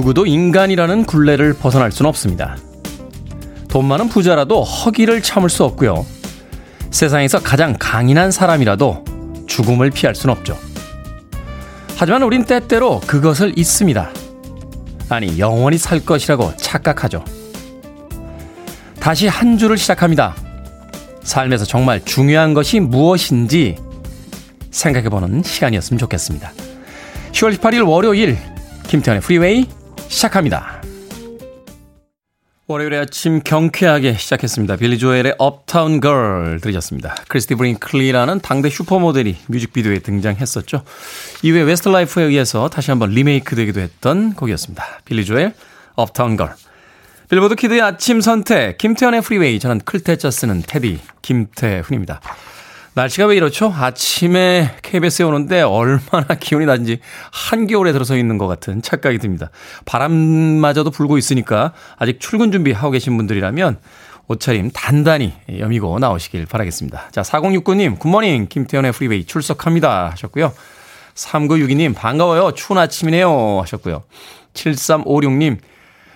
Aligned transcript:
누구도 0.00 0.24
인간이라는 0.24 1.04
굴레를 1.04 1.52
벗어날 1.52 1.92
수는 1.92 2.08
없습니다. 2.08 2.56
돈 3.68 3.84
많은 3.84 4.08
부자라도 4.08 4.62
허기를 4.62 5.22
참을 5.22 5.50
수 5.50 5.62
없고요. 5.64 6.06
세상에서 6.90 7.40
가장 7.40 7.76
강인한 7.78 8.30
사람이라도 8.30 9.04
죽음을 9.46 9.90
피할 9.90 10.14
수는 10.14 10.34
없죠. 10.34 10.56
하지만 11.96 12.22
우린 12.22 12.44
때때로 12.44 13.00
그것을 13.00 13.58
잊습니다. 13.58 14.10
아니, 15.10 15.38
영원히 15.38 15.76
살 15.76 16.00
것이라고 16.00 16.56
착각하죠. 16.56 17.22
다시 19.00 19.28
한 19.28 19.58
주를 19.58 19.76
시작합니다. 19.76 20.34
삶에서 21.22 21.66
정말 21.66 22.02
중요한 22.02 22.54
것이 22.54 22.80
무엇인지 22.80 23.76
생각해보는 24.70 25.42
시간이었으면 25.42 25.98
좋겠습니다. 25.98 26.52
10월 27.32 27.54
18일 27.58 27.86
월요일 27.86 28.38
김태훈의 28.88 29.20
프리웨이 29.20 29.66
시작합니다. 30.10 30.82
월요일 32.66 32.94
아침 32.94 33.40
경쾌하게 33.42 34.14
시작했습니다. 34.14 34.76
빌리 34.76 34.98
조엘의 34.98 35.36
Uptown 35.38 36.00
Girl 36.00 36.58
들으셨습니다. 36.60 37.14
크리스티 37.28 37.54
브링클리라는 37.54 38.40
당대 38.40 38.70
슈퍼모델이 38.70 39.36
뮤직비디오에 39.46 40.00
등장했었죠. 40.00 40.84
이후에 41.42 41.62
웨스트라이프에 41.62 42.24
의해서 42.24 42.68
다시 42.68 42.90
한번 42.90 43.10
리메이크 43.10 43.56
되기도 43.56 43.80
했던 43.80 44.34
곡이었습니다. 44.34 44.84
빌리 45.04 45.24
조엘 45.24 45.54
Uptown 45.94 46.36
Girl. 46.36 46.54
빌보드 47.28 47.54
키드의 47.54 47.80
아침 47.80 48.20
선택 48.20 48.78
김태훈의 48.78 49.22
프리웨이 49.22 49.58
저는 49.58 49.80
클 49.84 50.04
태 50.04 50.20
자 50.20 50.30
쓰는 50.30 50.62
태디 50.66 51.00
김태훈입니다. 51.22 52.20
날씨가 53.00 53.28
왜 53.28 53.36
이렇죠? 53.36 53.72
아침에 53.74 54.72
KBS에 54.82 55.24
오는데 55.24 55.62
얼마나 55.62 56.34
기온이 56.38 56.66
낮은지 56.66 57.00
한겨울에 57.32 57.92
들어서 57.92 58.14
있는 58.14 58.36
것 58.36 58.46
같은 58.46 58.82
착각이 58.82 59.16
듭니다. 59.16 59.48
바람마저도 59.86 60.90
불고 60.90 61.16
있으니까 61.16 61.72
아직 61.96 62.20
출근 62.20 62.52
준비하고 62.52 62.90
계신 62.90 63.16
분들이라면 63.16 63.78
옷차림 64.28 64.72
단단히 64.74 65.32
여미고 65.58 65.98
나오시길 65.98 66.44
바라겠습니다. 66.44 67.08
자, 67.10 67.22
4069님, 67.22 67.98
굿모닝, 67.98 68.48
김태훈의 68.50 68.92
프리웨이 68.92 69.24
출석합니다. 69.24 70.10
하셨고요. 70.10 70.52
3962님, 71.14 71.94
반가워요. 71.94 72.52
추운 72.52 72.78
아침이네요. 72.78 73.60
하셨고요. 73.62 74.02
7356님, 74.52 75.56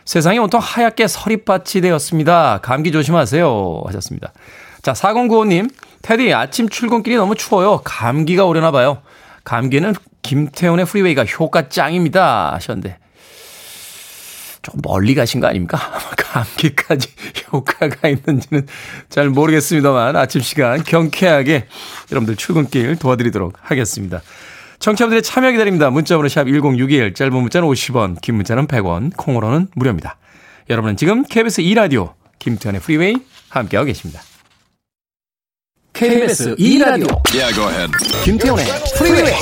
세상이 0.05 0.39
온통 0.39 0.61
하얗게 0.61 1.09
서리밭이 1.09 1.81
되었습니다. 1.81 2.61
감기 2.63 2.93
조심하세요. 2.93 3.85
하셨습니다. 3.87 4.35
자, 4.83 4.93
4095님, 4.93 5.71
테디, 6.05 6.35
아침 6.35 6.69
출근길이 6.69 7.17
너무 7.17 7.35
추워요. 7.35 7.81
감기가 7.83 8.45
오려나 8.45 8.71
봐요. 8.71 9.01
감기는 9.43 9.95
김태훈의 10.21 10.85
프리웨이가 10.85 11.25
효과 11.25 11.71
짱입니다. 11.71 12.53
하셨는데. 12.53 12.99
좀 14.61 14.75
멀리 14.83 15.15
가신 15.15 15.41
거 15.41 15.47
아닙니까? 15.47 15.79
감기까지 16.19 17.09
효과가 17.53 18.09
있는지는 18.09 18.67
잘 19.09 19.31
모르겠습니다만 19.31 20.17
아침 20.17 20.43
시간 20.43 20.83
경쾌하게 20.83 21.69
여러분들 22.13 22.37
출근길 22.37 22.97
도와드리도록 22.97 23.55
하겠습니다. 23.63 24.21
청취자분들의 24.81 25.23
참여 25.23 25.53
기다립니다. 25.53 25.89
문자번호 25.89 26.29
샵 26.29 26.45
1061, 26.45 27.15
짧은 27.15 27.33
문자는 27.35 27.67
50원, 27.67 28.21
긴 28.21 28.35
문자는 28.35 28.67
100원, 28.67 29.17
콩으로는 29.17 29.69
무료입니다. 29.75 30.19
여러분은 30.69 30.99
지금 30.99 31.23
KBS 31.25 31.63
2라디오 31.63 32.13
김태현의 32.41 32.83
프리웨이 32.83 33.15
함께하고 33.49 33.87
계십니다. 33.87 34.21
KBS 35.95 36.57
2라디오. 36.57 37.07
Yeah, 37.31 37.55
김태훈의 38.25 38.67
프리웨이 38.99 39.33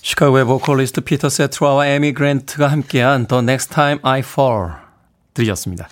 시카고의 0.00 0.46
보컬리스트 0.46 1.02
피터 1.02 1.28
세테라와 1.28 1.86
에이미 1.88 2.14
그랜트가 2.14 2.68
함께한 2.68 3.26
The 3.26 3.42
Next 3.42 3.68
Time 3.70 4.00
I 4.02 4.20
Fall 4.20 4.70
들으셨습니다. 5.34 5.90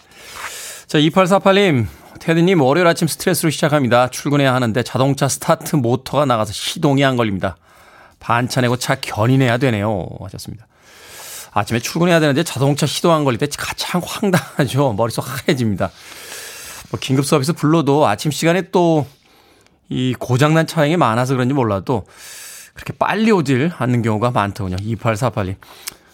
자, 0.87 0.99
2848님, 0.99 1.89
태디님 2.21 2.63
월요일 2.63 2.87
아침 2.87 3.07
스트레스로 3.07 3.51
시작합니다. 3.51 4.09
출근해야 4.09 4.55
하는데 4.55 4.83
자동차 4.83 5.29
스타트 5.29 5.77
모터가 5.77 6.25
나가서 6.25 6.55
시동이 6.55 7.05
안 7.05 7.19
걸립니다. 7.19 7.59
반차 8.19 8.63
내고 8.63 8.77
차 8.79 8.95
견인해야 8.95 9.59
되네요. 9.59 10.09
하셨습니다. 10.23 10.67
아침에 11.53 11.81
출근해야 11.81 12.19
되는데 12.19 12.45
자동차 12.45 12.87
시동 12.87 13.13
안 13.13 13.25
걸릴 13.25 13.39
때 13.39 13.47
가장 13.59 14.01
황당하죠. 14.03 14.95
머릿속 14.97 15.27
하얘집니다. 15.27 15.91
뭐 16.91 16.99
긴급 16.99 17.27
서비스 17.27 17.53
불러도 17.53 18.07
아침 18.07 18.31
시간에 18.31 18.71
또 18.71 19.07
이 19.89 20.15
고장난 20.19 20.67
차량이 20.67 20.97
많아서 20.97 21.35
그런지 21.35 21.55
몰라도 21.55 22.05
그렇게 22.75 22.93
빨리 22.99 23.31
오질 23.31 23.73
않는 23.79 24.03
경우가 24.03 24.31
많더군요. 24.33 24.77
2848님. 24.77 25.57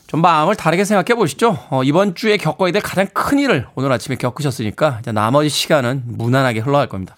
좀 0.06 0.21
마음을 0.21 0.55
다르게 0.56 0.84
생각해 0.84 1.16
보시죠. 1.16 1.59
어, 1.71 1.82
이번 1.84 2.15
주에 2.15 2.37
겪어야 2.37 2.71
될 2.71 2.82
가장 2.82 3.06
큰 3.15 3.38
일을 3.38 3.66
오늘 3.75 3.91
아침에 3.91 4.16
겪으셨으니까 4.16 4.99
이제 5.00 5.11
나머지 5.11 5.49
시간은 5.49 6.03
무난하게 6.05 6.61
흘러갈 6.61 6.87
겁니다. 6.88 7.16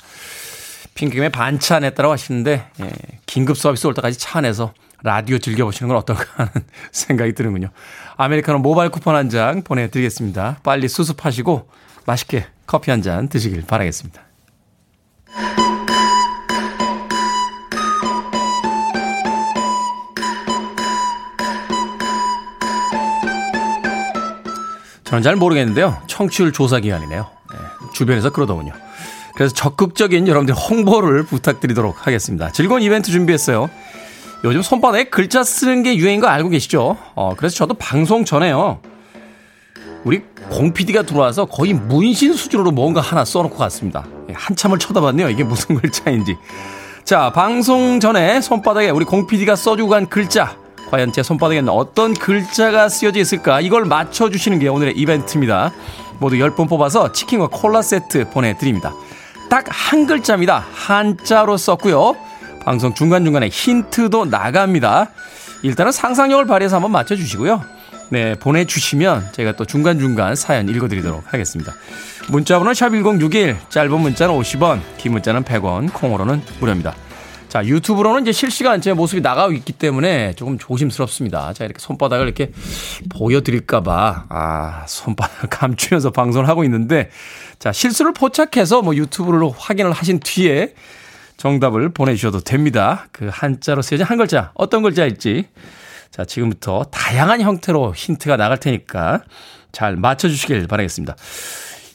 핑크김에 0.94 1.31
반차 1.31 1.81
냈다고 1.81 2.12
하시는데 2.12 2.70
예, 2.81 2.91
긴급 3.26 3.59
서비스 3.59 3.87
올 3.88 3.94
때까지 3.94 4.16
차 4.16 4.38
안에서 4.38 4.72
라디오 5.03 5.38
즐겨보시는 5.38 5.88
건 5.88 5.97
어떨까 5.98 6.25
하는 6.37 6.53
생각이 6.93 7.32
드는군요. 7.34 7.70
아메리카노 8.16 8.60
모바일 8.60 8.91
쿠폰 8.91 9.16
한 9.16 9.28
장 9.28 9.62
보내드리겠습니다. 9.62 10.59
빨리 10.62 10.87
수습하시고 10.88 11.69
맛있게 12.06 12.47
커피 12.66 12.93
한 12.93 13.03
잔 13.03 13.28
드시길 13.28 13.64
바라겠습니다. 13.66 14.22
저는 25.14 25.22
잘 25.22 25.37
모르겠는데요. 25.37 25.96
청취율 26.08 26.52
조사 26.52 26.81
기간이네요. 26.81 27.25
네, 27.52 27.58
주변에서 27.93 28.31
그러더군요. 28.31 28.72
그래서 29.37 29.55
적극적인 29.55 30.26
여러분들 30.26 30.56
홍보를 30.56 31.22
부탁드리도록 31.22 32.05
하겠습니다. 32.05 32.50
즐거운 32.50 32.82
이벤트 32.82 33.12
준비했어요. 33.12 33.70
요즘 34.43 34.62
손바닥에 34.62 35.05
글자 35.05 35.44
쓰는 35.44 35.84
게 35.84 35.94
유행인 35.96 36.20
거 36.20 36.26
알고 36.26 36.49
계시죠? 36.49 36.96
어, 37.14 37.34
그래서 37.37 37.55
저도 37.55 37.75
방송 37.75 38.25
전에요. 38.25 38.81
우리 40.02 40.22
공 40.50 40.72
PD가 40.72 41.02
들어와서 41.02 41.44
거의 41.44 41.75
문신 41.75 42.34
수준으로 42.34 42.72
뭔가 42.72 43.00
하나 43.00 43.25
써놓고 43.25 43.56
갔습니다. 43.56 44.05
예, 44.31 44.34
한참을 44.34 44.81
쳐다봤네요. 44.81 45.31
이게 45.31 45.44
무슨 45.44 45.76
글자인지. 45.81 46.37
자, 47.05 47.31
방송 47.31 48.00
전에 48.00 48.40
손바닥에 48.40 48.90
우리 48.90 49.05
공 49.05 49.28
PD가 49.28 49.55
써주고 49.55 49.90
간 49.90 50.08
글자 50.08 50.56
과연 50.90 51.12
제 51.12 51.22
손바닥에는 51.22 51.69
어떤 51.69 52.14
글자가 52.14 52.88
쓰여져 52.88 53.20
있을까? 53.20 53.60
이걸 53.60 53.84
맞춰주시는 53.84 54.58
게 54.58 54.69
오늘의 54.69 54.96
이벤트입니다. 54.96 55.72
모두 56.19 56.36
10분 56.36 56.69
뽑아서 56.69 57.12
치킨과 57.12 57.48
콜라 57.48 57.82
세트 57.82 58.31
보내드립니다. 58.31 58.92
딱 59.50 59.64
한 59.69 60.06
글자입니다. 60.06 60.64
한자로 60.72 61.56
썼고요. 61.56 62.16
방송 62.64 62.94
중간중간에 62.94 63.48
힌트도 63.48 64.25
나갑니다. 64.26 65.10
일단은 65.62 65.92
상상력을 65.92 66.46
발휘해서 66.46 66.76
한번 66.76 66.92
맞춰주시고요. 66.92 67.62
네, 68.10 68.34
보내주시면 68.34 69.28
제가 69.32 69.52
또 69.52 69.64
중간중간 69.64 70.34
사연 70.36 70.69
읽어드리도록 70.69 71.32
하겠습니다. 71.32 71.75
문자번호 72.28 72.72
샵1061, 72.72 73.56
짧은 73.70 74.00
문자는 74.00 74.34
50원, 74.34 74.81
긴 74.98 75.12
문자는 75.12 75.44
100원, 75.44 75.92
콩으로는 75.92 76.42
무료입니다. 76.60 76.94
자, 77.55 77.65
유튜브로는 77.65 78.23
이제 78.23 78.33
실시간 78.33 78.81
제 78.81 78.93
모습이 78.93 79.21
나가고 79.21 79.53
있기 79.53 79.75
때문에 79.75 80.33
조금 80.35 80.59
조심스럽습니다. 80.59 81.53
자, 81.53 81.65
이렇게 81.65 81.79
손바닥을 81.79 82.27
이렇게 82.27 82.51
보여드릴까봐, 83.11 84.25
아, 84.29 84.85
손바닥 84.89 85.51
감추면서 85.55 86.11
방송을 86.11 86.49
하고 86.49 86.65
있는데, 86.65 87.11
자, 87.61 87.71
실수를 87.71 88.12
포착해서 88.12 88.83
뭐 88.83 88.97
유튜브로 88.97 89.55
확인을 89.56 89.93
하신 89.93 90.19
뒤에 90.19 90.75
정답을 91.37 91.91
보내주셔도 91.91 92.41
됩니다. 92.41 93.06
그 93.12 93.29
한자로 93.31 93.83
쓰여진 93.83 94.05
한 94.05 94.19
글자, 94.19 94.51
어떤 94.55 94.83
글자일지. 94.83 95.47
자, 96.11 96.25
지금부터 96.25 96.87
다양한 96.91 97.41
형태로 97.41 97.95
힌트가 97.95 98.37
나갈 98.37 98.59
테니까 98.59 99.23
잘 99.71 99.95
맞춰주시길 99.95 100.67
바라겠습니다. 100.67 101.15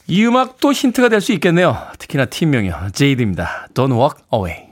이 0.06 0.24
음악도 0.24 0.72
힌트가 0.72 1.10
될 1.10 1.20
수 1.20 1.32
있겠네요. 1.32 1.76
특히나 1.98 2.24
팀명이요. 2.24 2.92
제이드입니다. 2.94 3.68
Don't 3.74 3.92
walk 3.92 4.22
away. 4.32 4.69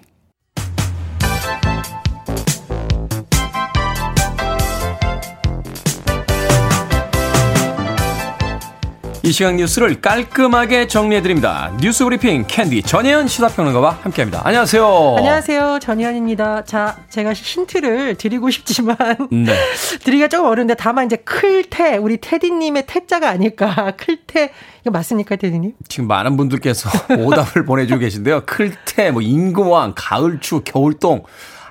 이 9.28 9.32
시각 9.32 9.56
뉴스를 9.56 10.00
깔끔하게 10.00 10.86
정리해드립니다. 10.86 11.70
뉴스 11.82 12.02
브리핑 12.02 12.46
캔디 12.46 12.82
전혜연 12.82 13.28
시사평론가와 13.28 13.98
함께합니다. 14.00 14.40
안녕하세요. 14.42 15.16
안녕하세요. 15.18 15.80
전혜연입니다. 15.82 16.64
자, 16.64 16.96
제가 17.10 17.34
힌트를 17.34 18.14
드리고 18.14 18.48
싶지만 18.48 18.96
네. 19.30 19.52
드리기가 20.02 20.28
조금 20.28 20.46
어려운데 20.46 20.74
다만 20.76 21.04
이제 21.04 21.16
클테 21.16 21.98
우리 21.98 22.16
테디님의 22.16 22.84
태자가 22.86 23.28
아닐까. 23.28 23.92
클테 24.00 24.50
이거 24.80 24.92
맞습니까, 24.92 25.36
테디님? 25.36 25.74
지금 25.88 26.08
많은 26.08 26.38
분들께서 26.38 26.88
오답을 27.20 27.66
보내주고 27.66 28.00
계신데요. 28.00 28.44
클테, 28.46 29.10
뭐 29.10 29.20
임금왕, 29.20 29.92
가을추, 29.94 30.62
겨울동 30.64 31.24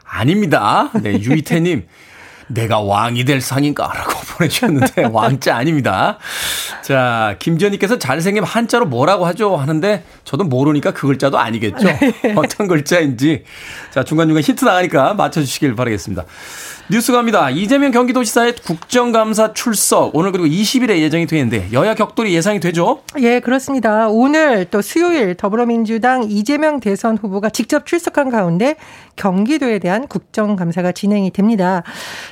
아닙니다. 0.03 0.91
네, 1.01 1.13
유이태님. 1.19 1.87
내가 2.47 2.79
왕이 2.79 3.25
될 3.25 3.41
상인가? 3.41 3.91
라고 3.93 4.13
보내주셨는데, 4.37 5.05
왕자 5.05 5.55
아닙니다. 5.55 6.17
자, 6.81 7.35
김지현님께서 7.39 7.99
잘생김 7.99 8.43
한자로 8.43 8.85
뭐라고 8.85 9.25
하죠? 9.27 9.55
하는데, 9.55 10.03
저도 10.23 10.43
모르니까 10.43 10.91
그 10.91 11.07
글자도 11.07 11.37
아니겠죠? 11.37 11.87
네. 11.87 12.13
어떤 12.35 12.67
글자인지. 12.67 13.43
자, 13.91 14.03
중간중간 14.03 14.43
힌트 14.43 14.65
나가니까 14.65 15.13
맞춰주시길 15.13 15.75
바라겠습니다. 15.75 16.23
뉴스 16.89 17.11
갑니다. 17.11 17.49
이재명 17.49 17.91
경기도지사의 17.91 18.55
국정감사 18.63 19.51
출석 19.51 20.15
오늘 20.15 20.31
그리고 20.31 20.47
20일에 20.47 20.99
예정이 20.99 21.27
되는데 21.27 21.67
여야 21.73 21.95
격돌이 21.95 22.33
예상이 22.33 22.61
되죠? 22.61 23.01
예, 23.19 23.41
그렇습니다. 23.41 24.07
오늘 24.07 24.63
또 24.71 24.81
수요일 24.81 25.35
더불어민주당 25.35 26.23
이재명 26.29 26.79
대선 26.79 27.17
후보가 27.17 27.49
직접 27.49 27.85
출석한 27.85 28.29
가운데 28.29 28.77
경기도에 29.17 29.79
대한 29.79 30.07
국정감사가 30.07 30.93
진행이 30.93 31.31
됩니다. 31.31 31.83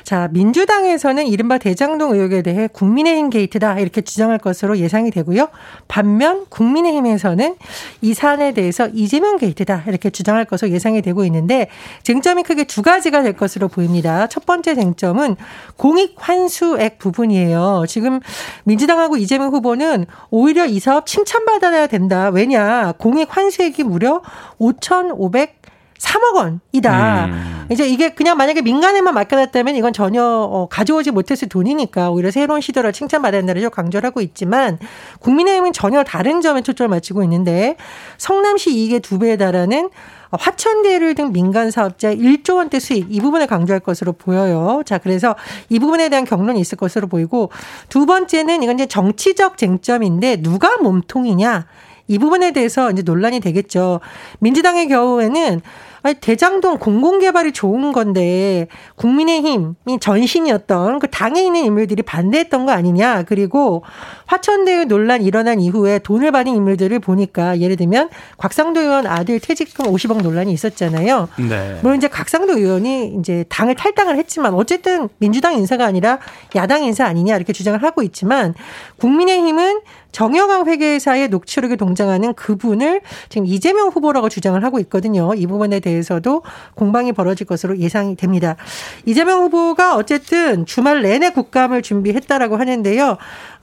자, 0.04 0.28
민주당에서는 0.32 1.26
이른바 1.26 1.58
대장동 1.58 2.14
의혹에 2.14 2.40
대해 2.40 2.66
국민의힘 2.72 3.28
게이트다 3.28 3.78
이렇게 3.80 4.00
주장할 4.00 4.38
것으로 4.38 4.78
예상이 4.78 5.10
되고요. 5.10 5.48
반면 5.86 6.46
국민의힘에서는 6.48 7.56
이 8.00 8.14
사안에 8.14 8.54
대해서 8.54 8.88
이재명 8.94 9.36
게이트다 9.36 9.84
이렇게 9.86 10.08
주장할 10.08 10.46
것으로 10.46 10.70
예상이 10.70 11.02
되고 11.02 11.26
있는데 11.26 11.68
쟁점이 12.04 12.42
크게 12.44 12.64
두 12.64 12.80
가지가 12.80 13.22
될 13.22 13.34
것으로 13.34 13.68
보입니다. 13.68 14.26
첫 14.28 14.45
번째 14.46 14.74
쟁점은 14.74 15.36
공익 15.76 16.14
환수액 16.18 16.98
부분이에요. 16.98 17.84
지금 17.88 18.20
민주당하고 18.64 19.16
이재명 19.16 19.50
후보는 19.50 20.06
오히려 20.30 20.66
이 20.66 20.80
사업 20.80 21.06
칭찬받아야 21.06 21.86
된다. 21.88 22.28
왜냐? 22.28 22.92
공익 22.98 23.36
환수액이 23.36 23.82
무려 23.84 24.22
5,500 24.58 25.66
3억 25.98 26.34
원이다. 26.34 27.26
음. 27.26 27.66
이제 27.70 27.86
이게 27.88 28.10
그냥 28.10 28.36
만약에 28.36 28.62
민간에만 28.62 29.14
맡겨놨다면 29.14 29.76
이건 29.76 29.92
전혀 29.92 30.22
어, 30.22 30.68
가져오지 30.70 31.10
못했을 31.10 31.48
돈이니까 31.48 32.10
오히려 32.10 32.30
새로운 32.30 32.60
시도를 32.60 32.92
칭찬받아야 32.92 33.40
된다를 33.40 33.68
강조를 33.70 34.06
하고 34.06 34.20
있지만 34.20 34.78
국민의힘은 35.20 35.72
전혀 35.72 36.04
다른 36.04 36.40
점에 36.40 36.62
초점을 36.62 36.88
맞추고 36.88 37.22
있는데 37.24 37.76
성남시 38.18 38.74
이익의 38.74 39.00
두 39.00 39.18
배에 39.18 39.36
달하는 39.36 39.90
화천대를 40.30 41.14
등 41.14 41.32
민간 41.32 41.70
사업자 41.70 42.14
1조 42.14 42.56
원대 42.56 42.78
수익 42.78 43.06
이 43.10 43.20
부분을 43.20 43.46
강조할 43.46 43.80
것으로 43.80 44.12
보여요. 44.12 44.82
자, 44.84 44.98
그래서 44.98 45.34
이 45.68 45.78
부분에 45.78 46.08
대한 46.08 46.24
경론이 46.24 46.60
있을 46.60 46.78
것으로 46.78 47.06
보이고 47.06 47.50
두 47.88 48.06
번째는 48.06 48.62
이건 48.62 48.76
이제 48.76 48.86
정치적 48.86 49.58
쟁점인데 49.58 50.42
누가 50.42 50.76
몸통이냐 50.78 51.66
이 52.08 52.18
부분에 52.18 52.52
대해서 52.52 52.90
이제 52.90 53.02
논란이 53.02 53.40
되겠죠. 53.40 54.00
민주당의 54.38 54.88
경우에는 54.88 55.60
아니, 56.06 56.14
대장동 56.20 56.78
공공개발이 56.78 57.50
좋은 57.50 57.90
건데 57.90 58.68
국민의힘이 58.94 59.98
전신이었던 60.00 61.00
그 61.00 61.10
당에 61.10 61.42
있는 61.42 61.64
인물들이 61.64 62.04
반대했던 62.04 62.64
거 62.64 62.70
아니냐. 62.70 63.24
그리고 63.24 63.82
화천대유 64.26 64.84
논란 64.84 65.22
일어난 65.22 65.58
이후에 65.58 65.98
돈을 65.98 66.30
받은 66.30 66.54
인물들을 66.54 66.96
보니까 67.00 67.58
예를 67.58 67.74
들면 67.74 68.10
곽상도 68.36 68.82
의원 68.82 69.08
아들 69.08 69.40
퇴직금 69.40 69.86
50억 69.86 70.22
논란이 70.22 70.52
있었잖아요. 70.52 71.28
네. 71.48 71.80
물론 71.82 71.96
이제 71.96 72.06
곽상도 72.06 72.56
의원이 72.56 73.16
이제 73.18 73.44
당을 73.48 73.74
탈당을 73.74 74.16
했지만 74.16 74.54
어쨌든 74.54 75.08
민주당 75.18 75.54
인사가 75.54 75.86
아니라 75.86 76.20
야당 76.54 76.84
인사 76.84 77.04
아니냐 77.04 77.34
이렇게 77.34 77.52
주장을 77.52 77.82
하고 77.82 78.04
있지만 78.04 78.54
국민의힘은 78.98 79.80
정영학 80.16 80.66
회계사의 80.66 81.28
녹취록에 81.28 81.76
동장하는 81.76 82.32
그분을 82.32 83.02
지금 83.28 83.46
이재명 83.46 83.88
후보라고 83.88 84.30
주장을 84.30 84.64
하고 84.64 84.78
있거든요. 84.80 85.34
이 85.34 85.46
부분에 85.46 85.78
대해 85.80 85.95
서도 86.02 86.42
공방이 86.74 87.12
벌어질 87.12 87.46
것으로 87.46 87.78
예상이 87.78 88.16
됩니다. 88.16 88.56
이재명 89.04 89.42
후보가 89.42 89.96
어쨌든 89.96 90.66
주말 90.66 91.02
내내 91.02 91.30
국감을 91.30 91.82
준비했다라고 91.82 92.56
하는데요. 92.56 93.16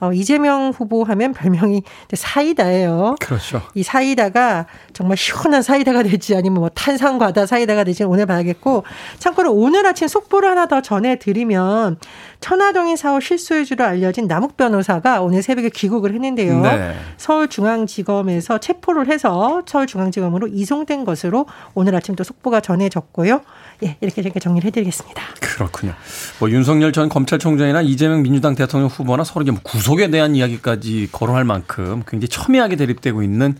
어, 0.04 0.12
이재명 0.12 0.70
후보 0.70 1.04
하면 1.04 1.32
별명이 1.32 1.82
사이다예요. 2.12 3.16
그렇죠. 3.20 3.62
이 3.74 3.82
사이다가 3.82 4.66
정말 4.92 5.16
시원한 5.16 5.62
사이다가 5.62 6.02
될지 6.02 6.36
아니면 6.36 6.60
뭐 6.60 6.68
탄산과다 6.68 7.46
사이다가 7.46 7.84
될지 7.84 8.04
오늘 8.04 8.26
봐야겠고 8.26 8.84
참고로 9.18 9.52
오늘 9.52 9.86
아침 9.86 10.08
속보를 10.08 10.50
하나 10.50 10.66
더 10.66 10.82
전해드리면 10.82 11.98
천화동인 12.40 12.96
사업 12.96 13.22
실소유주로 13.22 13.84
알려진 13.84 14.26
남욱 14.26 14.56
변호사가 14.58 15.22
오늘 15.22 15.42
새벽에 15.42 15.70
귀국을 15.70 16.12
했는데요. 16.12 16.60
네. 16.60 16.94
서울중앙지검에서 17.16 18.58
체포를 18.58 19.10
해서 19.10 19.62
서울중앙지검으로 19.66 20.48
이송된 20.48 21.04
것으로 21.06 21.46
오늘 21.74 21.94
아침 21.94 22.14
또 22.16 22.24
속보가 22.24 22.60
전해졌고요. 22.60 23.40
예, 23.82 23.96
이렇게 24.00 24.20
이렇게 24.20 24.40
정리를 24.40 24.66
해드리겠습니다. 24.66 25.22
그렇군요. 25.40 25.94
뭐 26.38 26.50
윤석열 26.50 26.92
전 26.92 27.08
검찰총장이나 27.08 27.80
이재명 27.82 28.22
민주당 28.22 28.54
대통령 28.54 28.88
후보나 28.88 29.24
서로 29.24 29.44
뭐 29.46 29.60
구속 29.62 29.93
에 30.00 30.10
대한 30.10 30.34
이야기까지 30.34 31.08
거론할 31.12 31.44
만큼 31.44 32.02
굉장히 32.06 32.28
첨예하게 32.28 32.76
대립되고 32.76 33.22
있는 33.22 33.56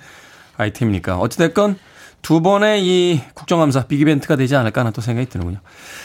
아이템이니까. 0.57 1.19
어찌됐건 1.19 1.77
두 2.25 2.41
번의 2.41 2.83
이 2.85 3.21
국정감사 3.35 3.87
빅이벤트가 3.87 4.37
되지 4.37 4.57
않을까 4.57 4.81
하는 4.81 4.93
또 4.93 5.01
생각이 5.01 5.29
드는군요. 5.29 5.59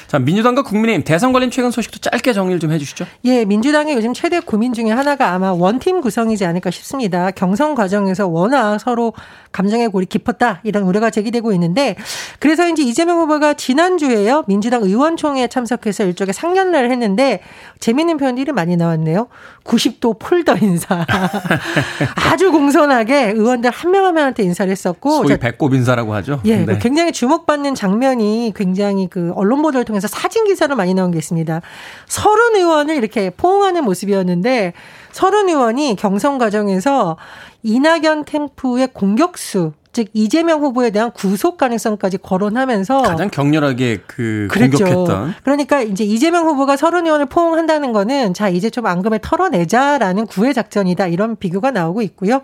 자, 0.08 0.20
민주당과 0.20 0.64
국민의힘 0.64 1.04
대선 1.06 1.32
관련 1.32 1.50
최근 1.50 1.72
소식도 1.72 2.00
짧게 2.00 2.34
정리를 2.34 2.60
좀 2.60 2.72
해주시죠. 2.72 3.06
예, 3.26 3.46
민주당의 3.46 3.96
요즘 3.96 4.14
최대 4.14 4.40
고민 4.40 4.74
중에 4.74 4.92
하나가 4.92 5.32
아마 5.32 5.54
원팀 5.54 6.02
구성이지 6.02 6.46
않을까 6.46 6.72
싶습니다. 6.72 7.32
경선 7.32 7.74
과정에서 7.76 8.28
워낙 8.28 8.80
서로 8.80 9.14
감정의 9.52 9.90
골이 9.90 10.06
깊었다 10.06 10.60
이런 10.64 10.84
우려가 10.84 11.10
제기되고 11.10 11.54
있는데 11.54 11.96
그래서 12.40 12.68
이제 12.68 12.84
이재명 12.84 13.20
후보가 13.22 13.54
지난주에요 13.56 14.44
민주당 14.48 14.84
의원총회에 14.84 15.48
참석해서 15.48 16.04
일종의 16.06 16.34
상견례를 16.34 16.92
했는데 16.92 17.42
재미있는 17.80 18.18
표현들이 18.18 18.52
많이 18.52 18.76
나왔네요. 18.76 19.28
90도 19.64 20.20
폴더 20.20 20.58
인사. 20.62 21.06
아주 22.32 22.52
공손하게 22.52 23.32
의원들 23.36 23.72
한 23.72 23.92
명 23.92 24.06
한 24.06 24.14
명한테 24.16 24.44
인사를 24.44 24.72
했었고 24.72 25.24
소위 25.24 25.38
배꼽 25.38 25.74
인사라고 25.74 26.09
하죠. 26.16 26.42
예, 26.46 26.58
네. 26.58 26.80
굉장히 26.80 27.12
주목받는 27.12 27.75
장면이 27.75 28.54
굉장히 28.56 29.08
그 29.08 29.32
언론 29.36 29.62
보도를 29.62 29.86
통해서 29.86 30.08
사진 30.08 30.46
기사로 30.46 30.75
많이 30.75 30.94
나온 30.94 31.12
게 31.12 31.18
있습니다. 31.18 31.62
서른 32.08 32.56
의원을 32.56 32.96
이렇게 32.96 33.30
포옹하는 33.30 33.84
모습이었는데 33.84 34.74
서른 35.12 35.50
의원이 35.50 35.96
경선 35.98 36.38
과정에서 36.38 37.18
이낙연 37.63 38.25
템프의 38.25 38.89
공격수 38.94 39.74
즉 39.91 40.08
이재명 40.13 40.62
후보에 40.62 40.91
대한 40.91 41.12
구속 41.12 41.58
가능성까지 41.58 42.19
거론하면서 42.19 43.01
가장 43.01 43.29
격렬하게 43.29 44.03
그 44.05 44.48
그랬죠. 44.51 44.86
공격했던 44.86 45.34
그러니까 45.43 45.81
이제 45.81 46.03
이재명 46.03 46.46
후보가 46.46 46.77
서른 46.77 47.05
의원을 47.05 47.25
포옹한다는 47.25 47.91
거는 47.91 48.36
자 48.36 48.50
이제 48.50 48.69
좀 48.69 48.86
앙금을 48.86 49.19
털어내자라는 49.19 50.27
구애 50.27 50.53
작전이다 50.53 51.08
이런 51.08 51.36
비교가 51.36 51.72
나오고 51.72 52.03
있고요. 52.03 52.41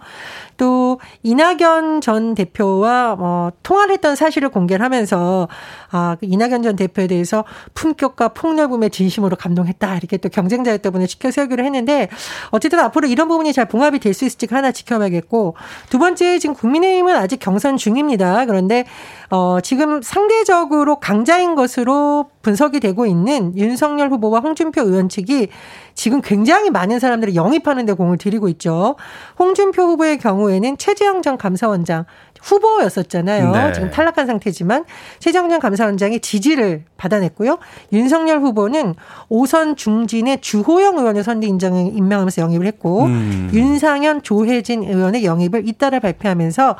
또 0.58 1.00
이낙연 1.22 2.02
전 2.02 2.34
대표와 2.34 3.16
뭐 3.16 3.52
통화를 3.62 3.94
했던 3.94 4.16
사실을 4.16 4.50
공개를 4.50 4.84
하면서 4.84 5.48
아, 5.92 6.18
그 6.20 6.26
이낙연 6.26 6.64
전 6.64 6.76
대표에 6.76 7.08
대해서 7.08 7.44
품격과 7.74 8.30
폭넓음의 8.30 8.90
진심으로 8.90 9.36
감동했다. 9.36 9.98
이렇게 9.98 10.18
또 10.18 10.30
경쟁자였다 10.30 10.90
분을 10.90 11.08
지켜 11.08 11.30
세우기로 11.30 11.64
했는데 11.64 12.10
어쨌든 12.50 12.80
앞으로 12.80 13.08
이런 13.08 13.28
부분이 13.28 13.54
잘 13.54 13.68
봉합이 13.68 14.00
될 14.00 14.16
수 14.16 14.24
있을지 14.26 14.48
하나 14.50 14.72
지켜봐야겠고 14.72 15.56
두 15.90 16.00
번째 16.00 16.40
지금 16.40 16.56
국민의힘은 16.56 17.16
아직 17.16 17.35
경선 17.38 17.78
중입니다. 17.78 18.46
그런데 18.46 18.86
어, 19.30 19.60
지금 19.62 20.02
상대적으로 20.02 21.00
강자인 21.00 21.56
것으로 21.56 22.30
분석이 22.42 22.80
되고 22.80 23.06
있는 23.06 23.58
윤석열 23.58 24.10
후보와 24.12 24.40
홍준표 24.40 24.82
의원 24.82 25.10
측이 25.10 25.50
지금 25.96 26.22
굉장히 26.22 26.70
많은 26.70 27.00
사람들이 27.00 27.36
영입하는 27.36 27.86
데 27.86 27.94
공을 27.94 28.18
들이고 28.18 28.50
있죠. 28.50 28.96
홍준표 29.40 29.82
후보의 29.84 30.20
경우에는 30.20 30.78
최재형 30.78 31.22
전 31.22 31.38
감사원장 31.38 32.06
후보였었잖아요. 32.46 33.52
네. 33.52 33.74
지금 33.74 33.90
탈락한 33.90 34.28
상태지만 34.28 34.86
최정년 35.20 35.60
감사원장이 35.60 36.20
지지를 36.20 36.84
받아냈고요. 36.98 37.58
윤석열 37.92 38.40
후보는 38.40 38.96
오선 39.30 39.76
중진의 39.76 40.42
주호영 40.42 41.00
의원의 41.00 41.24
선대 41.24 41.48
인정을 41.48 41.92
임명하면서 41.96 42.42
영입을 42.42 42.68
했고 42.68 43.06
음. 43.06 43.50
윤상현 43.52 44.22
조혜진 44.22 44.84
의원의 44.84 45.26
영입을 45.26 45.68
잇따라 45.68 46.00
발표하면서 46.00 46.76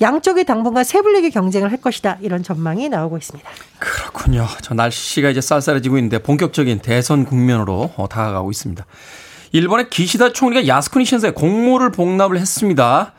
양쪽이 0.00 0.44
당분간 0.44 0.84
세불리기 0.84 1.30
경쟁을 1.30 1.70
할 1.70 1.80
것이다 1.80 2.16
이런 2.22 2.42
전망이 2.42 2.88
나오고 2.88 3.18
있습니다. 3.18 3.48
그렇군요. 3.78 4.46
저 4.62 4.74
날씨가 4.74 5.30
이제 5.30 5.40
쌀쌀해지고 5.40 5.98
있는데 5.98 6.18
본격적인 6.18 6.80
대선 6.80 7.24
국면으로 7.24 7.90
어, 7.96 8.08
다가가고 8.08 8.50
있습니다. 8.50 8.86
일본의 9.52 9.90
기시다 9.90 10.32
총리가 10.32 10.66
야스쿠니 10.66 11.04
신사에 11.04 11.32
공모를 11.32 11.90
복납을 11.90 12.38
했습니다. 12.38 13.12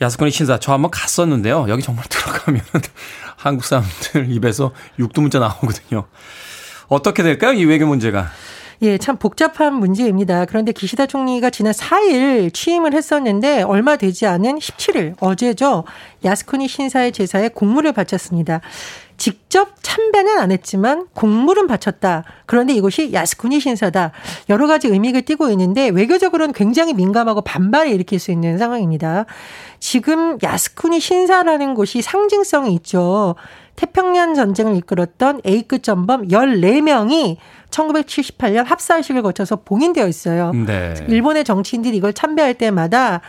야스쿠니 0.00 0.30
신사 0.30 0.58
저 0.58 0.72
한번 0.72 0.90
갔었는데요. 0.90 1.66
여기 1.68 1.82
정말 1.82 2.04
들어가면 2.08 2.62
한국 3.36 3.64
사람들 3.64 4.30
입에서 4.32 4.72
육두문자 4.98 5.38
나오거든요. 5.38 6.06
어떻게 6.88 7.22
될까요? 7.22 7.52
이 7.52 7.64
외교 7.64 7.86
문제가. 7.86 8.28
예, 8.82 8.98
참 8.98 9.16
복잡한 9.16 9.74
문제입니다. 9.74 10.44
그런데 10.44 10.72
기시다 10.72 11.06
총리가 11.06 11.50
지난 11.50 11.72
4일 11.72 12.52
취임을 12.52 12.92
했었는데 12.92 13.62
얼마 13.62 13.96
되지 13.96 14.26
않은 14.26 14.58
17일 14.58 15.14
어제죠. 15.20 15.84
야스쿠니 16.24 16.68
신사의 16.68 17.12
제사에 17.12 17.48
공물을 17.48 17.92
바쳤습니다. 17.92 18.60
직접 19.16 19.76
참배는 19.80 20.38
안 20.38 20.50
했지만 20.50 21.06
공물은 21.14 21.66
바쳤다. 21.68 22.24
그런데 22.46 22.74
이곳이 22.74 23.12
야스쿠니 23.12 23.60
신사다. 23.60 24.10
여러 24.48 24.66
가지 24.66 24.88
의미를 24.88 25.22
띠고 25.22 25.50
있는데 25.50 25.88
외교적으로는 25.88 26.52
굉장히 26.52 26.94
민감하고 26.94 27.42
반발을 27.42 27.92
일으킬 27.92 28.18
수 28.18 28.32
있는 28.32 28.58
상황입니다. 28.58 29.26
지금 29.84 30.38
야스쿠니 30.42 30.98
신사라는 30.98 31.74
곳이 31.74 32.00
상징성이 32.00 32.72
있죠. 32.76 33.34
태평양 33.76 34.32
전쟁을 34.32 34.76
이끌었던 34.76 35.42
A급 35.46 35.82
전범 35.82 36.28
14명이 36.28 37.36
1978년 37.68 38.64
합사식을 38.64 39.20
거쳐서 39.20 39.56
봉인되어 39.56 40.08
있어요. 40.08 40.52
네. 40.52 40.94
일본의 41.06 41.44
정치인들이 41.44 41.98
이걸 41.98 42.14
참배할 42.14 42.54
때마다 42.54 43.20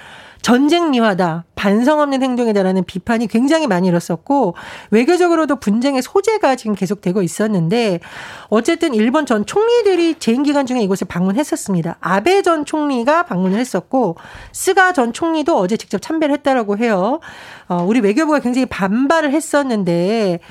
전쟁 0.41 0.91
미화다, 0.91 1.43
반성 1.65 1.99
없는 1.99 2.21
행동이다라는 2.21 2.83
비판이 2.83 3.25
굉장히 3.25 3.65
많이 3.65 3.87
일었었고 3.87 4.53
외교적으로도 4.91 5.55
분쟁의 5.55 6.03
소재가 6.03 6.55
지금 6.57 6.75
계속되고 6.75 7.23
있었는데 7.23 8.01
어쨌든 8.49 8.93
일본 8.93 9.25
전 9.25 9.47
총리들이 9.47 10.19
재임 10.19 10.43
기간 10.43 10.67
중에 10.67 10.81
이곳을 10.81 11.07
방문했었습니다. 11.07 11.97
아베 12.01 12.43
전 12.43 12.65
총리가 12.65 13.23
방문을 13.23 13.57
했었고 13.57 14.15
스가 14.51 14.93
전 14.93 15.11
총리도 15.11 15.57
어제 15.57 15.75
직접 15.75 15.99
참배를 16.03 16.35
했다라고 16.35 16.77
해요. 16.77 17.19
어, 17.67 17.83
우리 17.83 17.99
외교부가 17.99 18.41
굉장히 18.41 18.67
반발을 18.67 19.31
했었는데 19.31 20.41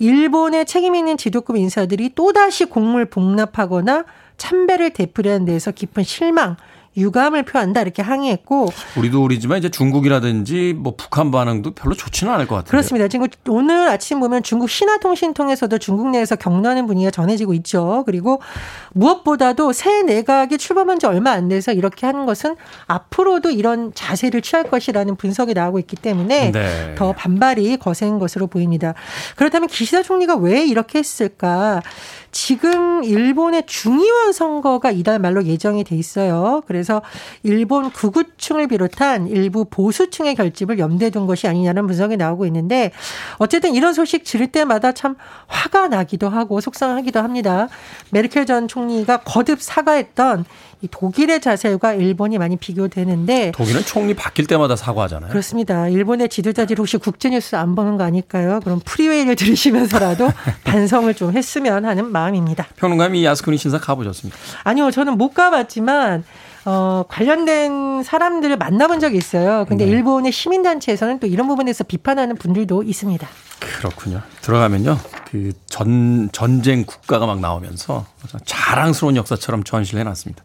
일본의 0.00 0.66
책임 0.66 0.96
있는 0.96 1.16
지도급 1.16 1.56
인사들이 1.56 2.16
또다시 2.16 2.64
공물 2.64 3.04
복납하거나 3.04 4.06
참배를 4.38 4.90
되풀이하는 4.90 5.46
데서 5.46 5.70
깊은 5.70 6.02
실망 6.02 6.56
유감을 6.96 7.44
표한다 7.44 7.80
이렇게 7.82 8.02
항의했고 8.02 8.68
우리도 8.96 9.22
우리지만 9.22 9.58
이제 9.58 9.68
중국이라든지 9.68 10.74
뭐 10.76 10.94
북한 10.96 11.30
반응도 11.30 11.72
별로 11.74 11.94
좋지는 11.94 12.32
않을 12.34 12.46
것 12.46 12.56
같아요. 12.56 12.70
그렇습니다. 12.70 13.08
지금 13.08 13.26
오늘 13.48 13.88
아침 13.88 14.20
보면 14.20 14.42
중국 14.42 14.70
신화통신 14.70 15.34
통해서도 15.34 15.78
중국 15.78 16.10
내에서 16.10 16.36
격노하는 16.36 16.86
분위기가 16.86 17.10
전해지고 17.10 17.54
있죠. 17.54 18.02
그리고 18.06 18.40
무엇보다도 18.92 19.72
새 19.72 20.02
내각이 20.02 20.58
출범한 20.58 20.98
지 20.98 21.06
얼마 21.06 21.32
안 21.32 21.48
돼서 21.48 21.72
이렇게 21.72 22.06
하는 22.06 22.26
것은 22.26 22.56
앞으로도 22.86 23.50
이런 23.50 23.92
자세를 23.94 24.42
취할 24.42 24.70
것이라는 24.70 25.16
분석이 25.16 25.54
나오고 25.54 25.78
있기 25.80 25.96
때문에 25.96 26.52
네. 26.52 26.94
더 26.96 27.12
반발이 27.12 27.76
거센 27.78 28.18
것으로 28.18 28.46
보입니다. 28.46 28.94
그렇다면 29.36 29.68
기시다 29.68 30.02
총리가 30.02 30.36
왜 30.36 30.64
이렇게 30.64 30.98
했을까? 30.98 31.82
지금 32.34 33.04
일본의 33.04 33.64
중의원 33.66 34.32
선거가 34.32 34.90
이달 34.90 35.20
말로 35.20 35.44
예정이 35.44 35.84
돼 35.84 35.94
있어요. 35.94 36.64
그래서 36.66 37.00
일본 37.44 37.92
극우층을 37.92 38.66
비롯한 38.66 39.28
일부 39.28 39.64
보수층의 39.64 40.34
결집을 40.34 40.80
염두에 40.80 41.10
둔 41.10 41.26
것이 41.26 41.46
아니냐는 41.46 41.86
분석이 41.86 42.16
나오고 42.16 42.44
있는데 42.46 42.90
어쨌든 43.38 43.76
이런 43.76 43.94
소식 43.94 44.24
들을 44.24 44.48
때마다 44.48 44.90
참 44.90 45.14
화가 45.46 45.86
나기도 45.86 46.28
하고 46.28 46.60
속상하기도 46.60 47.20
합니다. 47.20 47.68
메르켈 48.10 48.46
전 48.46 48.66
총리가 48.66 49.18
거듭 49.18 49.62
사과했던 49.62 50.44
이 50.82 50.88
독일의 50.90 51.40
자세와 51.40 51.94
일본이 51.96 52.38
많이 52.38 52.56
비교되는데 52.56 53.52
독일은 53.54 53.82
총리 53.84 54.14
바뀔 54.14 54.46
때마다 54.46 54.76
사과하잖아요. 54.76 55.30
그렇습니다. 55.30 55.88
일본의 55.88 56.28
지도자들이 56.28 56.78
혹시 56.78 56.96
국제뉴스 56.96 57.56
안 57.56 57.74
보는 57.74 57.96
거 57.96 58.04
아닐까요? 58.04 58.60
그럼 58.64 58.80
프리웨이를 58.84 59.36
들으시면서라도 59.36 60.30
반성을 60.64 61.12
좀 61.14 61.32
했으면 61.36 61.84
하는 61.84 62.10
마음입니다. 62.10 62.66
평론가님이 62.76 63.24
야스쿠니 63.24 63.56
신사 63.56 63.78
가보셨습니까? 63.78 64.38
아니요, 64.64 64.90
저는 64.90 65.16
못 65.18 65.34
가봤지만 65.34 66.24
어, 66.66 67.04
관련된 67.08 68.02
사람들을 68.02 68.56
만나본 68.56 68.98
적이 69.00 69.18
있어요. 69.18 69.66
근데 69.68 69.84
네. 69.84 69.90
일본의 69.90 70.32
시민단체에서는 70.32 71.20
또 71.20 71.26
이런 71.26 71.46
부분에서 71.46 71.84
비판하는 71.84 72.36
분들도 72.36 72.82
있습니다. 72.82 73.28
그렇군요. 73.60 74.22
들어가면요. 74.40 74.98
그 75.34 75.50
전, 75.66 76.28
전쟁 76.30 76.84
국가가 76.84 77.26
막 77.26 77.40
나오면서 77.40 78.06
자랑스러운 78.44 79.16
역사처럼 79.16 79.64
전시를 79.64 79.98
해놨습니다. 79.98 80.44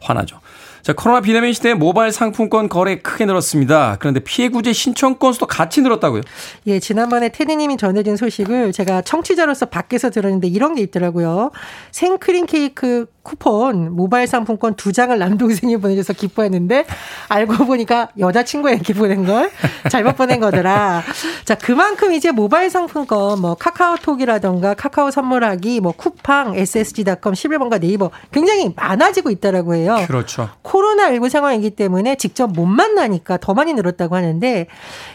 화나죠. 0.00 0.40
자, 0.82 0.92
코로나 0.92 1.20
비대면 1.20 1.52
시대에 1.52 1.74
모바일 1.74 2.10
상품권 2.10 2.68
거래 2.68 2.98
크게 2.98 3.26
늘었습니다. 3.26 3.96
그런데 4.00 4.18
피해 4.18 4.48
구제 4.48 4.72
신청 4.72 5.20
건수도 5.20 5.46
같이 5.46 5.82
늘었다고요? 5.82 6.22
예, 6.66 6.80
지난번에 6.80 7.28
테디님이 7.28 7.76
전해준 7.76 8.16
소식을 8.16 8.72
제가 8.72 9.02
청취자로서 9.02 9.66
밖에서 9.66 10.10
들었는데 10.10 10.48
이런 10.48 10.74
게 10.74 10.82
있더라고요. 10.82 11.52
생크림 11.92 12.46
케이크 12.46 13.06
쿠폰 13.28 13.94
모바일 13.94 14.26
상품권 14.26 14.74
두 14.74 14.90
장을 14.90 15.16
남동생이 15.16 15.76
보내줘서 15.76 16.14
기뻐했는데 16.14 16.86
알고 17.28 17.66
보니까 17.66 18.08
여자친구에게 18.18 18.94
보낸 18.94 19.26
걸 19.26 19.50
잘못 19.90 20.16
보낸 20.16 20.40
거더라. 20.40 21.02
자, 21.44 21.54
그만큼 21.54 22.14
이제 22.14 22.30
모바일 22.30 22.70
상품권 22.70 23.42
뭐 23.42 23.54
카카오톡이라던가 23.54 24.72
카카오 24.72 25.10
선물하기 25.10 25.80
뭐 25.80 25.92
쿠팡, 25.92 26.54
ssg.com, 26.56 27.34
11번가 27.34 27.78
네이버 27.78 28.10
굉장히 28.32 28.72
많아지고 28.74 29.28
있다라고 29.28 29.74
해요. 29.74 29.98
그렇죠. 30.06 30.48
코로나19 30.62 31.28
상황이기 31.28 31.70
때문에 31.70 32.14
직접 32.14 32.50
못 32.50 32.64
만나니까 32.64 33.36
더 33.36 33.52
많이 33.52 33.74
늘었다고 33.74 34.16
하는데 34.16 34.66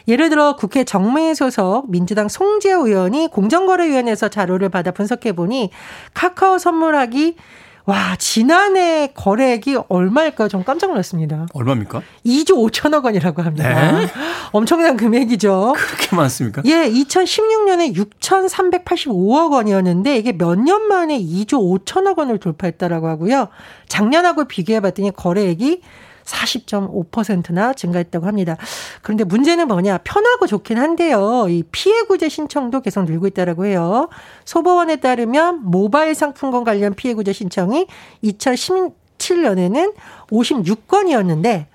예를 0.07 0.29
들어 0.29 0.55
국회 0.55 0.83
정무위 0.83 1.33
소속 1.33 1.89
민주당 1.89 2.29
송재호 2.29 2.87
의원이 2.87 3.29
공정거래위원회에서 3.31 4.27
자료를 4.27 4.69
받아 4.69 4.91
분석해 4.91 5.31
보니 5.31 5.71
카카오 6.13 6.59
선물하기 6.59 7.37
와, 7.85 8.15
지난해 8.17 9.11
거래액이 9.13 9.77
얼마일까요? 9.89 10.47
전 10.47 10.63
깜짝 10.63 10.87
놀랐습니다. 10.91 11.47
얼마입니까? 11.53 12.01
2조 12.25 12.51
5천억 12.71 13.03
원이라고 13.03 13.41
합니다. 13.41 13.91
네? 13.91 14.07
엄청난 14.53 14.95
금액이죠. 14.95 15.73
그렇게 15.75 16.15
많습니까? 16.15 16.61
예, 16.65 16.89
2016년에 16.89 17.93
6,385억 17.93 19.51
원이었는데 19.51 20.17
이게 20.17 20.31
몇 20.31 20.55
년 20.55 20.87
만에 20.87 21.19
2조 21.19 21.83
5천억 21.85 22.17
원을 22.19 22.37
돌파했다라고 22.39 23.07
하고요. 23.09 23.49
작년하고 23.89 24.45
비교해 24.45 24.79
봤더니 24.79 25.11
거래액이 25.11 25.81
40.5%나 26.25 27.73
증가했다고 27.73 28.25
합니다. 28.25 28.57
그런데 29.01 29.23
문제는 29.23 29.67
뭐냐? 29.67 29.99
편하고 29.99 30.47
좋긴 30.47 30.77
한데요. 30.77 31.47
이 31.49 31.63
피해 31.71 32.03
구제 32.03 32.29
신청도 32.29 32.81
계속 32.81 33.05
늘고 33.05 33.27
있다라고 33.27 33.65
해요. 33.65 34.09
소보원에 34.45 34.97
따르면 34.97 35.61
모바일 35.63 36.15
상품권 36.15 36.63
관련 36.63 36.93
피해 36.93 37.13
구제 37.13 37.33
신청이 37.33 37.87
2017년에는 38.23 39.93
56건이었는데 40.31 41.73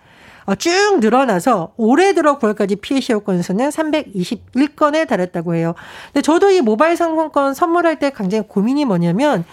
어, 0.48 0.54
쭉 0.54 1.00
늘어나서 1.00 1.74
올해 1.76 2.14
들어 2.14 2.38
9월까지 2.38 2.80
피해 2.80 3.00
시효 3.00 3.20
건수는 3.20 3.68
321건에 3.68 5.06
달했다고 5.06 5.54
해요. 5.54 5.74
근데 6.06 6.22
저도 6.22 6.50
이 6.50 6.62
모바일 6.62 6.96
상품권 6.96 7.52
선물할 7.52 7.98
때 7.98 8.10
굉장히 8.16 8.48
고민이 8.48 8.86
뭐냐면 8.86 9.44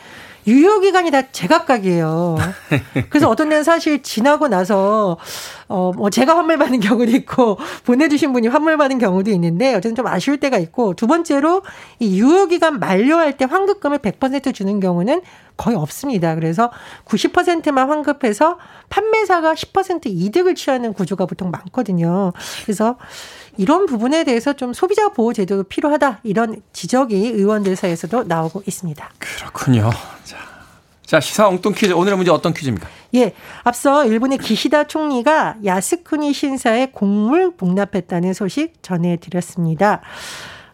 유효 0.47 0.79
기간이 0.79 1.11
다 1.11 1.23
제각각이에요. 1.31 2.37
그래서 3.09 3.29
어떤 3.29 3.49
데는 3.49 3.63
사실 3.63 4.03
지나고 4.03 4.47
나서 4.47 5.17
어뭐 5.67 6.09
제가 6.11 6.37
환불 6.37 6.57
받는 6.57 6.79
경우도 6.79 7.11
있고 7.11 7.57
보내주신 7.85 8.33
분이 8.33 8.47
환불 8.47 8.77
받은 8.77 8.99
경우도 8.99 9.31
있는데 9.31 9.73
어쨌든 9.73 9.95
좀 9.95 10.07
아쉬울 10.07 10.39
때가 10.39 10.57
있고 10.59 10.93
두 10.93 11.07
번째로 11.07 11.63
이 11.99 12.19
유효 12.19 12.45
기간 12.47 12.79
만료할 12.79 13.37
때 13.37 13.45
환급금을 13.45 13.99
100% 13.99 14.53
주는 14.53 14.79
경우는 14.79 15.21
거의 15.57 15.75
없습니다. 15.77 16.35
그래서 16.35 16.71
90%만 17.05 17.89
환급해서 17.89 18.57
판매사가 18.89 19.53
10% 19.53 20.01
이득을 20.05 20.53
취하는 20.55 20.93
구조가 20.93 21.25
보통 21.25 21.49
많거든요. 21.49 22.33
그래서 22.63 22.97
이런 23.57 23.85
부분에 23.85 24.23
대해서 24.23 24.53
좀 24.53 24.73
소비자 24.73 25.09
보호 25.09 25.33
제도도 25.33 25.63
필요하다 25.63 26.19
이런 26.23 26.61
지적이 26.73 27.15
의원들 27.15 27.75
사이에서도 27.75 28.23
나오고 28.23 28.63
있습니다. 28.65 29.09
그렇군요. 29.19 29.89
자, 30.23 30.37
자 31.05 31.19
시사 31.19 31.47
엉뚱 31.47 31.73
퀴즈 31.73 31.93
오늘의 31.93 32.17
문제 32.17 32.31
어떤 32.31 32.53
퀴즈입니까? 32.53 32.87
예, 33.15 33.33
앞서 33.63 34.05
일본의 34.05 34.39
기시다 34.39 34.85
총리가 34.85 35.57
야스쿠니 35.63 36.33
신사에 36.33 36.87
곡물 36.91 37.55
복납했다는 37.55 38.33
소식 38.33 38.73
전해드렸습니다. 38.81 40.01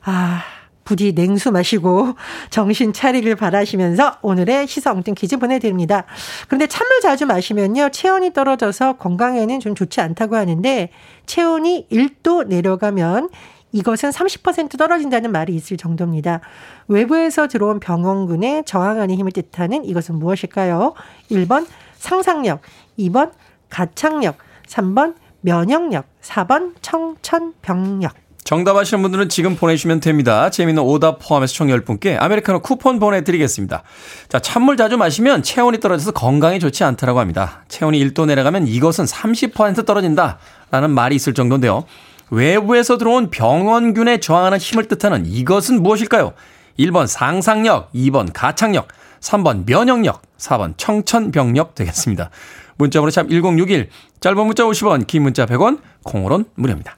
아, 0.03 0.43
부디 0.83 1.13
냉수 1.13 1.51
마시고 1.51 2.15
정신 2.49 2.93
차리길 2.93 3.35
바라시면서 3.35 4.17
오늘의 4.21 4.67
시사 4.67 4.91
엉뚱 4.91 5.15
퀴즈 5.15 5.37
보내드립니다. 5.37 6.05
그런데 6.47 6.67
찬물 6.67 7.01
자주 7.01 7.25
마시면요. 7.25 7.89
체온이 7.89 8.33
떨어져서 8.33 8.97
건강에는 8.97 9.59
좀 9.59 9.75
좋지 9.75 10.01
않다고 10.01 10.35
하는데 10.35 10.89
체온이 11.25 11.87
1도 11.91 12.47
내려가면 12.47 13.29
이것은 13.73 14.09
30% 14.09 14.77
떨어진다는 14.77 15.31
말이 15.31 15.55
있을 15.55 15.77
정도입니다. 15.77 16.41
외부에서 16.87 17.47
들어온 17.47 17.79
병원군에 17.79 18.63
저항하는 18.65 19.15
힘을 19.15 19.31
뜻하는 19.31 19.85
이것은 19.85 20.15
무엇일까요? 20.15 20.93
1번 21.31 21.65
상상력, 21.97 22.61
2번 22.99 23.31
가창력, 23.69 24.37
3번 24.67 25.15
면역력, 25.41 26.05
4번 26.21 26.73
청천벽력. 26.81 28.20
정답 28.51 28.75
아시는 28.75 29.01
분들은 29.01 29.29
지금 29.29 29.55
보내주시면 29.55 30.01
됩니다. 30.01 30.49
재미있는 30.49 30.83
오답 30.83 31.19
포함해서 31.21 31.53
총 31.53 31.67
10분께 31.67 32.21
아메리카노 32.21 32.59
쿠폰 32.59 32.99
보내드리겠습니다. 32.99 33.81
자, 34.27 34.39
찬물 34.39 34.75
자주 34.75 34.97
마시면 34.97 35.41
체온이 35.41 35.79
떨어져서 35.79 36.11
건강에 36.11 36.59
좋지 36.59 36.83
않다라고 36.83 37.21
합니다. 37.21 37.63
체온이 37.69 37.97
1도 38.09 38.25
내려가면 38.25 38.67
이것은 38.67 39.05
30% 39.05 39.85
떨어진다. 39.85 40.37
라는 40.69 40.89
말이 40.89 41.15
있을 41.15 41.33
정도인데요. 41.33 41.85
외부에서 42.29 42.97
들어온 42.97 43.29
병원균에 43.29 44.19
저항하는 44.19 44.57
힘을 44.57 44.89
뜻하는 44.89 45.25
이것은 45.25 45.81
무엇일까요? 45.81 46.33
1번 46.77 47.07
상상력, 47.07 47.93
2번 47.93 48.31
가창력, 48.33 48.89
3번 49.21 49.65
면역력, 49.65 50.23
4번 50.37 50.73
청천벽력 50.75 51.73
되겠습니다. 51.73 52.29
문자번호 52.75 53.11
참 53.11 53.29
1061, 53.29 53.87
짧은 54.19 54.45
문자 54.45 54.65
50원, 54.65 55.07
긴 55.07 55.23
문자 55.23 55.45
100원, 55.45 55.79
콩으론 56.03 56.43
무료입니다. 56.55 56.97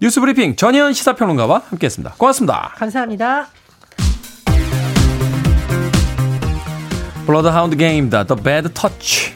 뉴스 0.00 0.20
브리핑 0.20 0.56
전현 0.56 0.92
시사평론가와 0.92 1.62
함께했습니다. 1.70 2.16
고맙습니다. 2.18 2.72
감사합니다. 2.76 3.46
블러드하운드 7.26 7.76
게임입니다. 7.76 8.24
The 8.24 8.42
Bad 8.42 8.74
Touch. 8.74 9.32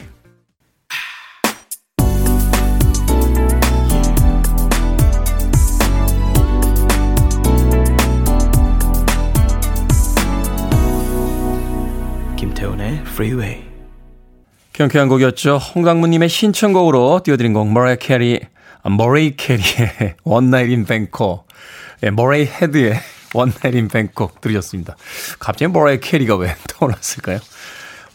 김태훈의 12.35 13.01
Freeway. 13.07 13.63
경쾌한 14.73 15.07
곡이었죠. 15.09 15.57
홍강무님의 15.57 16.29
신청곡으로 16.29 17.21
띄워드린 17.23 17.53
곡, 17.53 17.71
머라이어 17.71 17.97
캐리, 17.97 18.39
머라이어 18.83 19.35
캐리의 19.35 20.15
Night 20.25 20.73
in 20.73 20.85
Bangkok. 20.85 21.43
예, 22.03 22.09
머레이 22.09 22.45
헤드의 22.45 22.99
Night 23.35 23.75
in 23.77 23.87
Bangkok 23.87 24.39
들으셨습니다. 24.41 24.95
갑자기 25.39 25.71
머라이어 25.71 25.99
캐리가 25.99 26.35
왜 26.35 26.55
떠올랐을까요? 26.67 27.39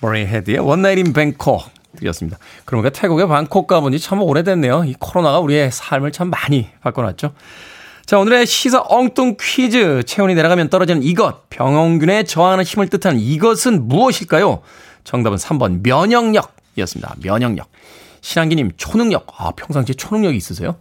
머레이 0.01 0.27
헤드의 0.27 0.59
Night 0.59 1.03
in 1.03 1.13
Bangkok 1.13 1.67
들으셨습니다. 1.97 2.39
그러니까 2.65 2.91
태국의 2.91 3.29
방콕 3.29 3.67
가본 3.67 3.93
지 3.93 3.99
참 3.99 4.23
오래됐네요. 4.23 4.85
이 4.85 4.95
코로나가 4.99 5.39
우리의 5.41 5.71
삶을 5.71 6.13
참 6.13 6.31
많이 6.31 6.69
바꿔놨죠. 6.83 7.33
자, 8.07 8.19
오늘의 8.19 8.47
시사 8.47 8.85
엉뚱 8.89 9.37
퀴즈. 9.41 10.03
체온이 10.05 10.35
내려가면 10.35 10.69
떨어지는 10.69 11.03
이것. 11.03 11.49
병원균에 11.49 12.25
저항하는 12.25 12.65
힘을 12.65 12.89
뜻하는 12.89 13.19
이것은 13.19 13.89
무엇일까요? 13.89 14.61
정답은 15.05 15.39
3번 15.39 15.81
면역력이었습니다. 15.83 17.15
면역력. 17.23 17.67
신한기님 18.29 18.73
초능력. 18.79 19.27
아, 19.37 19.51
평상시에 19.51 19.95
초능력이 19.97 20.35
있으세요? 20.35 20.77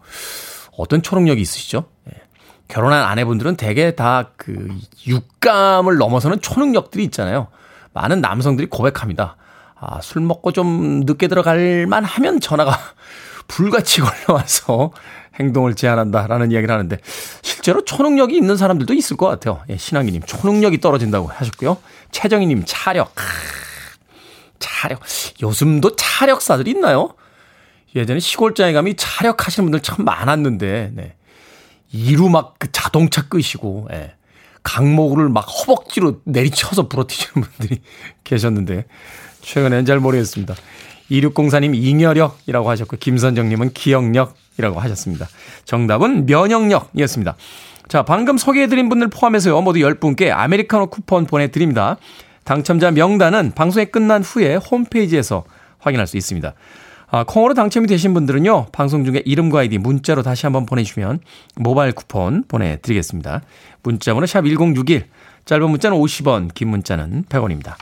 어떤 0.78 1.02
초능력이 1.02 1.42
있으시죠? 1.42 1.84
예. 2.10 2.22
결혼한 2.70 3.04
아내분들은 3.04 3.58
대개 3.58 3.94
다 3.96 4.32
그 4.38 4.70
육감을 5.06 5.98
넘어서는 5.98 6.40
초능력들이 6.40 7.04
있잖아요. 7.06 7.48
많은 7.92 8.22
남성들이 8.22 8.70
고백합니다. 8.70 9.36
아, 9.76 10.00
술 10.02 10.22
먹고 10.22 10.54
좀 10.54 11.02
늦게 11.02 11.28
들어갈 11.28 11.86
만 11.86 12.06
하면 12.06 12.40
전화가 12.40 12.80
불같이 13.50 14.00
걸려와서 14.00 14.92
행동을 15.38 15.76
제한한다라는 15.76 16.50
이야기를 16.52 16.74
하는데 16.74 16.98
실제로 17.42 17.84
초능력이 17.84 18.38
있는 18.38 18.56
사람들도 18.56 18.94
있을 18.94 19.18
것 19.18 19.28
같아요. 19.28 19.62
예, 19.70 19.76
신앙이님 19.76 20.22
초능력이 20.24 20.80
떨어진다고 20.80 21.28
하셨고요. 21.28 21.76
최정희님 22.12 22.64
차력. 22.66 23.14
차력. 24.60 25.02
요즘도 25.42 25.98
차력사들이 25.98 26.72
있나요? 26.72 27.16
예전에 27.96 28.20
시골장에 28.20 28.74
가면 28.74 28.96
차력하시는 28.98 29.66
분들 29.66 29.80
참 29.82 30.04
많았는데, 30.06 30.92
네. 30.94 31.16
이루 31.92 32.30
막 32.30 32.56
그 32.58 32.72
자동차 32.72 33.28
끄시고, 33.28 33.88
예. 33.94 34.14
강목을 34.64 35.30
막 35.30 35.42
허벅지로 35.42 36.22
내리쳐서 36.24 36.88
부러뜨리는 36.88 37.34
분들이 37.34 37.82
계셨는데, 38.24 38.86
최근엔 39.42 39.86
잘 39.86 40.00
모르겠습니다. 40.00 40.56
2604님 41.12 41.76
잉여력이라고 41.76 42.70
하셨고, 42.70 42.98
김선정님은 42.98 43.74
기억력이라고 43.74 44.80
하셨습니다. 44.80 45.28
정답은 45.66 46.26
면역력이었습니다. 46.26 47.36
자, 47.90 48.04
방금 48.04 48.38
소개해드린 48.38 48.90
분들 48.90 49.10
포함해서요, 49.10 49.62
모두 49.62 49.80
10분께 49.80 50.32
아메리카노 50.32 50.88
쿠폰 50.88 51.26
보내드립니다. 51.26 51.98
당첨자 52.46 52.92
명단은 52.92 53.52
방송이 53.54 53.86
끝난 53.88 54.24
후에 54.24 54.56
홈페이지에서 54.56 55.44
확인할 55.80 56.08
수 56.08 56.18
있습니다. 56.18 56.54
아, 57.16 57.24
콩으로 57.24 57.54
당첨이 57.54 57.86
되신 57.86 58.16
분들은요, 58.16 58.70
방송 58.72 59.06
중에 59.06 59.22
이름과 59.24 59.60
아이디 59.60 59.78
문자로 59.78 60.24
다시 60.24 60.48
한번 60.48 60.66
보내주시면 60.66 61.20
모바일 61.58 61.92
쿠폰 61.92 62.44
보내드리겠습니다. 62.48 63.44
문자번호 63.84 64.26
샵 64.26 64.42
1061, 64.42 65.06
짧은 65.46 65.70
문자는 65.70 65.96
50원, 65.96 66.52
긴 66.56 66.70
문자는 66.70 67.26
100원입니다. 67.30 67.76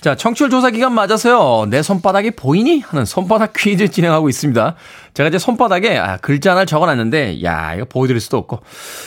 자, 0.00 0.16
청취율 0.16 0.50
조사 0.50 0.70
기간 0.70 0.94
맞아서요. 0.94 1.66
내 1.70 1.80
손바닥이 1.80 2.32
보이니? 2.32 2.80
하는 2.80 3.04
손바닥 3.04 3.52
퀴즈 3.56 3.88
진행하고 3.88 4.28
있습니다. 4.28 4.74
제가 5.14 5.28
이제 5.28 5.38
손바닥에 5.38 5.96
아, 5.96 6.16
글자 6.16 6.50
하나를 6.50 6.66
적어 6.66 6.86
놨는데, 6.86 7.44
야, 7.44 7.72
이거 7.76 7.84
보여드릴 7.84 8.20
수도 8.20 8.36
없고. 8.38 8.62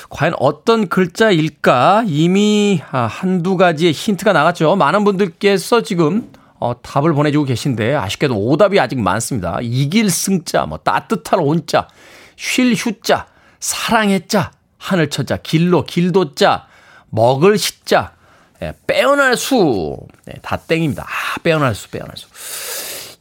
과연 0.10 0.36
어떤 0.40 0.88
글자일까? 0.88 2.06
이미 2.08 2.82
아, 2.92 3.08
한두 3.08 3.58
가지의 3.58 3.92
힌트가 3.92 4.32
나갔죠. 4.32 4.78
많은 4.78 5.04
분들께서 5.04 5.82
지금 5.82 6.30
어, 6.60 6.82
답을 6.82 7.14
보내주고 7.14 7.46
계신데, 7.46 7.96
아쉽게도 7.96 8.36
오답이 8.36 8.80
아직 8.80 9.00
많습니다. 9.00 9.60
이길 9.62 10.10
승자, 10.10 10.66
뭐, 10.66 10.78
따뜻할 10.80 11.40
온자, 11.42 11.88
쉴 12.36 12.74
휴자, 12.74 13.28
사랑의 13.60 14.28
자, 14.28 14.52
하늘 14.78 15.10
쳐자, 15.10 15.38
길로, 15.38 15.84
길도자, 15.86 16.68
먹을 17.10 17.58
시자, 17.58 18.14
예, 18.62 18.74
빼어날 18.88 19.38
수. 19.38 19.98
네, 20.26 20.34
다 20.42 20.58
땡입니다. 20.58 21.04
아, 21.04 21.40
빼어날 21.42 21.76
수, 21.76 21.90
빼어날 21.90 22.12
수. 22.16 22.28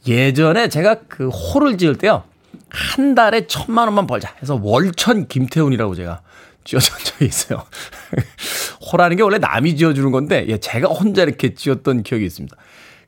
예전에 0.07 0.69
제가 0.69 0.95
그 1.07 1.29
호를 1.29 1.77
지을 1.77 1.97
때요. 1.97 2.23
한 2.69 3.15
달에 3.15 3.47
천만 3.47 3.87
원만 3.87 4.05
벌자 4.05 4.33
해서 4.41 4.59
월천 4.61 5.27
김태훈이라고 5.27 5.95
제가 5.95 6.21
지어준 6.65 6.95
적이 7.03 7.25
있어요. 7.25 7.65
호라는 8.91 9.17
게 9.17 9.23
원래 9.23 9.37
남이 9.37 9.75
지어주는 9.77 10.11
건데, 10.11 10.45
예, 10.49 10.57
제가 10.57 10.89
혼자 10.89 11.23
이렇게 11.23 11.53
지었던 11.53 12.03
기억이 12.03 12.25
있습니다. 12.25 12.55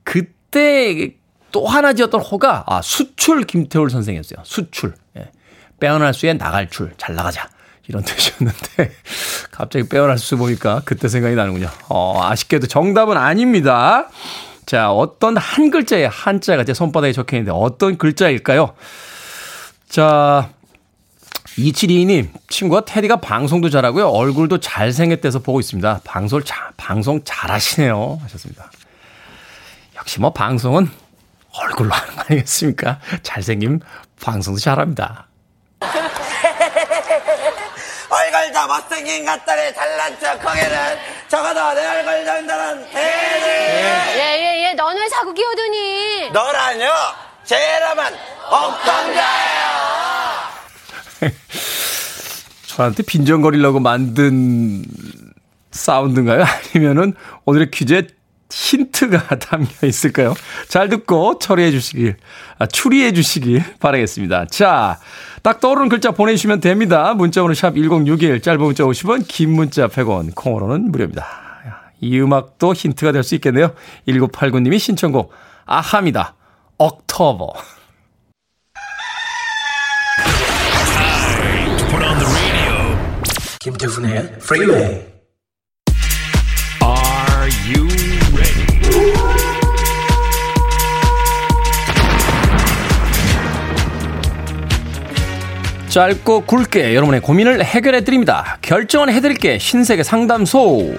그때 0.04 1.16
또 1.52 1.68
하나 1.68 1.94
지었던 1.94 2.22
호가, 2.22 2.64
아, 2.68 2.82
수출 2.82 3.44
김태훈 3.44 3.90
선생이었어요. 3.90 4.40
수출. 4.44 4.96
예. 5.18 5.30
빼어날 5.80 6.14
수에 6.14 6.34
나갈 6.34 6.70
줄. 6.70 6.94
잘 6.98 7.16
나가자. 7.16 7.50
이런 7.88 8.04
뜻이었는데 8.06 8.92
갑자기 9.52 9.88
빼어날 9.90 10.18
수 10.18 10.38
보니까 10.38 10.82
그때 10.86 11.08
생각이 11.08 11.36
나는군요. 11.36 11.70
어, 11.90 12.24
아쉽게도 12.24 12.68
정답은 12.68 13.18
아닙니다. 13.18 14.10
자, 14.66 14.92
어떤 14.92 15.36
한 15.36 15.72
글자의 15.72 16.08
한자가 16.08 16.64
제 16.64 16.74
손바닥에 16.74 17.12
적혀 17.12 17.38
있는데 17.38 17.52
어떤 17.54 17.98
글자일까요? 17.98 18.74
자, 19.90 20.50
2722님, 21.58 22.30
친구가 22.48 22.86
테디가 22.86 23.18
방송도 23.18 23.70
잘하고요. 23.70 24.08
얼굴도 24.08 24.60
잘생겼대서 24.60 25.40
보고 25.40 25.60
있습니다. 25.60 26.02
방송, 26.06 26.42
자, 26.44 26.72
방송 26.78 27.22
잘하시네요. 27.26 28.20
하셨습니다. 28.22 28.72
역시 30.02 30.20
뭐 30.20 30.34
방송은 30.34 30.90
얼굴로 31.54 31.92
하는 31.94 32.16
거 32.16 32.22
아니겠습니까? 32.22 33.00
잘생김 33.24 33.80
방송도 34.22 34.60
잘합니다. 34.60 35.28
얼굴도 38.10 38.68
못생긴 38.68 39.26
것들이 39.26 39.74
잘난 39.74 40.20
척 40.20 40.44
하기는 40.46 40.98
적어도 41.30 41.74
내 41.74 41.86
얼굴 41.88 42.26
정도는 42.26 42.86
해야지 42.88 44.18
예예예 44.20 44.70
예, 44.70 44.74
넌왜 44.74 45.08
자꾸 45.10 45.34
끼어드니 45.34 46.32
너라뇨 46.32 46.92
제 47.46 47.56
이름은 47.56 48.04
옥동자예요 48.52 49.62
저한테 52.68 53.04
빈정거리려고 53.04 53.80
만든 53.80 54.84
사운드인가요? 55.72 56.44
아니면은 56.74 57.14
오늘의 57.46 57.72
퀴즈에 57.72 58.08
힌트가 58.52 59.40
담겨 59.40 59.88
있을까요? 59.88 60.34
잘 60.68 60.90
듣고 60.90 61.40
처리해 61.40 61.72
주시길, 61.72 62.18
아, 62.60 62.66
추리해 62.68 63.14
주시길 63.14 63.64
바라겠습니다. 63.80 64.46
자, 64.48 65.00
딱 65.42 65.60
떠오르는 65.60 65.90
글자 65.90 66.12
보내주시면 66.12 66.60
됩니다. 66.60 67.14
문자번호 67.14 67.54
샵 67.54 67.76
1061, 67.76 68.42
짧은 68.42 68.60
문자 68.62 68.84
50원, 68.84 69.26
긴 69.28 69.52
문자 69.52 69.88
100원, 69.88 70.36
콩으로는 70.36 70.92
무료입니다. 70.92 71.26
이 72.02 72.20
음악도 72.20 72.74
힌트가 72.74 73.12
될 73.12 73.24
수 73.24 73.36
있겠네요. 73.36 73.74
1989님이 74.08 74.80
신청곡, 74.80 75.32
아합니다. 75.66 76.36
억터버. 76.78 77.54
김태훈의 83.60 84.18
Freeway. 84.42 85.06
Are 86.84 87.50
you 87.68 88.01
짧고 95.92 96.46
굵게 96.46 96.96
여러분의 96.96 97.20
고민을 97.20 97.66
해결해 97.66 98.06
드립니다. 98.06 98.58
결정은 98.62 99.12
해 99.12 99.20
드릴게 99.20 99.58
신세계 99.58 100.04
상담소. 100.04 100.96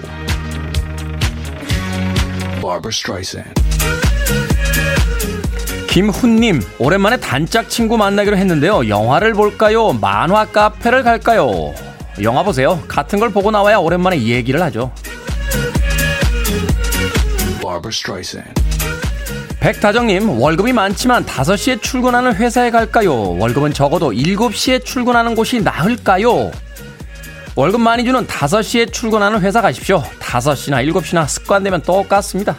김훈님, 5.89 6.61
오랜만에 6.79 7.17
단짝 7.19 7.71
친구 7.71 7.97
만나기로 7.97 8.37
했는데요. 8.37 8.89
영화를 8.91 9.33
볼까요? 9.33 9.95
만화 9.95 10.45
카페를 10.45 11.03
갈까요? 11.03 11.73
영화 12.21 12.43
보세요. 12.43 12.83
같은 12.87 13.19
걸 13.19 13.31
보고 13.31 13.51
나와야 13.51 13.79
오랜만에 13.79 14.21
얘기를 14.21 14.61
하죠. 14.61 14.93
백다정님, 19.63 20.41
월급이 20.41 20.73
많지만 20.73 21.25
5시에 21.25 21.81
출근하는 21.81 22.35
회사에 22.35 22.71
갈까요? 22.73 23.37
월급은 23.39 23.73
적어도 23.73 24.11
7시에 24.11 24.85
출근하는 24.85 25.37
곳이 25.37 25.61
나을까요? 25.61 26.51
월급 27.55 27.81
많이 27.81 28.05
주는 28.05 28.27
5시에 28.27 28.93
출근하는 28.93 29.41
회사 29.41 29.61
가십시오. 29.61 30.03
5시나 30.19 30.85
7시나 30.93 31.29
습관되면 31.29 31.83
똑같습니다. 31.83 32.57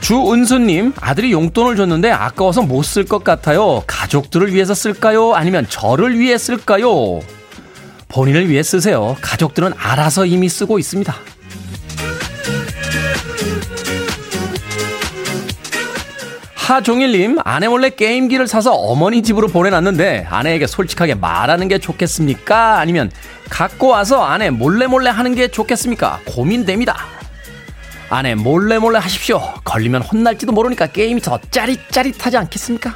주은수님, 0.00 0.94
아들이 1.00 1.32
용돈을 1.32 1.76
줬는데 1.76 2.10
아까워서 2.10 2.62
못 2.62 2.82
쓸 2.84 3.04
것 3.04 3.22
같아요. 3.22 3.82
가족들을 3.86 4.54
위해서 4.54 4.72
쓸까요? 4.72 5.34
아니면 5.34 5.66
저를 5.68 6.18
위해 6.18 6.38
쓸까요? 6.38 7.20
본인을 8.08 8.48
위해 8.48 8.62
쓰세요. 8.62 9.18
가족들은 9.20 9.74
알아서 9.76 10.24
이미 10.24 10.48
쓰고 10.48 10.78
있습니다. 10.78 11.14
하종일님, 16.70 17.38
아내 17.44 17.66
몰래 17.66 17.90
게임기를 17.90 18.46
사서 18.46 18.72
어머니 18.72 19.24
집으로 19.24 19.48
보내놨는데 19.48 20.28
아내에게 20.30 20.68
솔직하게 20.68 21.16
말하는 21.16 21.66
게 21.66 21.78
좋겠습니까? 21.78 22.78
아니면 22.78 23.10
갖고 23.48 23.88
와서 23.88 24.22
아내 24.22 24.50
몰래 24.50 24.86
몰래 24.86 25.10
하는 25.10 25.34
게 25.34 25.48
좋겠습니까? 25.48 26.20
고민됩니다. 26.26 26.96
아내 28.08 28.36
몰래 28.36 28.78
몰래 28.78 29.00
하십시오. 29.00 29.40
걸리면 29.64 30.02
혼날지도 30.02 30.52
모르니까 30.52 30.86
게임이 30.86 31.20
더 31.22 31.40
짜릿짜릿하지 31.50 32.36
않겠습니까? 32.36 32.94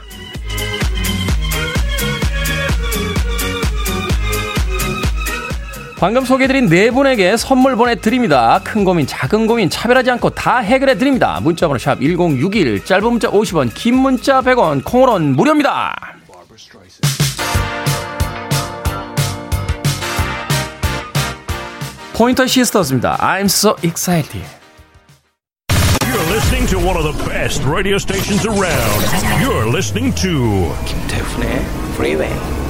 방금 5.97 6.25
소개해드린 6.25 6.69
네 6.69 6.91
분에게 6.91 7.37
선물 7.37 7.77
보내드립니다. 7.77 8.61
큰 8.63 8.85
고민, 8.85 9.07
작은 9.07 9.47
고민 9.47 9.71
차별하지 9.71 10.11
않고 10.13 10.31
다 10.31 10.59
해결해드립니다. 10.59 11.41
문자번호 11.41 11.79
샵 11.79 12.01
1061, 12.01 12.85
짧은 12.85 13.11
문자 13.11 13.31
50원, 13.31 13.73
긴 13.75 13.97
문자 13.97 14.41
100원, 14.43 14.85
콩으로는 14.85 15.37
무료입니다. 15.37 15.95
포인터 22.15 22.47
시스터즈입니다. 22.47 23.17
I'm 23.19 23.47
so 23.47 23.75
excited. 23.83 24.45
You're 26.05 26.33
listening 26.33 26.69
to 26.69 26.79
one 26.79 26.97
of 26.97 27.03
the 27.03 27.25
best 27.29 27.65
radio 27.65 27.97
stations 27.97 28.47
around. 28.47 29.03
You're 29.43 29.69
listening 29.69 30.15
to 30.23 30.73
김태훈의 30.87 31.65
Freeway. 31.95 32.64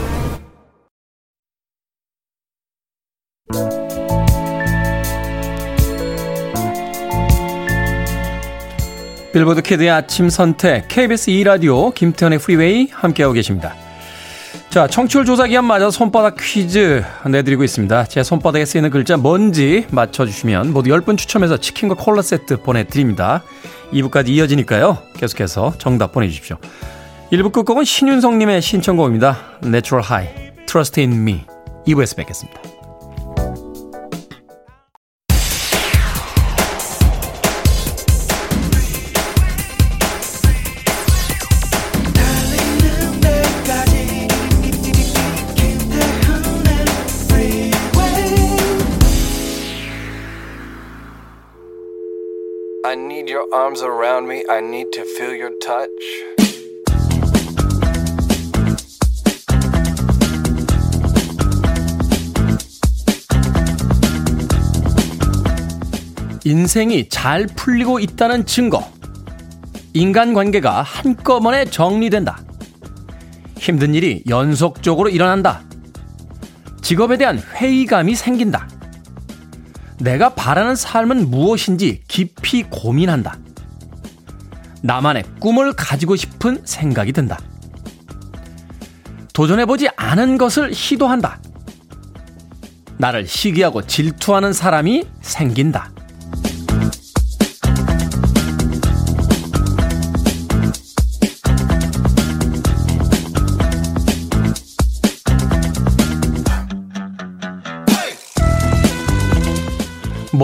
빌보드 9.35 9.63
키드의 9.63 9.91
아침 9.91 10.31
선택 10.31 10.87
KBS 10.87 11.33
2라디오 11.33 11.93
김태현의 11.93 12.39
프리웨이 12.39 12.87
함께하고 12.93 13.33
계십니다. 13.33 13.75
자, 14.71 14.87
청취율 14.87 15.25
조사 15.25 15.49
기한 15.49 15.65
맞아 15.65 15.91
손바닥 15.91 16.37
퀴즈 16.39 17.03
내드리고 17.29 17.65
있습니다. 17.65 18.05
제 18.05 18.23
손바닥에 18.23 18.65
쓰이는 18.65 18.91
글자 18.91 19.17
뭔지 19.17 19.89
맞춰주시면 19.91 20.73
모두 20.73 20.91
10분 20.91 21.19
추첨해서 21.19 21.57
치킨과 21.57 21.97
콜라 21.97 22.23
세트 22.23 22.59
보내드립니다. 22.59 23.43
2부까지 23.93 24.29
이어지니까요. 24.29 24.99
계속해서 25.17 25.75
정답 25.79 26.13
보내주십시오. 26.13 26.57
1부 27.33 27.51
끝곡은 27.51 27.83
신윤성님의 27.83 28.63
신청곡입니다. 28.63 29.37
Natural 29.65 30.07
High, 30.09 30.53
Trust 30.67 31.01
in 31.01 31.13
Me. 31.13 31.41
2부에서 31.89 32.17
뵙겠습니다. 32.17 32.74
Arms 53.65 53.83
around 53.83 54.29
me. 54.29 54.45
I 54.51 54.59
need 54.59 54.91
to 54.93 55.05
feel 55.17 55.33
your 55.33 55.53
touch. 55.59 55.89
인생이 66.45 67.09
잘 67.09 67.47
풀리고 67.47 68.01
있다는 68.01 68.45
증거. 68.45 68.87
인간관계가 69.95 70.83
한꺼번에 70.83 71.65
정리된다. 71.65 72.41
힘든 73.57 73.95
일이 73.95 74.23
연속적으로 74.29 75.09
일어난다. 75.09 75.63
직업에 76.83 77.17
대한 77.17 77.39
회의감이 77.39 78.15
생긴다. 78.15 78.69
내가 80.01 80.35
바라는 80.35 80.77
삶은 80.77 81.31
무엇인지 81.31 82.03
깊이 82.07 82.65
고민한다. 82.65 83.39
나만의 84.85 85.25
꿈을 85.41 85.73
가지고 85.73 86.15
싶은 86.15 86.61
생각이 86.67 87.13
든다. 87.13 87.39
도전해보지 89.33 89.89
않은 89.97 90.37
것을 90.37 90.75
시도한다. 90.75 91.41
나를 92.99 93.27
시기하고 93.27 93.87
질투하는 93.87 94.53
사람이 94.53 95.05
생긴다. 95.23 95.94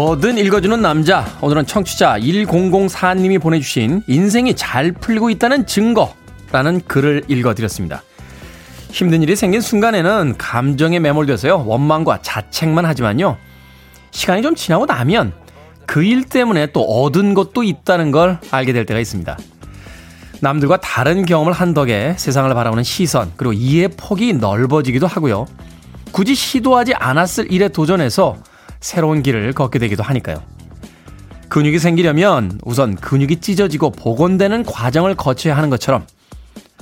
뭐든 0.00 0.38
읽어주는 0.38 0.80
남자. 0.80 1.26
오늘은 1.42 1.66
청취자 1.66 2.20
1004님이 2.20 3.38
보내주신 3.38 4.02
인생이 4.06 4.56
잘 4.56 4.92
풀리고 4.92 5.28
있다는 5.28 5.66
증거라는 5.66 6.80
글을 6.88 7.24
읽어드렸습니다. 7.28 8.02
힘든 8.90 9.22
일이 9.22 9.36
생긴 9.36 9.60
순간에는 9.60 10.36
감정에 10.38 10.98
매몰돼서요. 11.00 11.66
원망과 11.66 12.22
자책만 12.22 12.86
하지만요. 12.86 13.36
시간이 14.10 14.40
좀 14.40 14.54
지나고 14.54 14.86
나면 14.86 15.34
그 15.84 16.02
일 16.02 16.24
때문에 16.24 16.68
또 16.72 16.82
얻은 16.82 17.34
것도 17.34 17.62
있다는 17.62 18.10
걸 18.10 18.38
알게 18.50 18.72
될 18.72 18.86
때가 18.86 19.00
있습니다. 19.00 19.36
남들과 20.40 20.78
다른 20.78 21.26
경험을 21.26 21.52
한 21.52 21.74
덕에 21.74 22.14
세상을 22.16 22.54
바라보는 22.54 22.84
시선, 22.84 23.32
그리고 23.36 23.52
이해 23.52 23.86
폭이 23.86 24.32
넓어지기도 24.32 25.06
하고요. 25.06 25.46
굳이 26.10 26.34
시도하지 26.34 26.94
않았을 26.94 27.52
일에 27.52 27.68
도전해서 27.68 28.38
새로운 28.80 29.22
길을 29.22 29.52
걷게 29.52 29.78
되기도 29.78 30.02
하니까요. 30.02 30.42
근육이 31.48 31.78
생기려면 31.78 32.60
우선 32.64 32.94
근육이 32.94 33.40
찢어지고 33.40 33.90
복원되는 33.90 34.64
과정을 34.64 35.16
거쳐야 35.16 35.56
하는 35.56 35.68
것처럼 35.68 36.06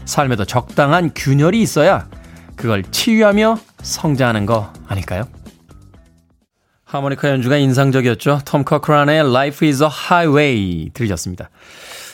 삶에도 0.04 0.44
적당한 0.44 1.10
균열이 1.14 1.60
있어야 1.60 2.08
그걸 2.54 2.82
치유하며 2.82 3.58
성장하는 3.82 4.46
거 4.46 4.72
아닐까요? 4.86 5.24
하모니카 6.84 7.28
연주가 7.28 7.56
인상적이었죠. 7.56 8.40
톰 8.44 8.64
커크란의 8.64 9.20
Life 9.20 9.68
is 9.68 9.82
a 9.82 9.88
Highway 9.88 10.90
들으셨습니다. 10.94 11.50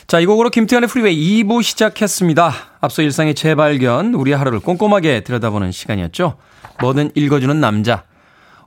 자, 0.07 0.19
이 0.19 0.25
곡으로 0.25 0.49
김태현의 0.49 0.87
프리웨이 0.89 1.43
2부 1.43 1.63
시작했습니다. 1.63 2.53
앞서 2.79 3.01
일상의 3.01 3.33
재발견, 3.35 4.13
우리 4.13 4.33
하루를 4.33 4.59
꼼꼼하게 4.59 5.21
들여다보는 5.21 5.71
시간이었죠. 5.71 6.37
뭐든 6.79 7.11
읽어주는 7.15 7.59
남자. 7.59 8.03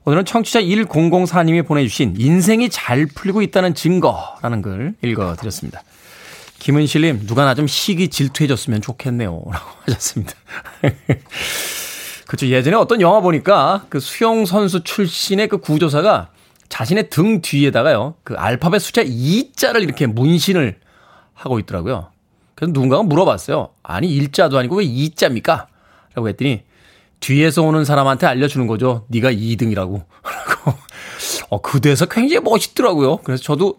오늘은 0.09 0.25
청취자 0.25 0.61
1004님이 0.61 1.67
보내주신 1.67 2.15
인생이 2.17 2.69
잘 2.69 3.05
풀리고 3.05 3.43
있다는 3.43 3.75
증거라는 3.75 4.63
글 4.63 4.95
읽어드렸습니다. 5.03 5.83
김은실님, 6.57 7.27
누가 7.27 7.45
나 7.45 7.53
좀 7.53 7.67
시기 7.67 8.07
질투해줬으면 8.07 8.81
좋겠네요. 8.81 9.29
라고 9.29 9.69
하셨습니다. 9.85 10.33
그렇죠. 12.25 12.47
예전에 12.47 12.75
어떤 12.75 13.01
영화 13.01 13.19
보니까 13.19 13.85
그 13.89 13.99
수영 13.99 14.47
선수 14.47 14.83
출신의 14.83 15.47
그 15.47 15.59
구조사가 15.59 16.29
자신의 16.69 17.11
등 17.11 17.41
뒤에다가요, 17.41 18.15
그 18.23 18.33
알파벳 18.33 18.81
숫자 18.81 19.03
2자를 19.03 19.83
이렇게 19.83 20.07
문신을 20.07 20.79
하고 21.35 21.59
있더라고요. 21.59 22.07
그래서 22.55 22.71
누군가가 22.73 23.03
물어봤어요. 23.03 23.69
아니, 23.83 24.19
1자도 24.19 24.55
아니고 24.55 24.77
왜 24.77 24.85
2자입니까? 24.85 25.67
라고 26.15 26.29
했더니 26.29 26.63
뒤에서 27.19 27.63
오는 27.63 27.85
사람한테 27.85 28.27
알려주는 28.27 28.65
거죠. 28.67 29.05
네가 29.09 29.31
2등이라고. 29.31 30.03
라고. 30.49 30.73
어, 31.49 31.61
그 31.61 31.79
대사 31.81 32.05
굉장히 32.05 32.41
멋있더라고요. 32.43 33.17
그래서 33.17 33.43
저도 33.43 33.77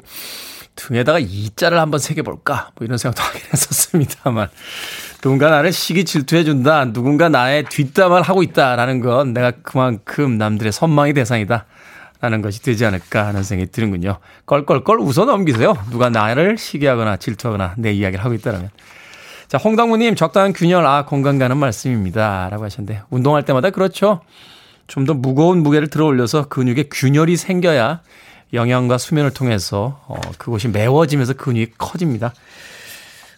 등에다가 0.77 1.21
2자를 1.21 1.73
한번 1.75 2.01
새겨볼까? 2.01 2.71
뭐 2.77 2.85
이런 2.85 2.99
생각도 2.99 3.23
하긴 3.23 3.41
했었습니다만. 3.53 4.49
누군가 5.21 5.51
나를 5.51 5.73
시기 5.73 6.05
질투해준다. 6.05 6.93
누군가 6.93 7.29
나의 7.29 7.65
뒷담화를 7.65 8.23
하고 8.23 8.43
있다라는 8.43 9.01
건 9.01 9.33
내가 9.33 9.51
그만큼 9.63 10.39
남들의 10.39 10.73
선망의 10.73 11.15
대상이다. 11.15 11.67
라는 12.23 12.43
것이 12.43 12.63
되지 12.63 12.85
않을까 12.85 13.27
하는 13.27 13.43
생각이 13.43 13.71
드는군요. 13.73 14.19
껄껄껄 14.45 15.01
웃어 15.01 15.25
넘기세요. 15.25 15.75
누가 15.91 16.11
나를 16.11 16.59
시기하거나 16.59 17.17
질투하거나 17.17 17.77
내 17.79 17.93
이야기를 17.93 18.23
하고 18.23 18.35
있다면. 18.35 18.69
자, 19.51 19.59
홍당무님, 19.59 20.15
적당한 20.15 20.53
균열, 20.53 20.87
아, 20.87 21.05
건강 21.05 21.37
가는 21.39 21.57
말씀입니다. 21.57 22.49
라고 22.51 22.63
하셨는데, 22.63 23.03
운동할 23.11 23.45
때마다 23.45 23.71
그렇죠. 23.71 24.21
좀 24.87 25.07
더 25.07 25.13
무거운 25.13 25.65
무게를 25.65 25.89
들어 25.89 26.07
올려서 26.07 26.47
근육에 26.47 26.85
균열이 26.85 27.37
생겨야 27.37 28.01
영양과 28.53 28.97
수면을 28.97 29.33
통해서, 29.33 30.01
어, 30.07 30.21
그곳이 30.39 30.69
메워지면서 30.69 31.33
근육이 31.33 31.73
커집니다. 31.79 32.33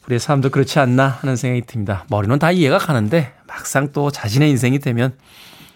우리의 0.05 0.21
삶도 0.21 0.51
그렇지 0.51 0.79
않나 0.81 1.09
하는 1.09 1.35
생각이 1.37 1.63
듭니다. 1.67 2.05
머리는 2.11 2.39
다 2.39 2.51
이해가 2.51 2.77
가는데, 2.77 3.33
막상 3.47 3.91
또 3.95 4.11
자신의 4.11 4.51
인생이 4.51 4.81
되면 4.81 5.15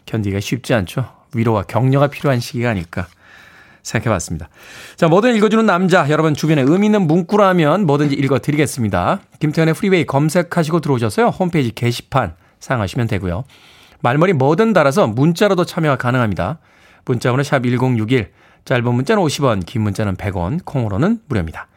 견디기가 0.04 0.40
쉽지 0.40 0.74
않죠. 0.74 1.08
위로와 1.34 1.62
격려가 1.62 2.08
필요한 2.08 2.40
시기가 2.40 2.68
아닐까 2.68 3.06
생각해 3.86 4.12
봤습니다. 4.12 4.48
자, 4.96 5.06
뭐든 5.06 5.36
읽어주는 5.36 5.64
남자. 5.64 6.10
여러분 6.10 6.34
주변에 6.34 6.62
의미 6.62 6.86
있는 6.86 7.06
문구라면 7.06 7.86
뭐든지 7.86 8.16
읽어드리겠습니다. 8.16 9.20
김태훈의 9.38 9.74
Freeway 9.74 10.04
검색하시고 10.06 10.80
들어오셔서요. 10.80 11.28
홈페이지 11.28 11.72
게시판 11.72 12.34
사용하시면 12.58 13.06
되고요. 13.06 13.44
말머리 14.00 14.32
뭐든 14.32 14.72
달아서 14.72 15.06
문자로도 15.06 15.64
참여가 15.64 15.96
가능합니다. 15.96 16.58
문자번호 17.04 17.44
샵 17.44 17.62
1061, 17.62 18.32
짧은 18.64 18.92
문자는 18.92 19.22
50원, 19.22 19.64
긴 19.64 19.82
문자는 19.82 20.16
100원, 20.16 20.64
콩으로는 20.64 21.20
무료입니다. 21.28 21.68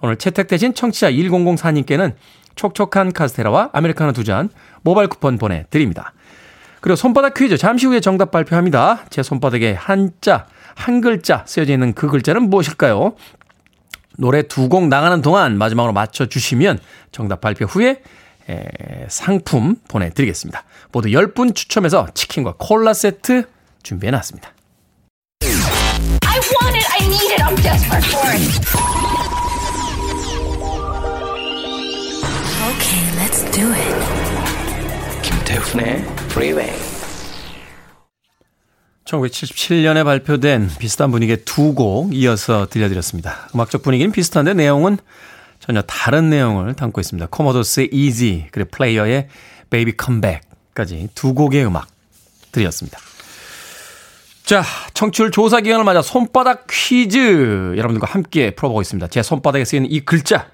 오늘 0.00 0.16
채택되신 0.16 0.74
청취자 0.74 1.12
1004님께는 1.12 2.14
촉촉한 2.56 3.12
카스테라와 3.12 3.70
아메리카노 3.72 4.12
두 4.12 4.24
잔 4.24 4.48
모바일 4.82 5.08
쿠폰 5.08 5.38
보내드립니다. 5.38 6.12
그리고 6.80 6.96
손바닥 6.96 7.34
퀴즈 7.34 7.56
잠시 7.56 7.86
후에 7.86 8.00
정답 8.00 8.32
발표합니다. 8.32 9.04
제 9.10 9.22
손바닥에 9.22 9.74
한자, 9.74 10.46
한 10.74 11.00
글자 11.00 11.44
쓰여져 11.46 11.72
있는 11.72 11.92
그 11.94 12.08
글자는 12.08 12.48
무엇일까요? 12.50 13.14
노래 14.18 14.42
두 14.42 14.68
곡 14.68 14.88
나가는 14.88 15.20
동안 15.22 15.56
마지막으로 15.58 15.92
맞춰주시면 15.92 16.78
정답 17.12 17.40
발표 17.40 17.64
후에 17.64 18.02
에, 18.50 19.06
상품 19.08 19.76
보내드리겠습니다. 19.88 20.64
모두 20.90 21.08
10분 21.08 21.54
추첨해서 21.54 22.08
치킨과 22.12 22.54
콜라 22.58 22.92
세트 22.92 23.44
준비해놨습니다. 23.82 24.50
I 25.44 26.38
want 26.38 26.76
it, 26.76 26.86
I 26.90 27.06
need 27.06 27.32
it, 27.32 27.42
I'm 27.42 27.56
desperate 27.62 28.06
for 28.06 28.30
it. 28.30 29.62
Okay, 32.68 33.02
let's 33.18 33.44
do 33.52 33.72
it. 33.72 35.22
김태훈의 35.22 36.04
Freeway. 36.30 36.72
1977년에 39.04 40.04
발표된 40.04 40.70
비슷한 40.78 41.10
분위기의 41.10 41.38
두 41.44 41.74
곡 41.74 42.14
이어서 42.14 42.66
들려드렸습니다. 42.68 43.48
음악적 43.54 43.82
분위기는 43.82 44.12
비슷한데 44.12 44.54
내용은 44.54 44.98
전혀 45.58 45.80
다른 45.82 46.28
내용을 46.30 46.74
담고 46.74 47.00
있습니다. 47.00 47.28
코모도스의 47.30 47.88
Easy 47.92 48.46
그리고 48.50 48.70
플레이어의 48.70 49.28
Baby 49.70 49.94
Come 50.02 50.20
Back까지 50.20 51.08
두 51.14 51.34
곡의 51.34 51.64
음악 51.66 51.86
들렸습니다. 52.50 52.98
자, 54.44 54.64
청취율 54.92 55.30
조사 55.30 55.60
기간을 55.60 55.84
맞아 55.84 56.02
손바닥 56.02 56.66
퀴즈 56.68 57.16
여러분들과 57.76 58.08
함께 58.10 58.50
풀어보고 58.54 58.82
있습니다. 58.82 59.06
제 59.06 59.22
손바닥에 59.22 59.64
쓰이는 59.64 59.90
이 59.90 60.00
글자 60.00 60.48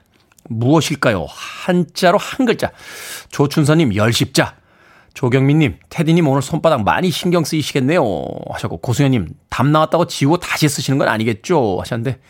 무엇일까요? 0.50 1.26
한자로 1.28 2.18
한 2.18 2.46
글자. 2.46 2.70
조춘서님 3.30 3.94
열십자. 3.94 4.57
조경민님, 5.18 5.78
테디님 5.88 6.28
오늘 6.28 6.42
손바닥 6.42 6.84
많이 6.84 7.10
신경 7.10 7.42
쓰이시겠네요. 7.42 8.04
하셨고, 8.52 8.76
고수현님, 8.76 9.26
답 9.50 9.66
나왔다고 9.66 10.06
지우고 10.06 10.36
다시 10.36 10.68
쓰시는 10.68 10.96
건 10.96 11.08
아니겠죠? 11.08 11.78
하셨는데, 11.80 12.20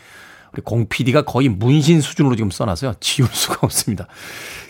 우리 0.53 0.63
공 0.63 0.87
PD가 0.89 1.21
거의 1.21 1.49
문신 1.49 2.01
수준으로 2.01 2.35
지금 2.35 2.49
써놨어요. 2.49 2.95
지울 2.99 3.29
수가 3.29 3.59
없습니다. 3.61 4.07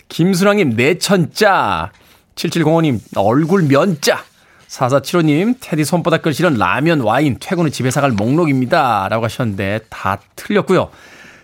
김수랑님, 0.08 0.76
내천자. 0.76 1.92
7705님, 2.34 3.00
얼굴 3.16 3.62
면자. 3.62 4.22
4475님, 4.68 5.54
테디 5.58 5.86
손바닥 5.86 6.20
글씨는 6.20 6.58
라면, 6.58 7.00
와인, 7.00 7.38
퇴근 7.40 7.64
후 7.64 7.70
집에 7.70 7.90
사갈 7.90 8.10
목록입니다. 8.10 9.08
라고 9.08 9.24
하셨는데, 9.24 9.80
다 9.88 10.20
틀렸고요. 10.36 10.90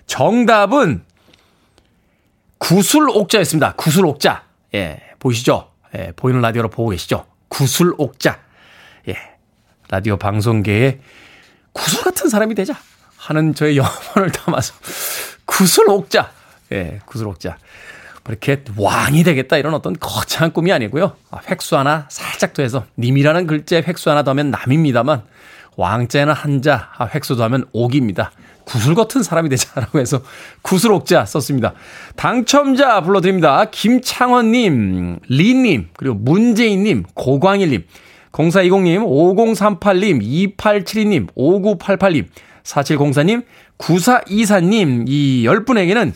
정답은 0.06 1.04
구슬옥자였습니다. 2.58 3.76
구슬옥자. 3.76 4.42
예, 4.74 5.00
보이시죠? 5.18 5.70
예, 5.94 6.12
보이는 6.16 6.40
라디오로 6.40 6.68
보고 6.70 6.90
계시죠? 6.90 7.26
구슬옥자. 7.48 8.38
예, 9.08 9.16
라디오 9.88 10.16
방송계에 10.16 11.00
구슬 11.72 12.02
같은 12.02 12.28
사람이 12.28 12.54
되자 12.54 12.74
하는 13.16 13.54
저의 13.54 13.76
염원을 13.78 14.32
담아서 14.32 14.74
구슬옥자. 15.44 16.30
예, 16.72 17.00
구슬옥자. 17.06 17.58
뭐 18.24 18.32
이렇게 18.32 18.62
왕이 18.76 19.22
되겠다 19.22 19.56
이런 19.56 19.74
어떤 19.74 19.94
거창한 19.98 20.52
꿈이 20.52 20.72
아니고요. 20.72 21.16
아, 21.30 21.40
획수 21.48 21.76
하나 21.76 22.06
살짝 22.10 22.54
더해서 22.54 22.84
님이라는 22.98 23.46
글자에 23.46 23.82
획수 23.86 24.10
하나 24.10 24.24
더하면 24.24 24.50
남입니다만 24.50 25.22
왕자에는 25.76 26.32
한자, 26.32 26.90
아, 26.96 27.04
획수 27.06 27.36
더하면 27.36 27.66
옥입니다. 27.72 28.32
구슬 28.66 28.96
같은 28.96 29.22
사람이 29.22 29.48
되자라고 29.48 30.00
해서 30.00 30.20
구슬옥자 30.62 31.24
썼습니다. 31.24 31.72
당첨자 32.16 33.00
불러드립니다. 33.00 33.66
김창원님, 33.70 35.20
리님, 35.28 35.88
그리고 35.96 36.16
문재인님, 36.16 37.04
고광일님, 37.14 37.84
0420님, 38.32 39.06
5038님, 39.80 40.56
2872님, 40.56 41.28
5988님, 41.36 42.26
4704님, 42.64 43.44
9424님, 43.78 45.04
이 45.06 45.44
10분에게는 45.46 46.12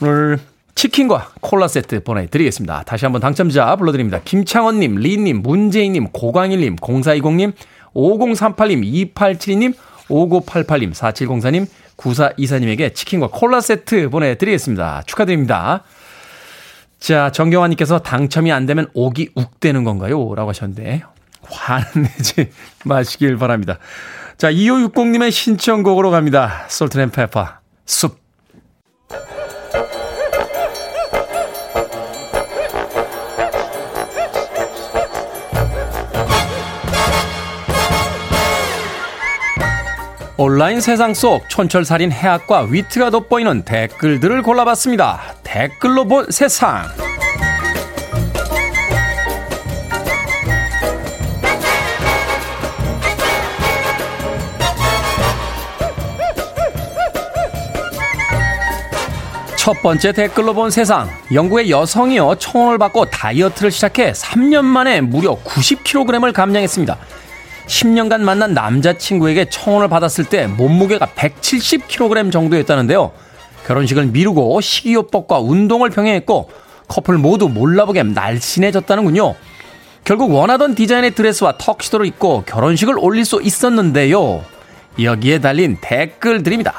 오늘 0.00 0.38
치킨과 0.74 1.32
콜라 1.40 1.68
세트 1.68 2.02
보내드리겠습니다. 2.02 2.84
다시 2.84 3.04
한번 3.04 3.20
당첨자 3.20 3.76
불러드립니다. 3.76 4.20
김창원님, 4.24 4.94
리님, 4.96 5.42
문재인님, 5.42 6.08
고광일님, 6.12 6.76
0420님, 6.76 7.52
5038님, 7.94 9.12
2872님, 9.14 9.74
5988님, 10.08 10.92
4704님, 10.92 11.66
9424님에게 11.96 12.94
치킨과 12.94 13.28
콜라 13.28 13.60
세트 13.60 14.10
보내드리겠습니다. 14.10 15.02
축하드립니다. 15.06 15.84
자, 16.98 17.30
정경환님께서 17.30 18.00
당첨이 18.00 18.50
안 18.52 18.66
되면 18.66 18.88
옥이 18.94 19.30
욱되는 19.34 19.84
건가요? 19.84 20.34
라고 20.34 20.50
하셨는데, 20.50 21.02
화내지 21.42 22.50
마시길 22.84 23.36
바랍니다. 23.36 23.78
자, 24.36 24.52
2560님의 24.52 25.30
신청곡으로 25.30 26.10
갑니다. 26.10 26.66
솔트앤페퍼, 26.68 27.48
숲. 27.86 28.27
온라인 40.40 40.80
세상 40.80 41.14
속 41.14 41.48
촌철살인 41.48 42.12
해학과 42.12 42.60
위트가 42.60 43.10
돋보이는 43.10 43.64
댓글들을 43.64 44.42
골라봤습니다. 44.42 45.34
댓글로 45.42 46.04
본 46.04 46.30
세상. 46.30 46.84
첫 59.56 59.82
번째 59.82 60.12
댓글로 60.12 60.54
본 60.54 60.70
세상. 60.70 61.10
영국의 61.34 61.68
여성이요. 61.68 62.36
청혼을 62.36 62.78
받고 62.78 63.06
다이어트를 63.06 63.72
시작해 63.72 64.12
3년 64.12 64.62
만에 64.62 65.00
무려 65.00 65.34
90kg을 65.42 66.32
감량했습니다. 66.32 66.96
10년간 67.68 68.22
만난 68.22 68.54
남자친구에게 68.54 69.50
청혼을 69.50 69.88
받았을 69.88 70.24
때 70.24 70.46
몸무게가 70.46 71.06
170kg 71.06 72.32
정도였다는데요. 72.32 73.12
결혼식을 73.66 74.06
미루고 74.06 74.60
식이요법과 74.60 75.38
운동을 75.38 75.90
병행했고 75.90 76.50
커플 76.88 77.18
모두 77.18 77.48
몰라보게 77.48 78.02
날씬해졌다는군요. 78.02 79.34
결국 80.04 80.32
원하던 80.32 80.74
디자인의 80.74 81.10
드레스와 81.14 81.58
턱시도를 81.58 82.06
입고 82.06 82.44
결혼식을 82.46 82.98
올릴 82.98 83.26
수 83.26 83.42
있었는데요. 83.42 84.42
여기에 85.02 85.40
달린 85.40 85.76
댓글들입니다. 85.82 86.72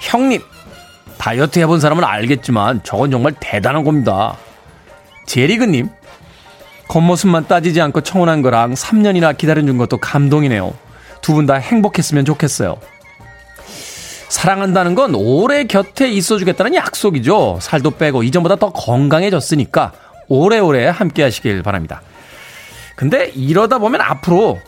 형님, 0.00 0.40
다이어트 1.18 1.58
해본 1.58 1.80
사람은 1.80 2.04
알겠지만 2.04 2.82
저건 2.84 3.10
정말 3.10 3.34
대단한 3.40 3.82
겁니다. 3.82 4.36
제리그님, 5.26 5.88
겉모습만 6.90 7.46
따지지 7.46 7.80
않고 7.80 8.00
청혼한 8.00 8.42
거랑 8.42 8.74
3년이나 8.74 9.36
기다려준 9.38 9.78
것도 9.78 9.98
감동이네요. 9.98 10.74
두 11.22 11.34
분 11.34 11.46
다 11.46 11.54
행복했으면 11.54 12.24
좋겠어요. 12.24 12.78
사랑한다는 14.28 14.94
건 14.96 15.14
오래 15.14 15.64
곁에 15.64 16.08
있어주겠다는 16.10 16.74
약속이죠. 16.74 17.58
살도 17.60 17.92
빼고 17.92 18.22
이전보다 18.24 18.56
더 18.56 18.72
건강해졌으니까 18.72 19.92
오래오래 20.28 20.88
함께 20.88 21.22
하시길 21.22 21.62
바랍니다. 21.62 22.02
근데 22.96 23.26
이러다 23.36 23.78
보면 23.78 24.00
앞으로 24.00 24.58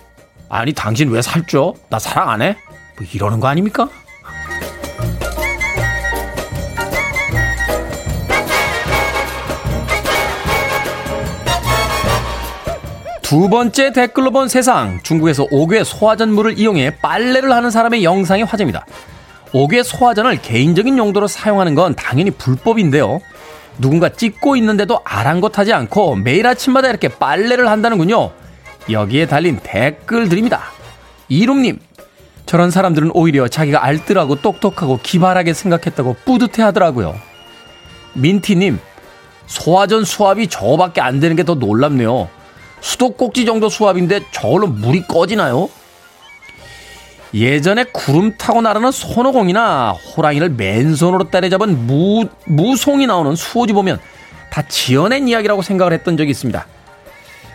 아니 0.49 0.73
당신 0.73 1.11
왜 1.11 1.23
살쪄? 1.23 1.75
나 1.89 1.99
사랑 1.99 2.29
안 2.31 2.43
해? 2.43 2.57
뭐 2.99 3.07
이러는 3.13 3.41
거 3.41 3.49
아닙니까? 3.49 3.89
두 13.33 13.49
번째 13.49 13.95
댓글로 13.95 14.31
본 14.31 14.47
세상. 14.47 15.01
중국에서 15.03 15.47
5개 15.47 15.85
소화전물을 15.85 16.59
이용해 16.59 16.99
빨래를 17.01 17.51
하는 17.51 17.71
사람의 17.71 18.05
영상이 18.05 18.43
화제입니다. 18.43 18.85
5개 19.53 19.83
소화전을 19.83 20.43
개인적인 20.43 20.99
용도로 20.99 21.29
사용하는 21.29 21.75
건 21.75 21.95
당연히 21.95 22.31
불법인데요. 22.31 23.23
누군가 23.79 24.11
찍고 24.11 24.57
있는데도 24.57 25.01
아랑곳하지 25.05 25.73
않고 25.73 26.17
매일 26.17 26.47
아침마다 26.47 26.91
이렇게 26.91 27.09
빨래를 27.09 27.71
한다는군요. 27.71 28.33
여기에 28.91 29.29
달린 29.29 29.59
댓글들입니다. 29.63 30.61
이룸님, 31.31 31.79
저런 32.45 32.71
사람들은 32.71 33.13
오히려 33.15 33.49
자기가 33.49 33.83
알뜰하고 33.83 34.43
똑똑하고 34.43 35.01
기발하게 35.03 35.55
생각했다고 35.55 36.17
뿌듯해 36.27 36.63
하더라고요. 36.65 37.15
민티님, 38.13 38.79
소화전 39.47 40.05
수압이 40.05 40.49
저밖에 40.49 41.01
안 41.01 41.19
되는 41.19 41.35
게 41.35 41.45
더 41.45 41.55
놀랍네요. 41.55 42.29
수도꼭지 42.83 43.47
정도 43.47 43.69
수압인데 43.69 44.21
저걸로 44.33 44.67
물이 44.67 45.07
꺼지나요? 45.07 45.71
예전에 47.33 47.85
구름 47.85 48.37
타고 48.37 48.61
나르는 48.61 48.91
손오공이나 48.91 49.93
호랑이를 49.93 50.51
맨손으로 50.51 51.31
때려잡은 51.31 51.87
무, 51.87 52.27
무송이 52.45 53.07
나오는 53.07 53.35
수호지 53.35 53.73
보면 53.73 53.99
다 54.51 54.63
지어낸 54.69 55.29
이야기라고 55.29 55.63
생각을 55.63 55.95
했던 55.95 56.19
적이 56.19 56.33
있습니다. 56.33 56.67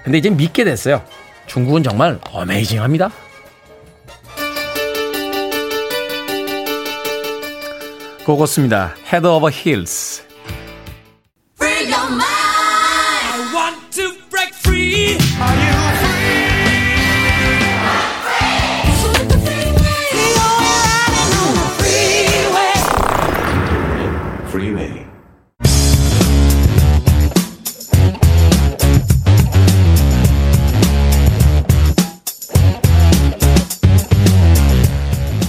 근데 0.04 0.18
이제 0.18 0.32
믿게 0.32 0.64
됐어요. 0.64 1.04
중국은 1.46 1.84
정말 1.84 2.20
어메이징합니다. 2.32 3.12
고고습니다. 8.26 8.96
Head 9.06 9.28
over 9.28 9.56
heels. 9.56 10.27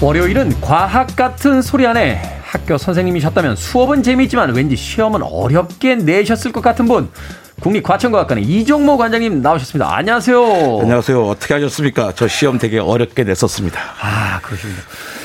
월요일은 0.08 0.58
과학 0.62 1.14
같은 1.16 1.60
소리 1.60 1.86
안에 1.86 2.40
학교 2.42 2.78
선생님이셨다면 2.78 3.56
수업은 3.56 4.02
재미있지만 4.02 4.54
왠지 4.54 4.74
시험은 4.74 5.20
어렵게 5.22 5.96
내셨을 5.96 6.50
것 6.50 6.62
같은 6.62 6.88
분 6.88 7.10
국립과천과학관의 7.60 8.42
이종모 8.44 8.96
관장님 8.96 9.42
나오셨습니다. 9.42 9.94
안녕하세요. 9.94 10.78
안녕하세요. 10.80 11.26
어떻게 11.26 11.52
하셨습니까? 11.52 12.12
저 12.16 12.26
시험 12.26 12.56
되게 12.56 12.78
어렵게 12.78 13.24
냈었습니다. 13.24 13.78
아 14.00 14.40
그러십니다. 14.40 14.82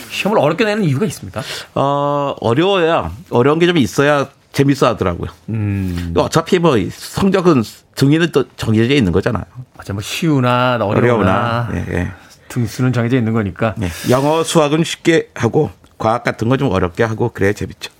시험을 0.10 0.38
어렵게 0.40 0.66
내는 0.66 0.84
이유가 0.84 1.06
있습니까? 1.06 1.42
어, 1.76 2.36
어려워야 2.42 3.10
어려운 3.30 3.60
게 3.60 3.68
좀 3.68 3.78
있어야 3.78 4.28
재밌어 4.52 4.88
하더라고요. 4.88 5.30
음. 5.48 6.14
어차피 6.18 6.60
뭐 6.60 6.76
성적은 6.92 7.64
등위는 7.96 8.34
또 8.34 8.44
정해져 8.58 8.94
있는 8.96 9.14
거잖아요. 9.14 9.46
맞아 9.78 9.94
뭐 9.94 10.02
쉬우나 10.02 10.74
어려우나 10.76 10.98
어려우나. 10.98 11.70
예, 11.74 11.86
예. 12.00 12.12
등수는 12.54 12.94
정해져 12.94 13.18
있는 13.18 13.34
거니까. 13.34 13.74
예. 13.82 13.90
영어, 14.12 14.44
수학은 14.44 14.84
쉽게 14.84 15.30
하고 15.34 15.72
과학 15.98 16.24
같은 16.24 16.48
건좀 16.50 16.72
어렵게 16.72 17.04
하고 17.04 17.30
그래야 17.34 17.54
재밌죠. 17.54 17.92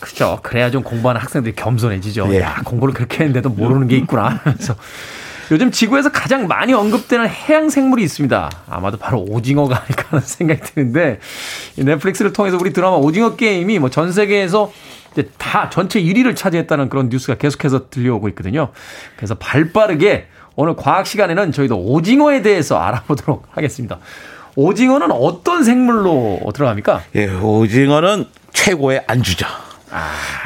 그죠. 0.00 0.40
그래야 0.42 0.70
좀 0.70 0.82
공부하는 0.82 1.20
학생들이 1.20 1.54
겸손해지죠. 1.54 2.28
예. 2.32 2.40
야, 2.40 2.60
공부를 2.64 2.92
그렇게 2.92 3.18
했는데도 3.18 3.50
모르는 3.50 3.88
게 3.88 3.96
있구나. 3.98 4.40
그래서 4.42 4.74
요즘 5.50 5.70
지구에서 5.70 6.10
가장 6.10 6.46
많이 6.48 6.72
언급되는 6.72 7.28
해양 7.28 7.68
생물이 7.70 8.02
있습니다. 8.02 8.50
아마도 8.68 8.96
바로 8.98 9.20
오징어가 9.20 9.76
아닐까 9.82 10.04
하는 10.08 10.24
생각이 10.24 10.60
드는데 10.62 11.20
이 11.76 11.84
넷플릭스를 11.84 12.32
통해서 12.32 12.56
우리 12.60 12.72
드라마 12.72 12.96
오징어 12.96 13.36
게임이 13.36 13.78
뭐 13.78 13.90
전 13.90 14.10
세계에서 14.12 14.72
이제 15.12 15.28
다 15.38 15.70
전체 15.70 16.02
1위를 16.02 16.34
차지했다는 16.34 16.88
그런 16.88 17.08
뉴스가 17.08 17.36
계속해서 17.36 17.88
들려오고 17.90 18.28
있거든요. 18.30 18.70
그래서 19.16 19.34
발 19.36 19.70
빠르게 19.72 20.26
오늘 20.56 20.76
과학 20.76 21.06
시간에는 21.06 21.52
저희도 21.52 21.76
오징어에 21.78 22.42
대해서 22.42 22.78
알아보도록 22.78 23.46
하겠습니다. 23.52 23.98
오징어는 24.56 25.10
어떤 25.10 25.64
생물로 25.64 26.40
들어갑니까? 26.54 27.02
예, 27.16 27.26
오징어는 27.26 28.26
최고의 28.52 29.02
안주죠. 29.06 29.46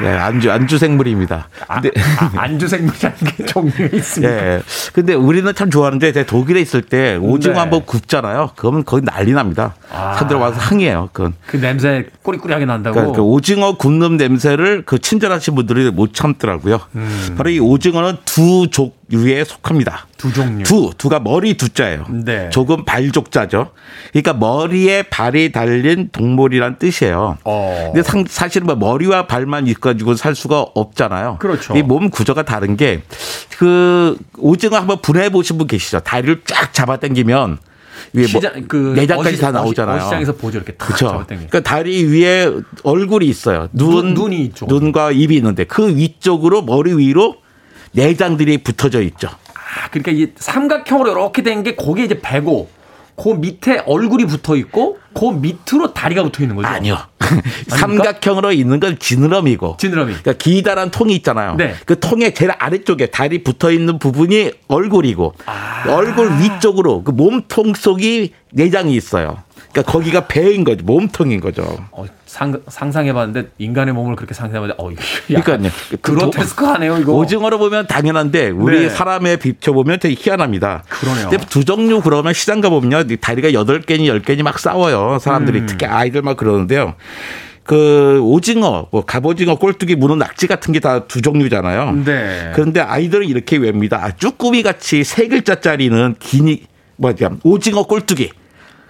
예, 0.03 0.07
안주 0.07 0.51
안주 0.51 0.77
생물입니다. 0.77 1.47
아, 1.67 1.81
근데 1.81 1.99
아, 2.19 2.31
안주 2.35 2.67
생물이라는 2.67 3.17
게 3.19 3.45
종류에 3.47 3.89
있습니다. 3.93 4.33
예. 4.33 4.61
근데 4.93 5.13
우리는 5.13 5.53
참 5.55 5.69
좋아하는데 5.69 6.11
제가 6.11 6.25
독일에 6.25 6.61
있을 6.61 6.81
때 6.81 7.15
오징어 7.15 7.53
네. 7.55 7.59
한번 7.59 7.85
굽잖아요. 7.85 8.51
그러면 8.55 8.83
거기 8.85 9.05
난리 9.05 9.33
납니다. 9.33 9.75
아. 9.91 10.13
사람들 10.13 10.37
와서 10.37 10.59
항의해요. 10.59 11.09
그건. 11.13 11.33
그 11.47 11.57
냄새 11.59 12.05
꼬리꼬리하게 12.23 12.65
난다고. 12.65 12.95
그러니까 12.95 13.15
그 13.17 13.21
오징어 13.23 13.75
굽는 13.77 14.17
냄새를 14.17 14.83
그 14.85 14.99
친절하신 14.99 15.55
분들이 15.55 15.89
못 15.91 16.13
참더라고요. 16.13 16.79
음. 16.95 17.35
바로 17.37 17.49
이 17.49 17.59
오징어는 17.59 18.17
두 18.25 18.67
족류에 18.69 19.43
속합니다. 19.43 20.05
두 20.19 20.33
종류. 20.33 20.63
두, 20.65 20.91
두가 20.97 21.19
머리 21.19 21.55
두자예요. 21.55 22.05
네. 22.25 22.49
조금 22.49 22.83
발족자죠. 22.83 23.71
그러니까 24.11 24.33
머리에 24.33 25.03
발이 25.03 25.53
달린 25.53 26.09
동물이란 26.11 26.77
뜻이에요. 26.77 27.37
어. 27.45 27.91
근데 27.93 28.03
상- 28.03 28.25
사실은 28.27 28.67
뭐 28.67 28.75
머리와 28.75 29.27
발만 29.27 29.65
있어가지고 29.67 30.15
살 30.15 30.35
수가 30.35 30.59
없잖아요. 30.75 31.37
그렇죠. 31.39 31.75
이 31.77 31.81
몸 31.81 32.09
구조가 32.09 32.43
다른 32.43 32.75
게 32.75 33.01
그 33.57 34.17
오징어 34.37 34.77
한번 34.77 35.01
분해해 35.01 35.29
보신 35.29 35.57
분 35.57 35.67
계시죠? 35.67 35.99
다리를 36.01 36.41
쫙 36.45 36.73
잡아당기면 36.73 37.57
위에 38.13 38.21
뭐 38.21 38.27
시장 38.27 38.67
그 38.67 38.93
내장까지 38.95 39.35
어시- 39.37 39.41
다 39.41 39.51
나오잖아요. 39.51 40.01
어시장에서 40.01 40.33
보죠 40.33 40.57
이렇게 40.57 40.73
탁 40.73 40.85
그렇죠. 40.87 41.07
잡아당겨. 41.07 41.47
그러니까 41.49 41.59
다리 41.61 42.03
위에 42.05 42.49
얼굴이 42.83 43.25
있어요. 43.25 43.67
눈, 43.73 43.89
눈- 43.91 44.13
눈이 44.15 44.41
있죠. 44.45 44.65
눈과 44.65 45.11
입이 45.11 45.35
있는데 45.37 45.63
그 45.63 45.95
위쪽으로 45.95 46.61
머리 46.61 46.93
위로 46.93 47.35
내장들이 47.93 48.59
붙어져 48.59 49.01
있죠. 49.01 49.29
아, 49.69 49.89
그러니까 49.89 50.11
이 50.11 50.31
삼각형으로 50.35 51.11
이렇게 51.11 51.41
된 51.43 51.63
게 51.63 51.75
거기에 51.75 52.05
이제 52.05 52.19
배고 52.21 52.69
그 53.21 53.29
밑에 53.29 53.83
얼굴이 53.85 54.25
붙어 54.25 54.55
있고 54.55 54.97
그 55.13 55.25
밑으로 55.25 55.93
다리가 55.93 56.23
붙어 56.23 56.41
있는 56.41 56.55
거죠. 56.55 56.69
아니요. 56.69 56.97
삼각형으로 57.67 58.51
있는 58.53 58.79
건 58.79 58.97
지느러미고. 58.97 59.75
지느러미. 59.77 60.13
그러니까 60.13 60.33
기다란 60.33 60.89
통이 60.89 61.15
있잖아요. 61.17 61.55
네. 61.55 61.75
그 61.85 61.99
통의 61.99 62.33
제일 62.33 62.51
아래쪽에 62.57 63.07
다리 63.07 63.43
붙어 63.43 63.71
있는 63.71 63.99
부분이 63.99 64.51
얼굴이고 64.67 65.33
아. 65.45 65.83
얼굴 65.89 66.31
위쪽으로 66.39 67.03
그 67.03 67.11
몸통 67.11 67.73
속이 67.75 68.33
내장이 68.51 68.95
있어요. 68.95 69.43
그러니까 69.71 69.91
거기가 69.91 70.27
배인 70.27 70.63
거죠. 70.63 70.83
몸통인 70.83 71.39
거죠. 71.41 71.63
어, 71.91 72.05
상, 72.25 72.59
상상해봤는데 72.67 73.49
인간의 73.59 73.93
몸을 73.93 74.15
그렇게 74.15 74.33
상상해봤는데 74.33 74.81
어 74.81 74.89
그러니까요. 75.27 75.71
그 75.91 75.97
그로테스크하네요 75.97 76.97
이거. 76.97 77.13
오징어로 77.13 77.59
보면 77.59 77.87
당연한데 77.87 78.49
우리 78.49 78.81
네. 78.81 78.89
사람에 78.89 79.35
비춰보면 79.37 79.99
되게 79.99 80.15
희한합니다. 80.17 80.83
그러네요. 80.89 81.29
근데 81.29 81.45
두 81.45 81.65
종류 81.65 82.01
그러면 82.01 82.33
시장 82.33 82.61
가보면요. 82.61 83.03
이 83.11 83.17
다리가 83.17 83.53
여덟 83.53 83.81
개니 83.81 84.07
열 84.07 84.21
개니 84.21 84.41
막 84.43 84.57
싸워요. 84.59 85.19
사람들이 85.19 85.59
음. 85.59 85.65
특히 85.67 85.85
아이들 85.85 86.21
막 86.23 86.35
그러는데요. 86.37 86.95
그 87.63 88.19
오징어, 88.23 88.87
뭐 88.91 89.05
갑오징어, 89.05 89.59
꼴뚜기, 89.59 89.95
문어, 89.95 90.15
낙지 90.15 90.47
같은 90.47 90.73
게 90.73 90.79
다 90.79 91.05
두 91.07 91.21
종류잖아요. 91.21 91.91
네. 92.03 92.51
그런데 92.55 92.79
아이들은 92.79 93.27
이렇게 93.27 93.57
외웁니다. 93.57 94.03
아, 94.03 94.11
쭈꾸미 94.15 94.63
같이 94.63 95.03
세 95.03 95.27
글자짜리는 95.27 96.15
기니 96.17 96.63
뭐냐 96.95 97.29
오징어, 97.43 97.83
꼴뚜기 97.83 98.31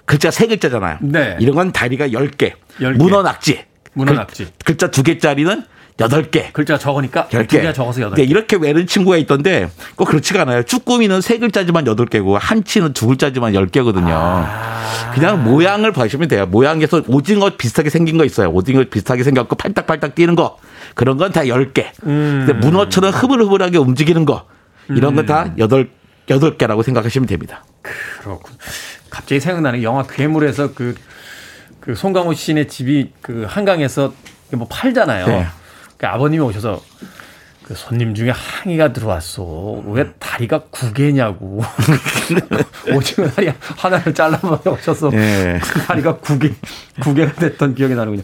글자 0.10 0.32
세 0.32 0.48
글자잖아요. 0.48 0.98
네. 1.02 1.38
이런 1.40 1.54
건 1.56 1.72
다리가 1.72 2.08
10개. 2.08 2.54
열 2.82 2.94
개. 2.94 2.98
문어, 2.98 3.22
낙지. 3.22 3.64
문어, 3.94 4.12
글- 4.12 4.18
낙지. 4.18 4.48
글자 4.66 4.90
두 4.90 5.04
개짜리는 5.04 5.64
여덟 6.00 6.32
개. 6.32 6.50
글자가 6.52 6.80
적으니까 6.80 7.28
열두 7.32 7.48
개. 7.58 7.62
개가 7.62 7.74
적어서 7.74 8.02
여덟 8.02 8.16
네, 8.16 8.24
개. 8.26 8.28
이렇게 8.32 8.56
외는 8.56 8.88
친구가 8.88 9.18
있던데 9.18 9.70
꼭 9.96 10.06
그렇지가 10.06 10.42
않아요. 10.42 10.64
쭈꾸미는 10.64 11.22
세 11.22 11.38
글자지만 11.38 11.86
여덟 11.86 12.08
개고 12.08 12.40
한치는 12.40 12.94
두 12.94 13.06
글자지만 13.06 13.54
열 13.54 13.68
개거든요. 13.68 14.08
아. 14.12 15.12
그냥 15.14 15.44
모양을 15.44 15.92
보시면 15.92 16.28
돼요. 16.28 16.48
모양에서 16.48 17.04
오징어 17.08 17.52
비슷하게 17.56 17.92
생긴 17.92 18.18
거 18.18 18.26
있어요. 18.26 18.50
오징어 18.50 18.84
비슷하게 18.90 19.22
생겼고 19.24 19.58
팔딱팔딱 19.58 20.16
뛰는 20.16 20.34
거 20.36 20.58
그런 20.96 21.18
건 21.18 21.32
다 21.32 21.48
열 21.48 21.72
개. 21.74 21.92
음. 22.08 22.46
근데 22.48 22.54
문어처럼 22.66 23.12
흐물흐물하게 23.12 23.78
움직이는 23.78 24.26
거 24.26 24.46
이런 24.90 25.14
건 25.16 25.28
다 25.28 25.54
여덟 25.60 25.92
여덟 26.32 26.58
개라고 26.58 26.82
생각하시면 26.82 27.28
됩니다. 27.28 27.64
그렇군. 28.24 28.56
갑자기 29.10 29.40
생각나는 29.40 29.80
게 29.80 29.84
영화 29.84 30.04
괴물에서 30.04 30.74
그, 30.74 30.96
그 31.80 31.96
송강호 31.96 32.34
씨네 32.34 32.68
집이 32.68 33.12
그 33.22 33.46
한강에서 33.48 34.14
뭐 34.52 34.68
팔잖아요. 34.70 35.28
네. 35.28 35.48
그 35.98 36.08
아버님이 36.08 36.42
오셔서 36.44 36.82
그 37.70 37.76
손님 37.76 38.16
중에 38.16 38.32
항의가 38.32 38.94
들어왔어. 38.94 39.44
왜 39.86 40.12
다리가 40.18 40.64
구 40.72 40.92
개냐고. 40.92 41.62
오징어 42.92 43.30
다리 43.30 43.52
하나를 43.78 44.12
잘라서 44.12 44.60
오셔서 44.66 45.12
예. 45.14 45.60
그 45.62 45.80
다리가 45.82 46.18
구 46.18 46.40
개, 46.40 46.52
구 47.00 47.14
개가 47.14 47.34
됐던 47.34 47.76
기억이 47.76 47.94
나는군요. 47.94 48.24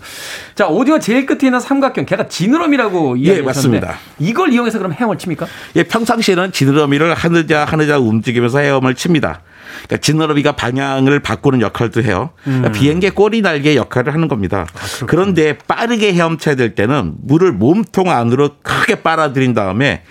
자, 0.55 0.65
오징어 0.65 0.97
제일 0.97 1.27
끝에 1.27 1.41
있는 1.43 1.59
삼각형, 1.59 2.07
걔가 2.07 2.27
지느러미라고 2.27 3.17
이야기하셨는데 3.17 3.86
맞습니다. 3.86 3.97
이걸 4.17 4.51
이용해서 4.51 4.79
그럼 4.79 4.93
헤엄을 4.93 5.19
칩니까? 5.19 5.45
예, 5.75 5.83
평상시에는 5.83 6.51
지느러미를 6.51 7.13
하느자 7.13 7.65
하느자 7.65 7.99
움직이면서 7.99 8.57
헤엄을 8.57 8.95
칩니다. 8.95 9.41
그러니까 9.88 9.97
지느러미가 9.97 10.53
방향을 10.53 11.19
바꾸는 11.19 11.61
역할도 11.61 12.03
해요. 12.03 12.31
그러니까 12.43 12.71
비행기 12.71 13.09
꼬리 13.11 13.41
날개 13.41 13.75
역할을 13.75 14.13
하는 14.13 14.27
겁니다. 14.27 14.65
그런데 15.07 15.57
빠르게 15.57 16.13
헤엄쳐야 16.13 16.55
될 16.55 16.75
때는 16.75 17.15
물을 17.21 17.51
몸통 17.51 18.09
안으로 18.09 18.57
크게 18.61 18.95
빨아들인 19.01 19.53
다음에 19.53 20.03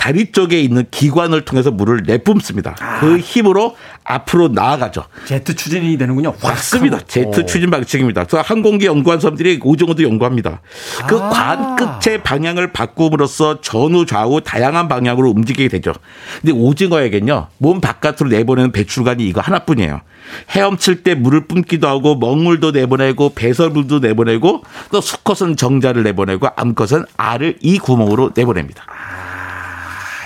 다리 0.00 0.32
쪽에 0.32 0.58
있는 0.62 0.86
기관을 0.90 1.44
통해서 1.44 1.70
물을 1.70 2.02
내뿜습니다. 2.06 2.74
그 3.00 3.18
힘으로 3.18 3.76
앞으로 4.02 4.48
나아가죠. 4.48 5.04
제트 5.26 5.54
추진이 5.54 5.98
되는군요. 5.98 6.30
확 6.40 6.52
맞습니다. 6.52 7.00
제트 7.06 7.40
어. 7.40 7.44
추진 7.44 7.70
방식입니다. 7.70 8.24
그래서 8.24 8.40
항공기 8.40 8.86
연구한 8.86 9.20
사람들이 9.20 9.60
오징어도 9.62 10.02
연구합니다. 10.02 10.62
그 11.06 11.18
아. 11.20 11.28
관 11.28 11.76
끝의 11.76 12.22
방향을 12.22 12.72
바꿈으로써 12.72 13.60
전후 13.60 14.06
좌우 14.06 14.40
다양한 14.40 14.88
방향으로 14.88 15.28
움직이게 15.28 15.68
되죠. 15.68 15.92
근데 16.40 16.54
오징어에겐요 16.54 17.48
몸 17.58 17.82
바깥으로 17.82 18.30
내보내는 18.30 18.72
배출관이 18.72 19.28
이거 19.28 19.42
하나뿐이에요. 19.42 20.00
헤엄칠 20.48 21.02
때 21.02 21.14
물을 21.14 21.46
뿜기도 21.46 21.88
하고 21.88 22.16
먹물도 22.16 22.70
내보내고 22.70 23.34
배설물도 23.34 23.98
내보내고 23.98 24.62
또 24.92 25.00
수컷은 25.02 25.56
정자를 25.56 26.04
내보내고 26.04 26.48
암컷은 26.56 27.04
알을 27.18 27.58
이 27.60 27.78
구멍으로 27.78 28.30
내보냅니다. 28.34 28.86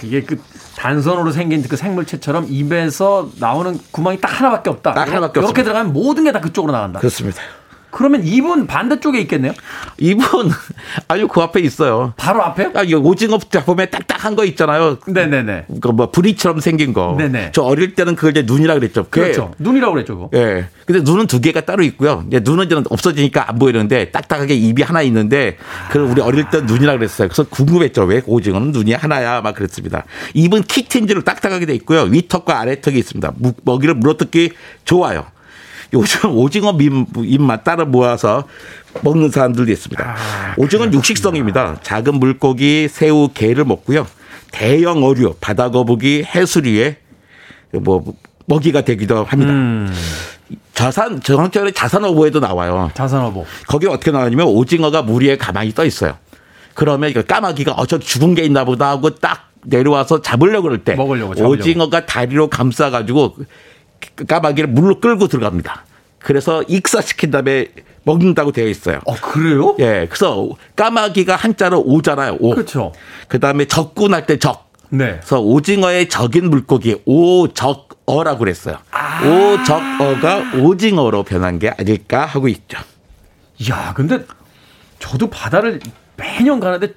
이게 0.04 0.22
그 0.22 0.40
단선으로 0.76 1.30
생긴 1.32 1.62
그 1.62 1.76
생물체처럼 1.76 2.46
입에서 2.48 3.30
나오는 3.38 3.78
구멍이 3.90 4.20
딱 4.20 4.40
하나밖에 4.40 4.70
없다. 4.70 4.94
딱 4.94 5.08
하나밖에 5.08 5.40
이렇게 5.40 5.40
없습니다. 5.40 5.62
들어가면 5.64 5.92
모든 5.92 6.24
게 6.24 6.32
다 6.32 6.40
그쪽으로 6.40 6.72
나간다. 6.72 6.98
그렇습니다. 7.00 7.40
그러면 7.94 8.24
입은 8.26 8.66
반대쪽에 8.66 9.20
있겠네요. 9.20 9.52
이분 9.98 10.50
아주 11.08 11.28
그 11.28 11.40
앞에 11.40 11.60
있어요. 11.60 12.12
바로 12.16 12.42
앞에요? 12.42 12.72
아, 12.74 12.82
이거 12.82 12.98
오징어 12.98 13.38
보면 13.38 13.88
딱딱한 13.90 14.34
거 14.34 14.44
있잖아요. 14.44 14.98
네네네. 15.06 15.66
그뭐 15.80 16.10
부리처럼 16.10 16.60
생긴 16.60 16.92
거. 16.92 17.14
네네. 17.16 17.52
저 17.52 17.62
어릴 17.62 17.94
때는 17.94 18.16
그걸 18.16 18.32
이제 18.32 18.42
눈이라 18.42 18.74
그랬죠. 18.74 19.06
그렇죠. 19.08 19.54
눈이라고 19.58 19.92
그랬죠. 19.94 20.30
예. 20.34 20.66
근데 20.86 21.00
눈은 21.02 21.26
두 21.28 21.40
개가 21.40 21.62
따로 21.62 21.82
있고요. 21.84 22.24
이제 22.26 22.40
눈은 22.42 22.66
이제 22.66 22.76
없어지니까 22.90 23.48
안 23.48 23.58
보이는데 23.58 24.10
딱딱하게 24.10 24.54
입이 24.54 24.82
하나 24.82 25.00
있는데 25.02 25.56
그걸 25.88 26.02
우리 26.08 26.20
어릴 26.20 26.50
때 26.50 26.60
눈이라 26.62 26.92
그랬어요. 26.96 27.28
그래서 27.28 27.44
궁금했죠. 27.48 28.02
왜 28.04 28.22
오징어는 28.26 28.72
눈이 28.72 28.92
하나야? 28.92 29.40
막 29.40 29.54
그랬습니다. 29.54 30.04
입은 30.34 30.62
키틴지로 30.62 31.22
딱딱하게 31.22 31.66
돼 31.66 31.74
있고요. 31.76 32.02
위턱과 32.02 32.60
아래턱이 32.60 32.98
있습니다. 32.98 33.32
무- 33.36 33.54
먹이를 33.64 33.94
물어뜯기 33.94 34.50
좋아요. 34.84 35.26
요즘 35.94 36.36
오징어 36.36 36.72
민- 36.72 37.06
입만 37.16 37.62
따로 37.64 37.86
모아서 37.86 38.44
먹는 39.02 39.30
사람들도 39.30 39.70
있습니다. 39.72 40.16
오징어는 40.58 40.92
육식성입니다. 40.94 41.78
작은 41.82 42.16
물고기, 42.16 42.88
새우, 42.88 43.28
게를 43.32 43.64
먹고요. 43.64 44.06
대형 44.50 45.02
어류, 45.04 45.34
바다 45.40 45.70
거북이, 45.70 46.24
해수류에 46.24 46.98
뭐 47.80 48.04
먹이가 48.46 48.82
되기도 48.82 49.24
합니다. 49.24 49.94
자산 50.74 51.20
정확하게 51.22 51.70
자산어보에도 51.70 52.40
나와요. 52.40 52.90
자산어보. 52.94 53.46
거기 53.68 53.86
어떻게 53.86 54.10
나오냐면 54.10 54.46
오징어가 54.48 55.02
물 55.02 55.24
위에 55.24 55.36
가만히 55.36 55.72
떠 55.72 55.84
있어요. 55.84 56.16
그러면 56.74 57.12
까마귀가 57.26 57.72
어저 57.72 57.98
죽은 58.00 58.34
게 58.34 58.42
있나 58.44 58.64
보다 58.64 58.88
하고 58.90 59.14
딱 59.14 59.50
내려와서 59.64 60.20
잡으려고 60.20 60.64
그럴 60.64 60.78
때 60.84 60.94
먹으려고, 60.96 61.34
잡으려고. 61.34 61.54
오징어가 61.54 62.04
다리로 62.06 62.50
감싸 62.50 62.90
가지고 62.90 63.36
까마귀를 64.26 64.68
물로 64.68 65.00
끌고 65.00 65.28
들어갑니다. 65.28 65.84
그래서 66.18 66.62
익사시킨 66.68 67.30
다음에 67.30 67.68
먹는다고 68.04 68.52
되어 68.52 68.66
있어요. 68.66 69.00
어 69.04 69.14
그래요? 69.14 69.76
예. 69.78 70.06
그래서 70.08 70.48
까마귀가 70.76 71.36
한자로 71.36 71.82
오잖아요. 71.82 72.38
오. 72.40 72.54
그렇죠. 72.54 72.92
그다음에 73.28 73.66
적군할 73.66 74.26
때 74.26 74.38
적. 74.38 74.72
네. 74.90 75.16
그래서 75.16 75.40
오징어의 75.40 76.08
적인 76.08 76.50
물고기 76.50 76.96
오적어라고 77.04 78.38
그랬어요. 78.38 78.78
아. 78.90 79.22
오적어가 79.22 80.58
오징어로 80.60 81.24
변한 81.24 81.58
게 81.58 81.70
아닐까 81.70 82.24
하고 82.24 82.48
있죠. 82.48 82.78
야, 83.70 83.92
근데 83.94 84.24
저도 84.98 85.28
바다를 85.30 85.80
매년 86.16 86.60
가는데 86.60 86.94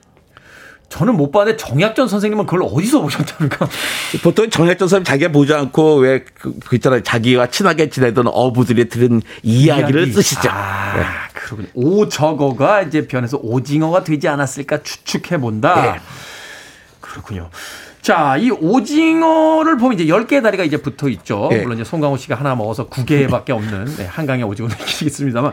저는 0.90 1.18
못 1.18 1.32
봤는데 1.32 1.58
정약전 1.58 2.08
선생님은 2.08 2.46
그걸 2.46 2.62
어디서 2.64 3.02
보셨답니까? 3.02 3.68
보통 4.24 4.50
정약전 4.50 4.88
사람 4.88 5.04
자기가 5.04 5.32
보지 5.32 5.54
않고 5.54 5.96
왜 5.96 6.24
그 6.40 6.76
있잖아요. 6.76 7.04
자기와 7.04 7.48
친하게 7.48 7.90
지내던 7.90 8.28
어부들이 8.28 8.88
들은 8.88 9.22
이야기를 9.44 10.02
이야기. 10.02 10.14
쓰시죠. 10.14 10.50
아, 10.52 10.94
네. 10.98 11.04
그렇군요. 11.34 11.68
오 11.74 12.08
저거가 12.08 12.84
이제 12.84 13.06
변해서 13.08 13.38
오징어가 13.42 14.04
되지 14.04 14.28
않았을까 14.30 14.82
추측해 14.84 15.40
본다. 15.40 15.82
네. 15.94 16.00
그렇군요. 17.02 17.50
자, 18.02 18.38
이 18.38 18.50
오징어를 18.50 19.78
보면 19.78 20.00
이제 20.00 20.06
10개의 20.06 20.42
다리가 20.42 20.64
이제 20.64 20.78
붙어 20.78 21.10
있죠. 21.10 21.50
네. 21.52 21.62
물론 21.64 21.78
이제 21.78 21.84
송강호 21.84 22.16
씨가 22.16 22.36
하나 22.36 22.56
먹어서 22.56 22.88
9개밖에 22.88 23.50
없는 23.56 23.86
네, 23.98 24.06
한강의 24.06 24.46
오징어는 24.46 24.76
있겠습니다만. 25.02 25.52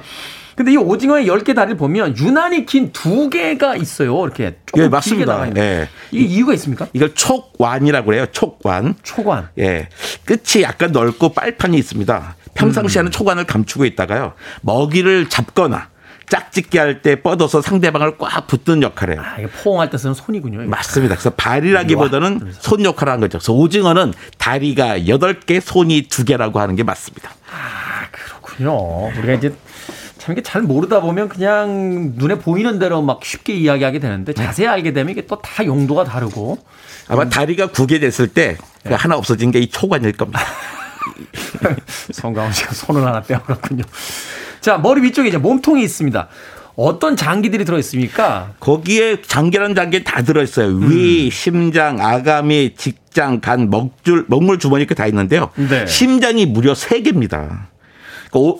근데 0.56 0.72
이 0.72 0.76
오징어의 0.76 1.26
10개 1.26 1.54
다리를 1.54 1.76
보면 1.76 2.16
유난히 2.16 2.64
긴 2.66 2.92
두 2.92 3.28
개가 3.28 3.76
있어요. 3.76 4.24
이렇게 4.24 4.56
조금 4.66 4.80
예, 4.80 4.82
길게 4.84 4.88
맞습니다. 4.88 5.46
있는. 5.46 5.62
예. 5.62 5.88
이게 6.12 6.24
이유가 6.24 6.52
있습니까? 6.54 6.86
이걸 6.92 7.14
촉완이라고 7.14 8.06
그래요. 8.06 8.26
촉완. 8.30 8.94
초관. 9.02 9.48
예. 9.58 9.88
끝이 10.24 10.62
약간 10.62 10.92
넓고 10.92 11.30
빨판이 11.32 11.76
있습니다. 11.78 12.36
평상시에는 12.54 13.10
초관을 13.10 13.44
감추고 13.46 13.84
있다가요. 13.84 14.34
먹이를 14.62 15.28
잡거나 15.28 15.88
짝짓기 16.28 16.78
할 16.78 17.02
때 17.02 17.16
뻗어서 17.20 17.60
상대방을 17.60 18.16
꽉 18.16 18.46
붙는 18.46 18.82
역할을 18.82 19.14
해요. 19.14 19.22
아, 19.24 19.38
이게 19.38 19.48
포옹할 19.48 19.90
때 19.90 19.98
쓰는 19.98 20.14
손이군요. 20.14 20.62
이거. 20.62 20.70
맞습니다. 20.70 21.16
그래서 21.16 21.30
발이라기보다는 21.30 22.52
손 22.60 22.84
역할을 22.84 23.12
하는 23.12 23.20
거죠. 23.22 23.38
그래서 23.38 23.52
오징어는 23.52 24.14
다리가 24.38 25.00
8개, 25.00 25.60
손이 25.60 26.08
2개라고 26.08 26.54
하는 26.56 26.76
게 26.76 26.82
맞습니다. 26.82 27.30
그렇군요. 28.12 29.08
우리가 29.18 29.32
이제 29.34 29.52
참 30.24 30.32
이게 30.32 30.42
잘 30.42 30.62
모르다 30.62 31.00
보면 31.02 31.28
그냥 31.28 32.12
눈에 32.16 32.36
보이는 32.38 32.78
대로 32.78 33.02
막 33.02 33.22
쉽게 33.22 33.52
이야기하게 33.52 33.98
되는데 33.98 34.32
자세히 34.32 34.66
알게 34.66 34.94
되면 34.94 35.10
이게 35.12 35.26
또 35.26 35.38
다 35.42 35.66
용도가 35.66 36.04
다르고 36.04 36.56
아마 37.08 37.28
다리가 37.28 37.66
9개 37.68 38.00
됐을 38.00 38.28
때그 38.28 38.58
하나 38.94 39.16
없어진 39.16 39.50
게 39.50 39.58
이 39.60 39.68
초관일 39.68 40.12
겁니다. 40.12 40.40
성강훈 42.12 42.52
씨가 42.52 42.72
손을 42.72 43.04
하나 43.04 43.20
빼어갔군요. 43.20 43.82
자, 44.62 44.78
머리 44.78 45.02
위쪽에 45.02 45.28
이제 45.28 45.36
몸통이 45.36 45.82
있습니다. 45.82 46.28
어떤 46.76 47.16
장기들이 47.16 47.66
들어있습니까? 47.66 48.54
거기에 48.60 49.20
장기라는 49.20 49.74
장기 49.74 50.02
다 50.04 50.22
들어있어요. 50.22 50.68
위, 50.88 51.30
심장, 51.30 52.00
아가미, 52.00 52.74
직장, 52.76 53.40
간, 53.40 53.68
먹줄, 53.68 54.24
먹물 54.28 54.58
주머니 54.58 54.82
이렇게 54.82 54.94
다 54.94 55.06
있는데요. 55.06 55.50
네. 55.56 55.86
심장이 55.86 56.46
무려 56.46 56.72
3개입니다. 56.72 57.66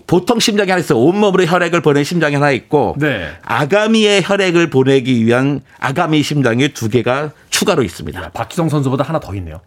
보통 0.06 0.38
심장이 0.38 0.70
하나 0.70 0.80
있어요. 0.80 0.98
온몸으로 1.00 1.44
혈액을 1.44 1.80
보내는 1.80 2.04
심장이 2.04 2.34
하나 2.36 2.50
있고 2.52 2.94
네. 2.98 3.28
아가미의 3.42 4.22
혈액을 4.24 4.70
보내기 4.70 5.26
위한 5.26 5.60
아가미 5.80 6.22
심장이 6.22 6.68
두 6.68 6.88
개가 6.88 7.30
추가로 7.50 7.82
있습니다. 7.82 8.30
박지성 8.30 8.68
선수보다 8.68 9.02
하나 9.04 9.18
더 9.18 9.34
있네요. 9.36 9.60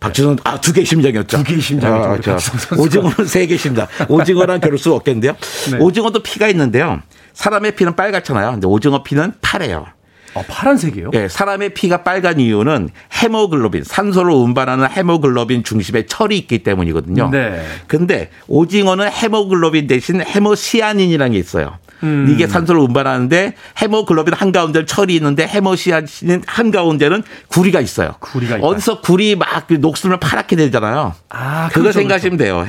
박지성 0.00 0.36
아 0.42 0.52
두 0.52 0.72
개 0.72 0.82
심장이었죠. 0.84 1.36
두 1.38 1.44
개의 1.44 1.60
심장이죠, 1.60 2.32
아. 2.32 2.38
오징어는 2.78 3.26
세 3.26 3.46
개 3.46 3.56
심장. 3.56 3.86
오징어랑 4.08 4.60
겨룰 4.60 4.78
수 4.78 4.92
없겠는데요. 4.94 5.36
네. 5.70 5.78
오징어도 5.78 6.22
피가 6.22 6.48
있는데요. 6.48 7.00
사람의 7.34 7.76
피는 7.76 7.94
빨갛잖아요. 7.94 8.52
근데 8.52 8.66
오징어 8.66 9.02
피는 9.02 9.34
파래요. 9.42 9.86
어, 10.34 10.42
파란색이에요? 10.48 11.10
예, 11.14 11.28
사람의 11.28 11.74
피가 11.74 12.02
빨간 12.02 12.40
이유는 12.40 12.88
헤모글로빈, 13.22 13.84
산소를 13.84 14.32
운반하는 14.32 14.88
헤모글로빈 14.90 15.64
중심에 15.64 16.06
철이 16.06 16.38
있기 16.38 16.60
때문이거든요. 16.62 17.30
네. 17.30 17.62
근데 17.86 18.30
오징어는 18.48 19.10
헤모글로빈 19.10 19.86
대신 19.86 20.22
헤모시아닌이라는 20.22 21.32
게 21.32 21.38
있어요. 21.38 21.78
음. 22.02 22.28
이게 22.30 22.46
산소를 22.46 22.80
운반하는데 22.80 23.54
헤모글로빈 23.80 24.34
한가운데는 24.34 24.86
철이 24.86 25.14
있는데 25.16 25.46
헤모시아닌 25.46 26.42
한가운데는 26.46 27.22
구리가 27.48 27.80
있어요. 27.80 28.14
구리가 28.20 28.56
있다. 28.56 28.66
어디서 28.66 29.00
구리 29.00 29.36
막 29.36 29.66
녹슬면 29.68 30.18
파랗게 30.18 30.56
되잖아요. 30.56 31.14
아, 31.28 31.68
그거 31.68 31.82
그렇죠, 31.82 31.98
생각하시면 32.00 32.38
돼요. 32.38 32.66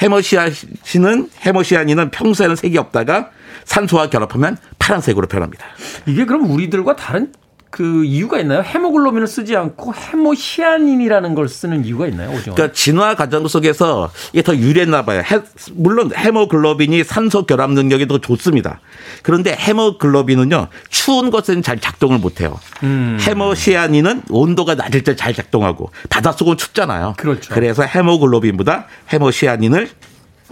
헤- 0.00 0.06
헤모시아닌은 0.06 1.30
헤모시아닌은 1.44 2.10
평소에는 2.10 2.56
색이 2.56 2.78
없다가 2.78 3.30
산소와 3.64 4.10
결합하면 4.10 4.56
파란색으로 4.78 5.26
변합니다. 5.26 5.64
이게 6.06 6.24
그럼 6.24 6.50
우리들과 6.50 6.96
다른 6.96 7.32
그 7.70 8.04
이유가 8.04 8.38
있나요? 8.40 8.62
헤모글로빈을 8.62 9.26
쓰지 9.26 9.54
않고 9.56 9.92
헤모시아닌이라는 9.94 11.34
걸 11.34 11.48
쓰는 11.48 11.84
이유가 11.84 12.06
있나요? 12.06 12.30
오징어. 12.30 12.54
그러니까 12.54 12.72
진화 12.74 13.14
과정 13.14 13.46
속에서 13.46 14.10
이게 14.32 14.42
더 14.42 14.56
유리했나 14.56 15.04
봐요. 15.04 15.22
헤- 15.30 15.40
물론 15.72 16.10
헤모글로빈이 16.16 17.04
산소 17.04 17.44
결합 17.44 17.70
능력이 17.72 18.08
더 18.08 18.18
좋습니다. 18.18 18.80
그런데 19.22 19.54
헤모글로빈은요 19.54 20.68
추운 20.88 21.30
것은 21.30 21.62
잘 21.62 21.78
작동을 21.78 22.18
못해요. 22.18 22.58
음. 22.82 23.18
헤모시아닌은 23.20 24.22
온도가 24.30 24.74
낮을 24.74 25.04
때 25.04 25.14
잘 25.14 25.34
작동하고 25.34 25.90
바닷속은 26.10 26.56
춥잖아요. 26.56 27.14
그렇죠. 27.16 27.52
그래서 27.52 27.82
헤모글로빈보다 27.82 28.86
헤모시아닌을 29.12 29.88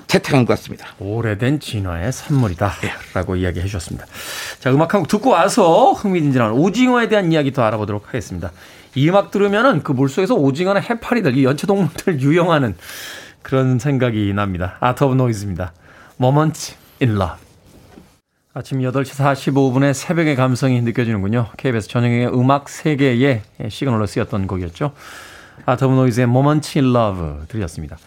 채택한 0.07 0.45
것 0.45 0.55
같습니다. 0.55 0.87
오래된 0.99 1.59
진화의 1.61 2.13
산물이다. 2.13 2.73
라고 3.15 3.37
이야기해 3.37 3.67
주셨습니다. 3.67 4.07
자, 4.61 4.71
음악 4.71 4.95
한 4.95 5.01
곡 5.01 5.09
듣고 5.09 5.31
와서 5.31 5.93
흥미진진한 5.93 6.53
오징어에 6.53 7.09
대한 7.09 7.33
이야기 7.33 7.53
더 7.53 7.63
알아보도록 7.65 8.09
하겠습니다. 8.09 8.53
이 8.95 9.09
음악 9.11 9.31
들으면은 9.31 9.83
그 9.83 9.93
물속에서 9.93 10.35
오징어나 10.35 10.81
해파리들, 10.81 11.37
이 11.37 11.45
연체동물들 11.45 12.21
유영하는 12.23 12.77
그런 13.43 13.79
생각이 13.79 14.33
납니다. 14.33 14.77
Art 14.81 15.05
of 15.05 15.15
Noise입니다. 15.15 15.73
Moments 16.21 16.75
in 17.03 17.15
Love. 17.17 17.37
아침 18.55 18.79
8시 18.81 19.23
45분에 19.53 19.93
새벽의 19.93 20.35
감성이 20.35 20.81
느껴지는군요. 20.81 21.49
KBS 21.59 21.89
전영혁의 21.89 22.29
음악 22.29 22.69
세계의 22.71 23.43
시그널로 23.69 24.07
쓰였던 24.07 24.47
곡이었죠. 24.47 24.93
Art 25.67 25.85
of 25.85 25.95
Noise의 25.95 26.25
Moments 26.27 26.79
in 26.79 26.95
Love 26.95 27.47
들으셨습니다. 27.49 27.99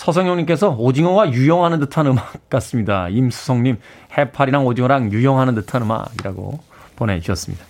서성용님께서 0.00 0.76
오징어와 0.78 1.32
유영하는 1.32 1.78
듯한 1.80 2.06
음악 2.06 2.32
같습니다. 2.48 3.08
임수성님, 3.10 3.78
해파리랑 4.16 4.66
오징어랑 4.66 5.12
유영하는 5.12 5.54
듯한 5.54 5.82
음악이라고 5.82 6.58
보내주셨습니다. 6.96 7.64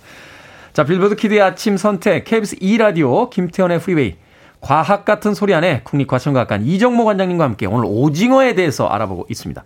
자, 0.72 0.84
빌보드 0.84 1.16
키드의 1.16 1.42
아침 1.42 1.76
선택, 1.76 2.24
KBS 2.24 2.56
2라디오, 2.56 3.30
김태훈의 3.30 3.80
Freeway, 3.80 4.16
과학 4.60 5.04
같은 5.04 5.34
소리 5.34 5.54
안에 5.54 5.80
국립과천과학관 5.82 6.66
이정모 6.66 7.04
관장님과 7.04 7.44
함께 7.44 7.66
오늘 7.66 7.86
오징어에 7.88 8.54
대해서 8.54 8.86
알아보고 8.86 9.26
있습니다. 9.28 9.64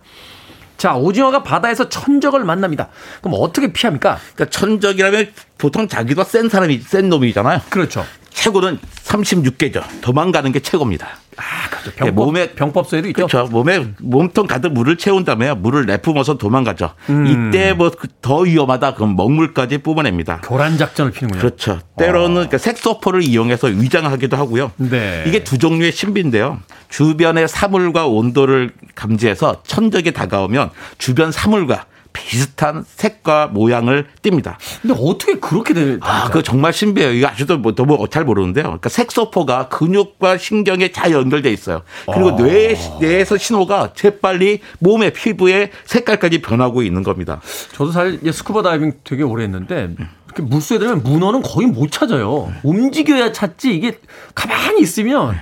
자, 0.77 0.95
오징어가 0.95 1.43
바다에서 1.43 1.87
천적을 1.89 2.43
만납니다. 2.45 2.89
그럼 3.21 3.37
어떻게 3.39 3.71
피합니까? 3.71 4.17
그러니까 4.33 4.45
천적이라면 4.49 5.27
보통 5.59 5.87
자기도 5.87 6.23
센 6.23 6.49
사람이 6.49 6.79
센 6.79 7.09
놈이잖아요. 7.09 7.61
그렇죠. 7.69 8.03
최고는 8.35 8.79
36개죠. 9.03 9.81
도망가는 10.01 10.51
게 10.51 10.59
최고입니다. 10.59 11.07
아, 11.37 11.69
그렇죠. 11.69 11.91
예, 11.91 12.11
병법, 12.11 12.27
몸에- 12.27 12.55
병법서에도 12.55 13.07
있죠. 13.09 13.27
그렇죠. 13.27 13.47
몸에 13.51 13.87
몸통 13.99 14.45
가득 14.47 14.73
물을 14.73 14.97
채운 14.97 15.23
다음에 15.23 15.53
물을 15.53 15.85
내뿜어서 15.85 16.37
도망가죠. 16.37 16.91
음. 17.09 17.25
이때 17.49 17.73
뭐 17.73 17.91
더 18.21 18.39
위험하다 18.39 18.95
그럼 18.95 19.15
먹물까지 19.15 19.79
뿜어냅니다. 19.79 20.41
교란 20.43 20.77
작전을 20.77 21.11
피는군요. 21.11 21.39
그렇죠. 21.39 21.79
때로는 21.97 22.49
그 22.49 22.57
색소포를 22.57 23.23
이용해서 23.23 23.67
위장하기도 23.67 24.35
하고요. 24.37 24.71
네. 24.77 25.23
이게 25.27 25.43
두 25.43 25.57
종류의 25.57 25.91
신비인데요. 25.91 26.59
주변의 26.89 27.47
사물과 27.47 28.07
온도를 28.07 28.71
감지해서 28.95 29.61
천적이 29.65 30.11
다가오면 30.13 30.71
주변 30.97 31.31
사물과 31.31 31.85
비슷한 32.15 32.85
색과 32.87 33.47
모양을 33.47 34.07
띱니다. 34.23 34.55
근데 34.81 34.95
어떻게 34.97 35.35
그렇게 35.35 35.73
될? 35.73 35.99
아, 36.01 36.27
그거 36.27 36.41
정말 36.41 36.73
신비해요. 36.73 37.11
이거 37.13 37.27
아직도 37.27 37.57
뭐 37.57 37.75
너무 37.75 38.07
잘 38.09 38.23
모르는데요. 38.23 38.63
그러니까 38.63 38.89
색소포가 38.89 39.67
근육과 39.67 40.37
신경에 40.37 40.91
잘 40.91 41.11
연결돼 41.11 41.51
있어요. 41.51 41.81
그리고 42.11 42.29
아. 42.31 42.35
뇌, 42.37 42.75
뇌에서 43.01 43.37
신호가 43.37 43.93
재빨리 43.93 44.61
몸의 44.79 45.13
피부의 45.13 45.71
색깔까지 45.85 46.41
변하고 46.41 46.81
있는 46.81 47.03
겁니다. 47.03 47.41
저도 47.73 47.91
사실 47.91 48.19
스쿠버 48.31 48.63
다이빙 48.63 48.93
되게 49.03 49.23
오래 49.23 49.43
했는데 49.43 49.89
이렇게 50.25 50.41
물속에 50.41 50.79
들으면 50.79 51.03
문어는 51.03 51.41
거의 51.41 51.67
못 51.67 51.91
찾아요. 51.91 52.51
움직여야 52.63 53.31
찾지 53.31 53.75
이게 53.75 53.99
가만히 54.33 54.81
있으면 54.81 55.35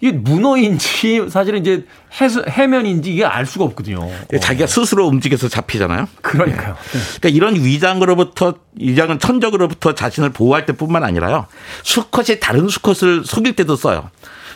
이게 0.00 0.12
문어인지 0.16 1.26
사실은 1.28 1.60
이제 1.60 1.84
해수, 2.20 2.42
해면인지 2.48 3.12
이게 3.12 3.24
알 3.24 3.44
수가 3.44 3.64
없거든요. 3.66 4.08
자기가 4.40 4.66
스스로 4.66 5.06
움직여서 5.06 5.48
잡히잖아요. 5.48 6.08
그러니까요. 6.22 6.76
그러니까 7.20 7.28
이런 7.28 7.54
위장으로부터 7.56 8.54
위장은 8.76 9.18
천적으로부터 9.18 9.94
자신을 9.94 10.30
보호할 10.30 10.64
때뿐만 10.66 11.04
아니라요. 11.04 11.46
수컷이 11.82 12.40
다른 12.40 12.68
수컷을 12.68 13.24
속일 13.24 13.54
때도 13.56 13.76
써요. 13.76 14.10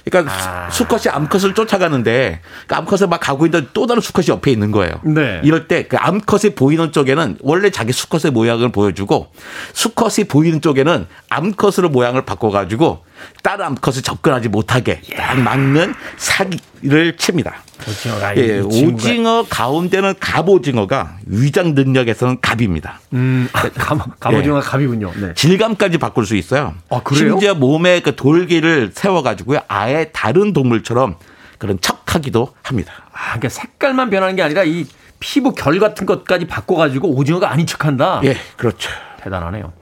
그러니까 0.04 0.68
수- 0.70 0.84
수컷이 0.84 1.08
암컷을 1.14 1.54
쫓아가는데 1.54 2.40
그 2.66 2.74
암컷을 2.74 3.06
막 3.08 3.20
가고 3.20 3.46
있는데 3.46 3.68
또 3.72 3.86
다른 3.86 4.02
수컷이 4.02 4.26
옆에 4.28 4.50
있는 4.50 4.70
거예요. 4.70 4.92
네. 5.02 5.40
이럴 5.44 5.66
때 5.66 5.84
그 5.88 5.96
암컷이 5.96 6.54
보이는 6.54 6.92
쪽에는 6.92 7.38
원래 7.40 7.70
자기 7.70 7.92
수컷의 7.92 8.32
모양을 8.32 8.70
보여주고 8.70 9.28
수컷이 9.72 10.26
보이는 10.28 10.60
쪽에는 10.60 11.06
암컷으로 11.30 11.88
모양을 11.88 12.24
바꿔가지고 12.26 13.04
다른 13.42 13.66
암컷을 13.66 14.02
접근하지 14.02 14.48
못하게 14.48 15.00
딱 15.16 15.38
막는 15.38 15.94
사기를 16.16 17.16
칩니다. 17.16 17.62
오징어가 17.88 18.36
예, 18.36 18.60
오징어 18.60 19.44
가운데는 19.48 20.14
갑오징어가 20.20 21.18
위장 21.26 21.74
능력에서는 21.74 22.40
갑입니다. 22.40 23.00
음, 23.12 23.48
아, 23.52 23.68
갑, 23.74 24.20
갑오징어가 24.20 24.60
갑이군요. 24.60 25.12
네. 25.16 25.34
질감까지 25.34 25.98
바꿀 25.98 26.24
수 26.26 26.36
있어요. 26.36 26.74
아, 26.88 27.00
그래요? 27.02 27.30
심지어 27.30 27.54
몸에 27.54 28.00
그 28.00 28.16
돌기를 28.16 28.92
세워가지고요. 28.94 29.60
아예 29.68 30.10
다른 30.12 30.52
동물처럼 30.52 31.16
그런 31.58 31.78
척하기도 31.80 32.54
합니다. 32.62 32.92
아, 33.12 33.24
그러니까 33.34 33.48
색깔만 33.48 34.10
변하는 34.10 34.36
게 34.36 34.42
아니라 34.42 34.64
이 34.64 34.86
피부 35.20 35.52
결 35.52 35.78
같은 35.78 36.06
것까지 36.06 36.46
바꿔가지고 36.46 37.08
오징어가 37.08 37.50
아닌 37.50 37.66
척한다. 37.66 38.20
예, 38.24 38.36
그렇죠. 38.56 38.90
대단하네요. 39.22 39.72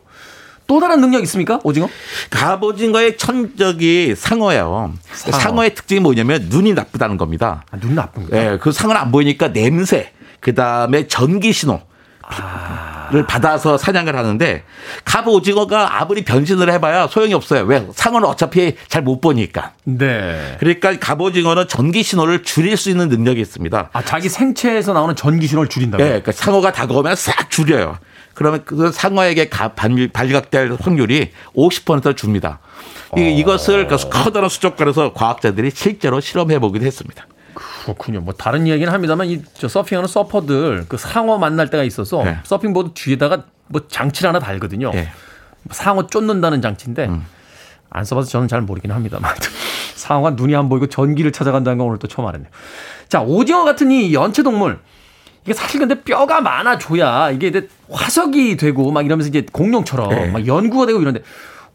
또 0.73 0.81
다른 0.81 1.03
능력 1.03 1.23
있습니까? 1.25 1.61
오징어? 1.65 1.87
갑오징어의 2.31 3.19
천적이 3.19 4.15
상어예요. 4.17 4.95
상어. 5.13 5.65
의 5.65 5.75
특징이 5.75 6.01
뭐냐면 6.01 6.47
눈이 6.49 6.73
나쁘다는 6.73 7.19
겁니다. 7.19 7.63
아, 7.71 7.77
눈 7.77 7.95
나쁜 7.95 8.31
거야. 8.31 8.53
예, 8.55 8.59
그 8.59 8.73
상어는 8.73 8.99
안 8.99 9.13
보이니까 9.13 9.53
냄새, 9.53 10.13
그 10.41 10.55
다음에 10.55 11.07
전기 11.09 11.53
신호. 11.53 11.83
를 13.11 13.27
받아서 13.27 13.77
사냥을 13.77 14.17
하는데 14.17 14.65
갑오징어가 15.05 16.01
아무리 16.01 16.25
변신을 16.25 16.73
해봐야 16.73 17.07
소용이 17.09 17.35
없어요. 17.35 17.65
왜? 17.65 17.87
상어는 17.93 18.27
어차피 18.27 18.77
잘 18.89 19.03
못 19.03 19.21
보니까. 19.21 19.73
네. 19.85 20.57
그러니까 20.59 20.99
갑오징어는 20.99 21.69
전기 21.69 22.03
신호를 22.03 22.43
줄일 22.45 22.79
수 22.79 22.89
있는 22.89 23.11
능력이 23.11 23.39
있습니다. 23.39 23.91
아, 23.93 24.03
자기 24.03 24.31
생체에서 24.31 24.95
나오는 24.95 25.15
전기 25.15 25.47
신호를 25.47 25.69
줄인다고요? 25.69 26.07
예, 26.07 26.11
그러니까 26.11 26.33
상어가 26.33 26.73
다가오면 26.73 27.17
싹 27.17 27.51
줄여요. 27.51 27.99
그러면 28.35 28.63
그 28.65 28.91
상어에게 28.93 29.51
발- 29.51 29.75
발각될 30.13 30.77
확률이 30.81 31.33
50% 31.55 32.17
줍니다. 32.17 32.61
이- 33.17 33.39
이것을 33.39 33.87
그 33.89 33.97
커다란 34.09 34.49
수족관에서 34.49 35.13
과학자들이 35.13 35.71
실제로 35.75 36.21
실험해 36.21 36.59
보기도 36.59 36.87
했습니다. 36.87 37.27
그렇군요. 37.55 38.21
뭐 38.21 38.33
다른 38.33 38.67
이야기는 38.67 38.93
합니다만 38.93 39.29
이 39.29 39.43
저 39.55 39.69
서핑하는 39.69 40.09
서퍼들 40.09 40.87
그 40.89 40.97
상어 40.97 41.37
만날 41.39 41.69
때가 41.69 41.85
있어서 41.85 42.23
네. 42.25 42.39
서핑보드 42.45 42.91
뒤에다가 42.95 43.45
뭐 43.69 43.83
장치를 43.89 44.29
하나 44.29 44.39
달거든요. 44.39 44.91
예. 44.95 45.11
상어 45.71 46.07
쫓는다는 46.07 46.63
장치인데 46.63 47.07
음. 47.07 47.25
안 47.91 48.05
써봐서 48.05 48.29
저는 48.31 48.49
잘 48.49 48.63
모르긴 48.63 48.91
합니다만 48.93 49.35
상어가 49.95 50.31
눈이 50.31 50.57
안 50.57 50.69
보이고 50.69 50.87
전기를 50.87 51.31
찾아간다는 51.33 51.77
건 51.79 51.89
오늘 51.89 51.99
또 51.99 52.09
처음 52.09 52.27
알았네요. 52.27 52.51
자 53.09 53.21
오징어 53.21 53.65
같은 53.65 53.91
이 53.91 54.15
연체 54.15 54.43
동물 54.43 54.79
이게 55.45 55.53
사실 55.55 55.81
근데 55.81 56.01
뼈가 56.03 56.41
많아줘야 56.41 57.31
이게 57.31 57.49
이제 57.49 57.69
화석이 57.91 58.57
되고 58.57 58.91
막 58.93 59.05
이러면서 59.05 59.29
이제 59.29 59.45
공룡처럼 59.53 60.09
네. 60.11 60.27
막 60.31 60.47
연구가 60.47 60.87
되고 60.87 61.01
이런데 61.01 61.23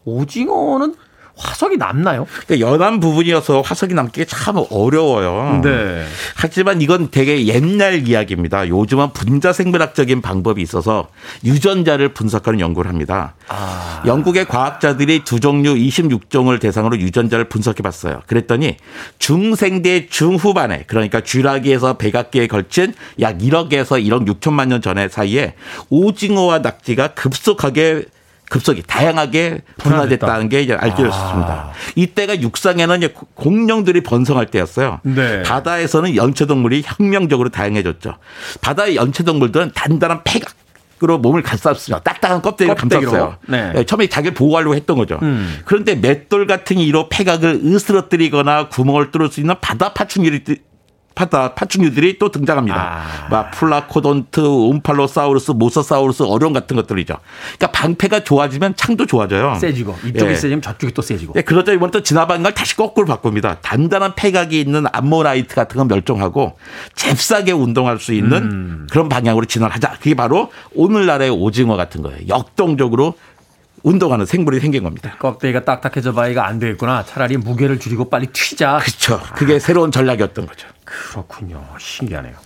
오징어는 0.04 0.94
화석이 1.38 1.76
남나요? 1.76 2.26
그러니까 2.46 2.68
연한 2.68 3.00
부분이어서 3.00 3.62
화석이 3.62 3.94
남기 3.94 4.26
참 4.26 4.56
어려워요. 4.70 5.60
네. 5.62 6.04
하지만 6.34 6.82
이건 6.82 7.10
되게 7.10 7.46
옛날 7.46 8.06
이야기입니다. 8.06 8.68
요즘은 8.68 9.12
분자 9.12 9.52
생물학적인 9.52 10.20
방법이 10.20 10.60
있어서 10.62 11.08
유전자를 11.44 12.12
분석하는 12.12 12.60
연구를 12.60 12.88
합니다. 12.88 13.34
아. 13.48 14.02
영국의 14.06 14.46
과학자들이 14.46 15.24
두 15.24 15.40
종류 15.40 15.74
26종을 15.74 16.60
대상으로 16.60 16.98
유전자를 16.98 17.48
분석해 17.48 17.82
봤어요. 17.82 18.22
그랬더니 18.26 18.76
중생대 19.18 20.08
중후반에 20.08 20.84
그러니까 20.86 21.20
쥐라기에서 21.20 21.94
백악기에 21.94 22.48
걸친 22.48 22.94
약 23.20 23.38
1억에서 23.38 24.04
1억 24.04 24.26
6천만 24.28 24.68
년 24.68 24.82
전에 24.82 25.08
사이에 25.08 25.54
오징어와 25.88 26.58
낙지가 26.60 27.08
급속하게 27.08 28.04
급속히 28.48 28.82
다양하게 28.86 29.62
분화됐다는 29.78 30.48
게 30.48 30.62
이제 30.62 30.74
알려졌습니다. 30.74 31.70
이때가 31.96 32.40
육상에는 32.40 33.08
공룡들이 33.34 34.02
번성할 34.02 34.46
때였어요. 34.46 35.00
네. 35.02 35.42
바다에서는 35.42 36.16
연체동물이 36.16 36.82
혁명적으로 36.84 37.50
다양해졌죠. 37.50 38.16
바다의 38.60 38.96
연체동물들은 38.96 39.72
단단한 39.74 40.22
폐각 40.24 40.54
으로 41.00 41.16
몸을 41.16 41.42
감쌌습니다. 41.42 42.02
딱딱한 42.02 42.42
껍데기를 42.42 42.74
껍데기로. 42.74 43.12
감쌌어요. 43.12 43.36
네. 43.46 43.72
예, 43.76 43.84
처음에 43.84 44.08
자기를 44.08 44.34
보호하려고 44.34 44.74
했던 44.74 44.98
거죠. 44.98 45.20
음. 45.22 45.60
그런데 45.64 45.94
맷돌 45.94 46.48
같은 46.48 46.76
이로 46.78 47.08
폐각을 47.08 47.60
으스러뜨리거나 47.62 48.68
구멍을 48.68 49.12
뚫을 49.12 49.28
수 49.30 49.38
있는 49.38 49.54
바다 49.60 49.92
파충류들이 49.92 50.58
바다 51.18 51.52
파충류들이 51.54 52.20
또 52.20 52.30
등장합니다. 52.30 52.80
아. 52.80 53.28
막 53.28 53.50
플라코돈트, 53.50 54.40
옴팔로사우루스, 54.40 55.50
모사사우루스, 55.50 56.22
어룡 56.22 56.52
같은 56.52 56.76
것들이죠. 56.76 57.16
그러니까 57.56 57.72
방패가 57.72 58.22
좋아지면 58.22 58.76
창도 58.76 59.06
좋아져요. 59.06 59.56
세지고 59.60 59.96
이쪽이 60.06 60.30
예. 60.30 60.34
세지면 60.36 60.62
저쪽이 60.62 60.94
또 60.94 61.02
세지고. 61.02 61.32
예, 61.34 61.42
그러다 61.42 61.72
이번 61.72 61.90
또 61.90 62.04
지나간 62.04 62.44
걸 62.44 62.54
다시 62.54 62.76
거꾸로 62.76 63.08
바꿉니다. 63.08 63.56
단단한 63.62 64.14
패각이 64.14 64.60
있는 64.60 64.84
암모나이트 64.92 65.56
같은 65.56 65.78
건 65.78 65.88
멸종하고 65.88 66.56
잽싸게 66.94 67.50
운동할 67.50 67.98
수 67.98 68.12
있는 68.14 68.42
음. 68.44 68.86
그런 68.88 69.08
방향으로 69.08 69.46
진화하자. 69.46 69.94
그게 69.98 70.14
바로 70.14 70.52
오늘날의 70.76 71.30
오징어 71.30 71.74
같은 71.74 72.02
거예요. 72.02 72.20
역동적으로 72.28 73.14
운동하는 73.82 74.24
생물이 74.24 74.60
생긴 74.60 74.84
겁니다. 74.84 75.16
껍데기가 75.18 75.64
딱딱해져 75.64 76.12
봐야 76.12 76.46
안 76.46 76.60
되겠구나. 76.60 77.04
차라리 77.04 77.36
무게를 77.36 77.80
줄이고 77.80 78.08
빨리 78.08 78.26
튀자. 78.28 78.78
그렇죠. 78.78 79.20
그게 79.34 79.58
새로운 79.58 79.90
전략이었던 79.90 80.46
거죠. 80.46 80.68
그렇군요. 80.88 81.62
신기하네요. 81.78 82.36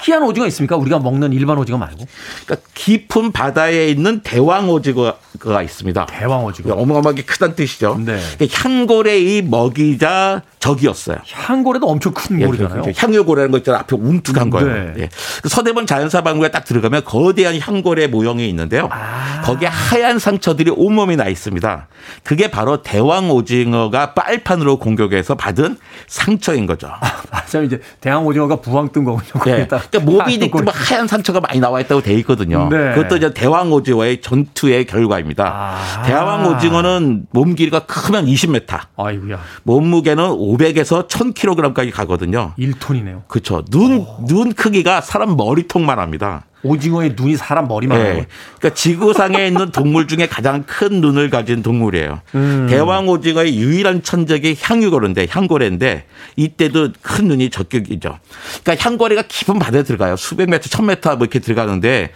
특이한 0.00 0.22
오징어 0.22 0.46
있습니까? 0.46 0.76
우리가 0.76 0.98
먹는 0.98 1.32
일반 1.32 1.58
오징어 1.58 1.78
말고. 1.78 2.06
그러니까 2.46 2.68
깊은 2.74 3.32
바다에 3.32 3.88
있는 3.88 4.20
대왕 4.22 4.70
오징어가 4.70 5.62
있습니다. 5.62 6.06
대왕 6.06 6.44
오징어. 6.44 6.74
어마어마하게 6.74 7.22
크다는 7.22 7.54
뜻이죠. 7.54 8.00
네. 8.04 8.18
향고래의 8.52 9.42
먹이자 9.42 10.42
적이었어요. 10.58 11.18
향고래도 11.32 11.86
엄청 11.88 12.12
큰 12.12 12.40
예, 12.40 12.46
고래잖아요. 12.46 12.82
그 12.82 12.92
향유고래라는 12.94 13.50
거 13.50 13.58
있잖아요. 13.58 13.80
앞에 13.80 13.96
웅툭한 13.96 14.50
거예요. 14.50 14.66
네. 14.66 14.94
예. 14.98 15.08
그 15.42 15.48
서대문 15.48 15.86
자연사방구에 15.86 16.50
딱 16.50 16.64
들어가면 16.64 17.04
거대한 17.04 17.58
향고래 17.58 18.08
모형이 18.08 18.46
있는데요. 18.50 18.88
아. 18.92 19.40
거기에 19.42 19.68
하얀 19.68 20.18
상처들이 20.18 20.70
온몸에 20.76 21.16
나 21.16 21.28
있습니다. 21.28 21.88
그게 22.24 22.50
바로 22.50 22.82
대왕 22.82 23.30
오징어가 23.30 24.12
빨판으로 24.12 24.78
공격해서 24.78 25.34
받은 25.34 25.78
상처인 26.06 26.66
거죠. 26.66 26.90
맞아요. 27.30 27.64
이제 27.64 27.80
대왕 28.00 28.26
오징어가 28.26 28.56
부황 28.56 28.92
뜬 28.92 29.04
거군요. 29.04 29.30
네. 29.44 29.66
그러니까 29.90 30.24
하얀 30.24 30.50
고래. 30.50 30.64
뭐 30.64 30.72
하얀 30.74 31.06
상처가 31.06 31.40
많이 31.40 31.60
나와 31.60 31.80
있다고 31.80 32.02
돼 32.02 32.14
있거든요. 32.14 32.68
네. 32.70 32.94
그것도 32.94 33.16
이제 33.16 33.32
대왕 33.34 33.72
오징어의 33.72 34.20
전투의 34.20 34.86
결과입니다. 34.86 35.44
아. 35.44 36.02
대왕 36.02 36.46
오징어는 36.46 37.26
몸 37.30 37.54
길이가 37.54 37.80
크면 37.80 38.26
20m, 38.26 38.78
아이고야. 38.96 39.38
몸무게는 39.64 40.24
500에서 40.24 41.08
1000kg까지 41.08 41.92
가거든요. 41.92 42.52
1톤이네요. 42.58 43.22
그렇죠. 43.28 43.64
눈, 43.70 44.06
눈 44.26 44.52
크기가 44.52 45.00
사람 45.00 45.36
머리통만 45.36 45.98
합니다. 45.98 46.44
오징어의 46.62 47.14
눈이 47.16 47.36
사람 47.36 47.68
머리만 47.68 47.98
네. 47.98 48.08
하고. 48.08 48.24
그러니까 48.58 48.74
지구상에 48.74 49.46
있는 49.46 49.70
동물 49.70 50.06
중에 50.06 50.26
가장 50.26 50.64
큰 50.66 51.00
눈을 51.00 51.30
가진 51.30 51.62
동물이에요. 51.62 52.20
음. 52.34 52.66
대왕 52.68 53.08
오징어의 53.08 53.56
유일한 53.58 54.02
천적이 54.02 54.56
향유고래인데 54.60 55.26
향고래인데 55.30 56.04
이때도 56.36 56.90
큰 57.02 57.28
눈이 57.28 57.50
적격이죠. 57.50 58.18
그러니까 58.62 58.84
향고래가 58.84 59.22
깊은 59.22 59.58
바다에 59.58 59.82
들어가요. 59.82 60.16
수백 60.16 60.50
메터, 60.50 60.68
천 60.68 60.86
메터 60.86 61.16
뭐 61.16 61.24
이렇게 61.24 61.38
들어가는데 61.38 62.12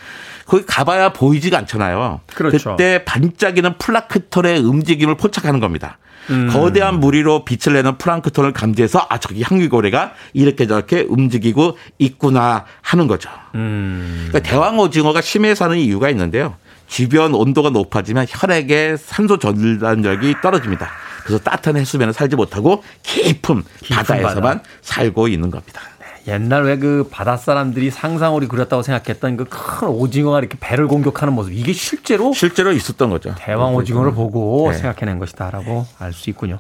거기 0.47 0.65
가봐야 0.67 1.13
보이지가 1.13 1.57
않잖아요. 1.59 2.21
그렇죠. 2.35 2.77
때 2.77 3.05
반짝이는 3.05 3.79
플랑크톤의 3.79 4.61
움직임을 4.61 5.17
포착하는 5.17 5.61
겁니다. 5.61 5.99
음. 6.31 6.49
거대한 6.53 7.01
무리로 7.01 7.45
빛을 7.45 7.75
내는 7.75 7.99
플랑크톤을 7.99 8.53
감지해서 8.53 9.07
아 9.09 9.19
저기 9.19 9.43
향유고래가 9.43 10.13
이렇게 10.33 10.67
저렇게 10.67 11.07
움직이고 11.09 11.79
있구나 11.99 12.65
하는 12.83 13.07
거죠. 13.07 13.31
음. 13.55 14.27
그러니까 14.29 14.51
대왕 14.51 14.79
오징어가 14.79 15.21
심해 15.21 15.55
사는 15.55 15.77
이유가 15.77 16.09
있는데요. 16.11 16.57
주변 16.87 17.35
온도가 17.35 17.71
높아지면 17.71 18.27
혈액의 18.29 18.99
산소 18.99 19.39
전달력이 19.39 20.37
떨어집니다. 20.43 20.91
그래서 21.25 21.43
따뜻한 21.43 21.77
해수면에 21.77 22.13
살지 22.13 22.37
못하고 22.37 22.85
깊은, 23.03 23.65
깊은 23.81 23.97
바다에서만 23.97 24.59
바다. 24.59 24.63
살고 24.83 25.29
있는 25.29 25.51
겁니다. 25.51 25.81
옛날 26.27 26.65
왜 26.65 26.79
그 26.79 27.07
바다 27.11 27.37
사람들이 27.37 27.91
상상으로 27.91 28.47
그렸다고 28.49 28.83
생각했던 28.83 29.37
그 29.37 29.45
큰 29.45 29.89
오징어가 29.89 30.39
이렇게 30.39 30.57
배를 30.61 30.89
공격하는 30.89 31.35
모습 31.35 31.53
이게 31.53 31.73
실제로 31.73 32.33
실제로 32.33 32.73
있었던 32.73 33.11
거죠. 33.11 33.35
대왕 33.39 33.75
오징어를 33.75 34.13
보고 34.13 34.71
네. 34.71 34.79
생각해낸 34.79 35.19
것이다라고 35.19 35.87
알 35.99 36.13
수 36.13 36.31
있군요. 36.31 36.59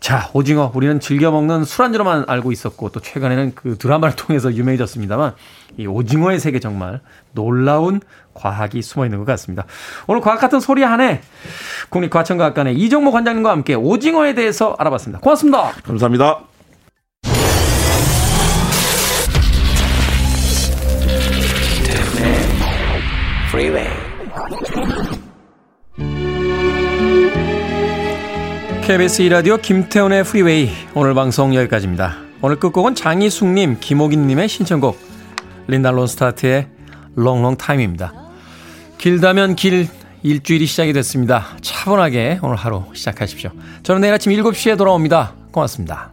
자, 0.00 0.28
오징어 0.32 0.72
우리는 0.74 0.98
즐겨 0.98 1.30
먹는 1.30 1.64
술안주로만 1.64 2.24
알고 2.26 2.50
있었고 2.50 2.88
또 2.88 2.98
최근에는 2.98 3.52
그 3.54 3.78
드라마를 3.78 4.16
통해서 4.16 4.52
유명해졌습니다만 4.52 5.34
이 5.76 5.86
오징어의 5.86 6.40
세계 6.40 6.58
정말 6.58 7.00
놀라운 7.32 8.00
과학이 8.34 8.82
숨어 8.82 9.04
있는 9.04 9.18
것 9.18 9.24
같습니다. 9.26 9.64
오늘 10.08 10.20
과학 10.20 10.40
같은 10.40 10.58
소리 10.58 10.82
한해 10.82 11.20
국립과천과학관의 11.90 12.76
이정모 12.76 13.12
관장님과 13.12 13.50
함께 13.50 13.74
오징어에 13.74 14.34
대해서 14.34 14.74
알아봤습니다. 14.78 15.20
고맙습니다. 15.20 15.70
감사합니다. 15.84 16.51
Freeway. 23.52 23.86
KBS 28.82 29.24
2라디오 29.24 29.60
김태훈의 29.60 30.24
프리웨이 30.24 30.70
오늘 30.94 31.12
방송 31.12 31.54
여기까지입니다. 31.54 32.16
오늘 32.40 32.56
끝곡은 32.58 32.94
장희숙님, 32.94 33.76
김호긴님의 33.78 34.48
신청곡 34.48 34.98
린달론 35.66 36.06
스타트의 36.06 36.68
롱롱 37.14 37.58
타임입니다. 37.58 38.14
길다면 38.96 39.54
길 39.54 39.86
일주일이 40.22 40.64
시작이 40.64 40.94
됐습니다. 40.94 41.48
차분하게 41.60 42.38
오늘 42.40 42.56
하루 42.56 42.84
시작하십시오. 42.94 43.50
저는 43.82 44.00
내일 44.00 44.14
아침 44.14 44.32
7시에 44.32 44.78
돌아옵니다. 44.78 45.34
고맙습니다. 45.50 46.11